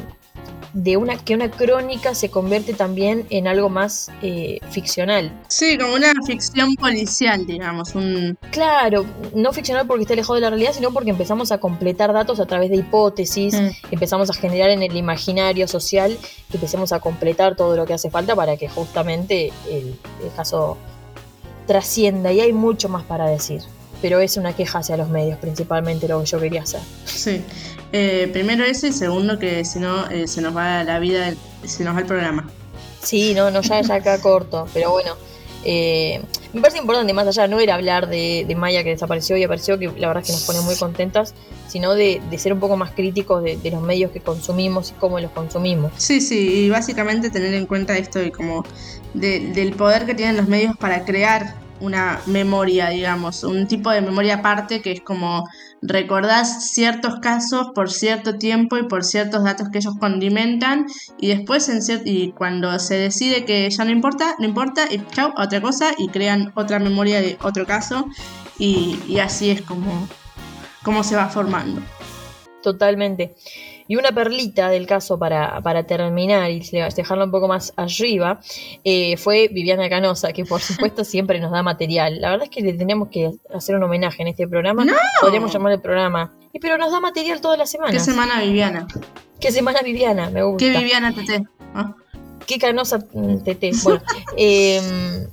de 0.74 0.98
una 0.98 1.18
que 1.18 1.34
una 1.36 1.50
crónica 1.50 2.14
se 2.16 2.30
convierte 2.30 2.74
también 2.74 3.26
en 3.30 3.48
algo 3.48 3.70
más 3.70 4.12
eh, 4.22 4.60
ficcional. 4.70 5.32
sí, 5.48 5.78
como 5.78 5.96
una 5.96 6.14
ficción 6.26 6.76
policial, 6.76 7.46
digamos, 7.46 7.96
un... 7.96 8.38
Claro, 8.52 9.06
no 9.34 9.52
ficcional 9.54 9.88
porque 9.88 10.04
esté 10.04 10.16
lejos 10.16 10.36
de 10.36 10.42
la 10.42 10.50
realidad, 10.50 10.74
sino 10.74 10.92
porque 10.92 11.10
empezamos 11.10 11.52
a 11.52 11.60
completar 11.60 12.14
datos 12.14 12.40
a 12.40 12.46
través 12.46 12.70
de 12.70 12.78
hipótesis, 12.78 13.60
Mm. 13.60 13.70
empezamos 13.92 14.30
a 14.30 14.34
generar 14.34 14.70
en 14.70 14.84
el 14.84 14.96
imaginario 14.96 15.68
social, 15.68 16.18
empecemos 16.54 16.94
a 16.94 17.00
completar 17.00 17.56
todo 17.56 17.76
lo 17.76 17.86
que 17.86 17.94
hace 17.94 18.10
falta 18.10 18.36
para 18.36 18.58
que 18.58 18.70
justamente 18.70 19.52
el, 19.70 19.96
el 20.24 20.34
caso 20.36 20.78
trascienda. 21.68 22.32
Y 22.32 22.40
hay 22.42 22.54
mucho 22.54 22.90
más 22.90 23.04
para 23.04 23.28
decir, 23.28 23.62
pero 24.02 24.20
es 24.20 24.38
una 24.38 24.54
queja 24.56 24.80
hacia 24.80 24.98
los 24.98 25.10
medios, 25.10 25.38
principalmente 25.40 26.08
lo 26.08 26.20
que 26.22 26.26
yo 26.26 26.40
quería 26.40 26.64
hacer. 26.64 26.82
Sí. 27.06 27.42
Eh, 27.92 28.30
primero 28.32 28.64
eso 28.64 28.88
y 28.88 28.92
segundo 28.94 29.40
que 29.40 29.66
si 29.66 29.80
no 29.80 30.10
eh, 30.10 30.28
se 30.28 30.42
nos 30.42 30.56
va 30.56 30.84
la 30.84 31.00
vida, 31.00 31.34
se 31.66 31.84
nos 31.84 31.96
va 31.96 32.00
el 32.02 32.06
programa. 32.06 32.50
Sí, 33.02 33.34
no, 33.34 33.50
no, 33.52 33.62
ya, 33.62 33.82
ya 33.82 33.96
acá 33.96 34.22
corto, 34.22 34.68
pero 34.74 34.92
bueno. 34.92 35.14
eh, 35.66 36.22
me 36.54 36.62
parece 36.62 36.80
importante, 36.80 37.14
más 37.14 37.28
allá, 37.28 37.48
no 37.48 37.60
era 37.60 37.76
hablar 37.76 38.08
de, 38.10 38.44
de 38.48 38.56
Maya 38.56 38.84
que 38.84 38.90
desapareció 38.90 39.38
y 39.38 39.44
apareció, 39.44 39.78
que 39.78 39.88
la 39.98 40.08
verdad 40.08 40.22
es 40.24 40.28
que 40.28 40.34
nos 40.34 40.44
pone 40.44 40.62
muy 40.62 40.76
contentas, 40.76 41.36
sino 41.68 41.94
de, 41.94 42.22
de 42.30 42.38
ser 42.40 42.54
un 42.54 42.60
poco 42.60 42.76
más 42.76 42.92
críticos 42.92 43.44
de, 43.44 43.58
de 43.58 43.70
los 43.72 43.82
medios 43.82 44.10
que 44.12 44.20
consumimos 44.20 44.90
y 44.90 44.94
cómo 44.94 45.20
los 45.20 45.30
consumimos. 45.32 45.92
Sí, 45.98 46.22
sí, 46.22 46.66
y 46.66 46.70
básicamente 46.70 47.30
tener 47.30 47.54
en 47.54 47.68
cuenta 47.68 47.96
esto 47.98 48.22
y 48.24 48.32
como 48.32 48.64
de- 49.14 49.40
del 49.52 49.74
poder 49.74 50.06
que 50.08 50.16
tienen 50.16 50.38
los 50.38 50.48
medios 50.48 50.76
para 50.78 51.06
crear 51.06 51.56
una 51.82 52.20
memoria, 52.26 52.90
digamos, 52.90 53.44
un 53.44 53.68
tipo 53.68 53.92
de 53.92 54.02
memoria 54.02 54.36
aparte 54.36 54.82
que 54.82 54.92
es 54.92 55.02
como 55.02 55.48
recordás 55.82 56.72
ciertos 56.72 57.20
casos 57.20 57.70
por 57.74 57.90
cierto 57.90 58.38
tiempo 58.38 58.78
y 58.78 58.84
por 58.84 59.04
ciertos 59.04 59.44
datos 59.44 59.70
que 59.70 59.80
ellos 59.80 59.96
condimentan 60.00 60.86
y 61.18 61.28
después 61.28 61.70
en 61.70 61.80
y 62.06 62.32
cuando 62.32 62.78
se 62.80 62.96
decide 62.96 63.46
que 63.46 63.70
ya 63.70 63.86
no 63.86 63.92
importa, 63.92 64.36
no 64.40 64.46
importa 64.46 64.86
y 64.92 65.02
chau, 65.12 65.32
a 65.36 65.46
otra 65.46 65.62
cosa 65.62 65.92
y 65.98 66.10
crean 66.10 66.52
otra 66.56 66.80
memoria 66.80 67.22
de 67.22 67.38
otro 67.42 67.66
caso 67.66 68.08
y, 68.58 69.00
y 69.08 69.20
así 69.20 69.50
es 69.50 69.62
como, 69.62 70.08
como 70.84 71.04
se 71.04 71.16
va 71.16 71.30
formando. 71.30 71.82
Totalmente. 72.62 73.36
Y 73.90 73.96
una 73.96 74.12
perlita 74.12 74.70
del 74.70 74.86
caso 74.86 75.18
para, 75.18 75.62
para 75.62 75.82
terminar 75.82 76.52
y 76.52 76.60
dejarlo 76.96 77.26
un 77.26 77.32
poco 77.32 77.48
más 77.48 77.74
arriba 77.76 78.40
eh, 78.84 79.18
fue 79.18 79.48
Viviana 79.52 79.90
Canosa, 79.90 80.32
que 80.32 80.46
por 80.46 80.62
supuesto 80.62 81.04
siempre 81.04 81.40
nos 81.40 81.50
da 81.52 81.64
material. 81.64 82.22
La 82.22 82.30
verdad 82.30 82.44
es 82.44 82.52
que 82.52 82.62
le 82.62 82.74
tenemos 82.74 83.10
que 83.10 83.32
hacer 83.52 83.76
un 83.76 83.82
homenaje 83.82 84.22
en 84.22 84.28
este 84.28 84.48
programa. 84.48 84.86
¡No! 84.86 84.94
Podríamos 85.20 85.52
llamar 85.52 85.72
el 85.72 85.82
programa. 85.82 86.32
Y 86.54 86.60
pero 86.60 86.78
nos 86.78 86.92
da 86.92 87.00
material 87.00 87.42
toda 87.42 87.58
la 87.58 87.66
semana. 87.66 87.92
¿Qué 87.92 88.00
semana 88.00 88.40
Viviana? 88.44 88.88
¿Qué 89.40 89.52
semana 89.52 89.82
Viviana? 89.82 90.30
Me 90.30 90.44
gusta. 90.44 90.64
¿Qué 90.64 90.78
Viviana 90.78 91.12
Tete? 91.12 91.48
¿Ah? 91.74 91.96
Qué 92.46 92.60
canosa 92.60 93.00
mm, 93.12 93.40
Tete. 93.40 93.72
Bueno, 93.82 94.04
em, 94.38 95.28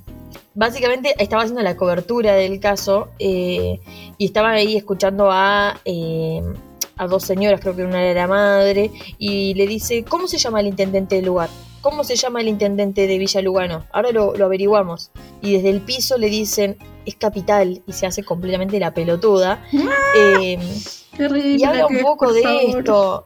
básicamente 0.55 1.13
estaba 1.19 1.43
haciendo 1.43 1.61
la 1.61 1.77
cobertura 1.77 2.33
del 2.33 2.59
caso 2.59 3.09
eh, 3.19 3.79
y 4.17 4.25
estaba 4.25 4.49
ahí 4.49 4.77
escuchando 4.77 5.29
a, 5.29 5.79
em, 5.85 6.55
a 6.97 7.07
dos 7.07 7.23
señoras, 7.23 7.61
creo 7.61 7.75
que 7.75 7.83
una 7.83 8.03
era 8.03 8.21
la 8.21 8.27
madre, 8.27 8.91
y 9.17 9.53
le 9.53 9.67
dice, 9.67 10.03
¿cómo 10.03 10.27
se 10.27 10.37
llama 10.37 10.59
el 10.59 10.67
intendente 10.67 11.15
del 11.15 11.25
lugar? 11.25 11.49
¿Cómo 11.81 12.03
se 12.03 12.15
llama 12.15 12.41
el 12.41 12.47
intendente 12.47 13.07
de 13.07 13.17
Villa 13.17 13.41
Lugano? 13.41 13.85
Ahora 13.93 14.11
lo, 14.11 14.35
lo 14.35 14.45
averiguamos. 14.45 15.11
Y 15.41 15.53
desde 15.53 15.69
el 15.69 15.81
piso 15.81 16.17
le 16.17 16.27
dicen, 16.27 16.77
es 17.05 17.15
capital, 17.15 17.81
y 17.87 17.93
se 17.93 18.05
hace 18.05 18.23
completamente 18.23 18.79
la 18.79 18.93
pelotuda. 18.93 19.63
Qué 19.71 21.27
ridículo 21.27 21.57
y 21.57 21.63
habla 21.63 21.87
un 21.87 21.95
es, 21.95 22.03
poco 22.03 22.33
de 22.33 22.41
favor. 22.41 22.79
esto. 22.79 23.25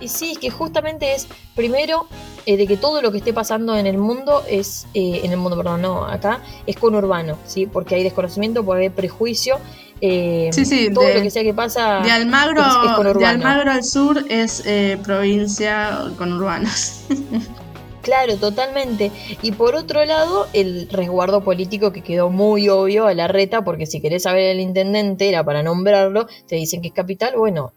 Y 0.00 0.08
sí, 0.08 0.36
que 0.40 0.50
justamente 0.50 1.14
es, 1.14 1.28
primero, 1.54 2.06
eh, 2.46 2.56
de 2.56 2.66
que 2.66 2.78
todo 2.78 3.02
lo 3.02 3.12
que 3.12 3.18
esté 3.18 3.34
pasando 3.34 3.76
en 3.76 3.86
el 3.86 3.98
mundo 3.98 4.42
es, 4.48 4.86
eh, 4.94 5.20
en 5.22 5.30
el 5.30 5.36
mundo, 5.36 5.56
perdón, 5.58 5.82
no, 5.82 6.06
acá, 6.06 6.42
es 6.66 6.76
conurbano, 6.76 7.36
¿sí? 7.46 7.66
Porque 7.66 7.96
hay 7.96 8.02
desconocimiento, 8.02 8.64
porque 8.64 8.84
hay 8.84 8.88
prejuicio. 8.88 9.58
Eh, 10.00 10.50
Sí, 10.52 10.64
sí, 10.64 10.90
todo 10.92 11.04
de- 11.04 11.14
lo 11.16 11.22
que 11.22 11.30
sea 11.30 11.42
que 11.42 11.54
pasa. 11.54 12.00
De 12.00 12.10
Almagro, 12.10 12.60
es- 12.60 13.06
es 13.08 13.18
de. 13.18 13.26
Almagro 13.26 13.70
al 13.72 13.84
sur 13.84 14.24
es 14.28 14.62
eh, 14.66 14.98
provincia 15.02 15.98
con 16.18 16.32
urbanos. 16.32 17.02
Claro, 18.02 18.36
totalmente. 18.36 19.12
Y 19.42 19.52
por 19.52 19.74
otro 19.74 20.02
lado, 20.06 20.48
el 20.54 20.88
resguardo 20.90 21.44
político 21.44 21.92
que 21.92 22.00
quedó 22.02 22.30
muy 22.30 22.66
obvio 22.70 23.06
a 23.06 23.12
la 23.12 23.28
reta, 23.28 23.62
porque 23.62 23.84
si 23.84 24.00
querés 24.00 24.22
saber 24.22 24.44
el 24.52 24.60
intendente, 24.60 25.28
era 25.28 25.44
para 25.44 25.62
nombrarlo, 25.62 26.26
te 26.48 26.56
dicen 26.56 26.80
que 26.80 26.88
es 26.88 26.94
capital, 26.94 27.34
bueno, 27.36 27.74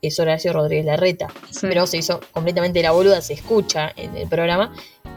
es 0.00 0.16
Horacio 0.20 0.52
Rodríguez 0.52 0.86
Larreta. 0.86 1.26
Sí. 1.50 1.66
Pero 1.68 1.88
se 1.88 1.96
hizo 1.96 2.20
completamente 2.30 2.82
la 2.82 2.92
boluda, 2.92 3.20
se 3.20 3.32
escucha 3.32 3.90
en 3.96 4.16
el 4.16 4.28
programa, 4.28 4.72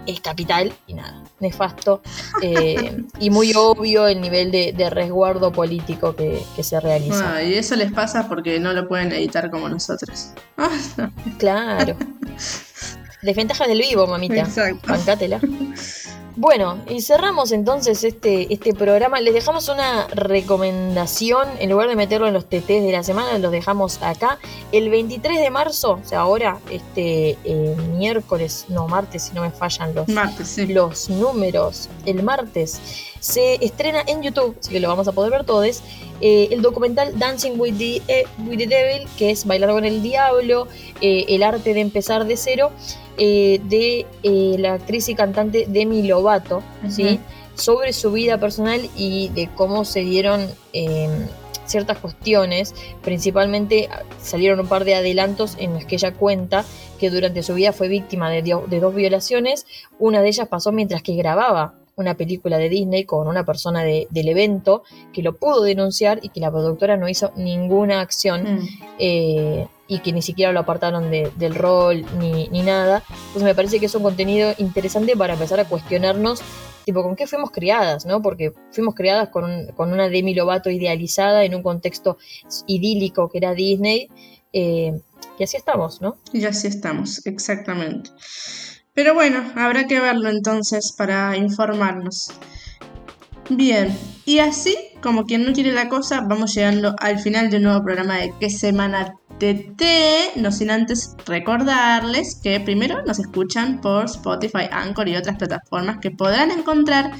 es 0.08 0.22
capital 0.22 0.74
y 0.88 0.94
nada, 0.94 1.24
nefasto. 1.40 2.02
eh, 2.42 3.04
y 3.20 3.30
muy 3.30 3.54
obvio 3.56 4.08
el 4.08 4.22
nivel 4.22 4.50
de, 4.52 4.74
de 4.74 4.90
resguardo 4.90 5.52
político 5.52 6.16
que, 6.16 6.42
que 6.56 6.64
se 6.64 6.80
realiza. 6.80 7.36
Ah, 7.36 7.44
y 7.44 7.54
eso 7.54 7.76
les 7.76 7.92
pasa 7.92 8.28
porque 8.28 8.60
no 8.60 8.74
lo 8.74 8.88
pueden 8.88 9.12
editar 9.12 9.52
como 9.52 9.70
nosotros. 9.70 10.30
Claro. 11.38 11.96
Desventajas 13.22 13.68
del 13.68 13.80
vivo, 13.80 14.08
mamita. 14.08 14.38
Exacto. 14.40 14.88
Bancátela. 14.88 15.40
Bueno, 16.38 16.78
y 16.88 17.02
cerramos 17.02 17.52
entonces 17.52 18.04
este, 18.04 18.54
este 18.54 18.72
programa. 18.76 19.20
Les 19.20 19.34
dejamos 19.34 19.70
una 19.70 20.06
recomendación. 20.10 21.48
En 21.60 21.72
lugar 21.72 21.90
de 21.90 21.96
meterlo 21.96 22.28
en 22.28 22.36
los 22.36 22.46
TTs 22.46 22.68
de 22.68 22.92
la 22.92 23.02
semana, 23.02 23.40
los 23.40 23.52
dejamos 23.52 24.04
acá. 24.04 24.38
El 24.72 24.92
23 24.92 25.40
de 25.40 25.50
marzo, 25.50 26.00
o 26.04 26.08
sea, 26.08 26.20
ahora, 26.20 26.60
este 26.70 27.40
eh, 27.44 27.76
miércoles, 27.98 28.66
no, 28.70 28.88
martes, 28.88 29.24
si 29.24 29.34
no 29.34 29.42
me 29.42 29.50
fallan 29.50 29.96
los, 29.96 30.08
Martes, 30.10 30.48
sí. 30.48 30.68
los 30.68 31.10
números, 31.10 31.90
el 32.06 32.22
martes, 32.22 32.80
se 33.20 33.56
estrena 33.66 34.04
en 34.06 34.22
YouTube, 34.22 34.56
así 34.60 34.70
que 34.70 34.80
lo 34.80 34.90
vamos 34.90 35.08
a 35.08 35.14
poder 35.14 35.32
ver 35.32 35.44
todos, 35.44 35.82
eh, 36.22 36.50
el 36.52 36.62
documental 36.62 37.18
Dancing 37.18 37.60
with 37.60 37.78
the, 37.78 38.02
eh, 38.08 38.26
with 38.48 38.58
the 38.58 38.68
Devil, 38.68 39.08
que 39.18 39.32
es 39.32 39.46
Bailar 39.46 39.72
con 39.72 39.86
el 39.86 40.02
Diablo, 40.02 40.68
eh, 41.02 41.26
el 41.30 41.44
arte 41.44 41.74
de 41.74 41.82
empezar 41.82 42.26
de 42.26 42.38
cero, 42.38 42.72
eh, 43.18 43.60
de 43.64 44.06
eh, 44.24 44.56
la 44.60 44.74
actriz 44.74 45.10
y 45.10 45.16
cantante 45.16 45.66
Demi 45.68 46.04
Lovato, 46.08 46.62
¿sí? 46.90 47.20
sobre 47.56 47.92
su 47.94 48.12
vida 48.12 48.40
personal 48.40 48.82
y 48.96 49.30
de 49.30 49.50
cómo 49.56 49.84
se 49.86 50.02
dieron 50.02 50.48
eh, 50.74 51.10
ciertas 51.66 51.98
cuestiones. 51.98 52.76
Principalmente 53.04 53.90
ah, 53.92 54.04
salieron 54.22 54.60
un 54.60 54.68
par 54.68 54.86
de 54.86 54.94
adelantos 54.96 55.56
en 55.60 55.74
los 55.74 55.86
que 55.86 55.96
ella 55.96 56.14
cuenta 56.14 56.64
que 57.00 57.10
durante 57.10 57.42
su 57.44 57.56
vida 57.56 57.74
fue 57.74 57.88
víctima 57.88 58.30
de, 58.30 58.42
dos 58.80 58.94
violaciones. 58.96 59.66
Una 60.00 60.22
de 60.22 60.28
ellas 60.30 60.48
pasó 60.48 60.72
mientras 60.72 61.02
que 61.02 61.16
grababa 61.16 61.74
una 61.96 62.14
película 62.14 62.60
de 62.60 62.70
Disney 62.70 63.06
con 63.06 63.28
una 63.28 63.44
persona 63.44 63.82
de- 63.84 64.06
del 64.12 64.30
evento 64.30 64.84
que 65.12 65.24
lo 65.24 65.36
pudo 65.36 65.64
denunciar 65.64 66.20
y 66.22 66.30
que 66.30 66.40
la 66.40 66.52
productora 66.52 66.96
no 66.96 67.10
hizo 67.10 67.32
ninguna 67.36 68.02
acción 68.02 68.44
Mm. 68.44 68.68
eh, 69.00 69.68
y 69.88 70.00
que 70.00 70.12
ni 70.12 70.22
siquiera 70.22 70.52
lo 70.52 70.60
apartaron 70.60 71.10
de- 71.12 71.32
del 71.38 71.56
rol 71.56 72.06
ni, 72.20 72.48
ni 72.50 72.62
nada. 72.62 73.04
Entonces 73.10 73.44
me 73.44 73.56
parece 73.56 73.80
que 73.80 73.86
es 73.88 73.96
un 73.96 74.04
contenido 74.04 74.54
interesante 74.58 75.16
para 75.16 75.34
empezar 75.34 75.60
a 75.60 75.66
cuestionarnos, 75.66 76.42
tipo, 76.86 77.04
con 77.04 77.16
qué 77.16 77.28
fuimos 77.28 77.52
criadas, 77.52 78.06
¿no? 78.06 78.22
Porque 78.22 78.54
fuimos 78.72 78.96
criadas 78.96 79.30
con, 79.30 79.68
con 79.76 79.92
una 79.94 80.10
Demi 80.10 80.34
Lovato 80.34 80.70
idealizada 80.70 81.44
en 81.46 81.56
un 81.56 81.64
contexto 81.64 82.18
idílico 82.68 83.30
que 83.30 83.38
era 83.40 83.54
Disney. 83.54 84.10
eh, 84.54 85.00
y 85.40 85.44
así 85.44 85.56
estamos, 85.58 86.02
¿no? 86.02 86.18
Y 86.34 86.46
así 86.46 86.68
estamos, 86.68 87.26
exactamente. 87.28 88.10
Pero 88.94 89.14
bueno, 89.14 89.44
habrá 89.56 89.86
que 89.86 90.00
verlo 90.00 90.30
entonces 90.30 90.92
para 90.98 91.38
informarnos. 91.38 92.32
Bien, 93.50 93.96
y 94.26 94.40
así, 94.40 94.76
como 95.02 95.26
quien 95.26 95.46
no 95.46 95.54
quiere 95.54 95.72
la 95.72 95.88
cosa, 95.90 96.22
vamos 96.28 96.54
llegando 96.56 96.96
al 97.00 97.20
final 97.20 97.50
de 97.50 97.58
un 97.58 97.64
nuevo 97.64 97.84
programa 97.84 98.18
de 98.18 98.34
¿Qué 98.40 98.50
semana 98.50 99.16
TT? 99.40 100.38
No 100.38 100.52
sin 100.52 100.72
antes 100.72 101.16
recordarles 101.26 102.40
que 102.42 102.60
primero 102.60 103.04
nos 103.04 103.20
escuchan 103.20 103.82
por 103.82 104.06
Spotify, 104.06 104.68
Anchor 104.72 105.08
y 105.08 105.16
otras 105.16 105.38
plataformas 105.38 106.00
que 106.00 106.12
podrán 106.12 106.52
encontrar 106.52 107.12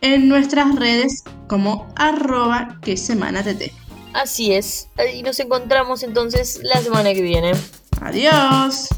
en 0.00 0.28
nuestras 0.28 0.74
redes 0.76 1.24
como 1.48 1.92
arroba 1.96 2.78
que 2.82 2.96
semana 2.96 3.42
TT. 3.42 3.72
Así 4.12 4.52
es. 4.52 4.88
Y 5.14 5.22
nos 5.22 5.38
encontramos 5.40 6.02
entonces 6.02 6.60
la 6.62 6.80
semana 6.80 7.14
que 7.14 7.22
viene. 7.22 7.52
Adiós. 8.00 8.88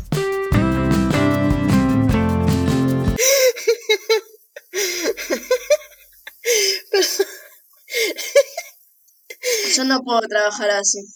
Yo 9.77 9.85
no 9.85 10.03
puedo 10.03 10.23
trabajar 10.23 10.71
así. 10.71 11.13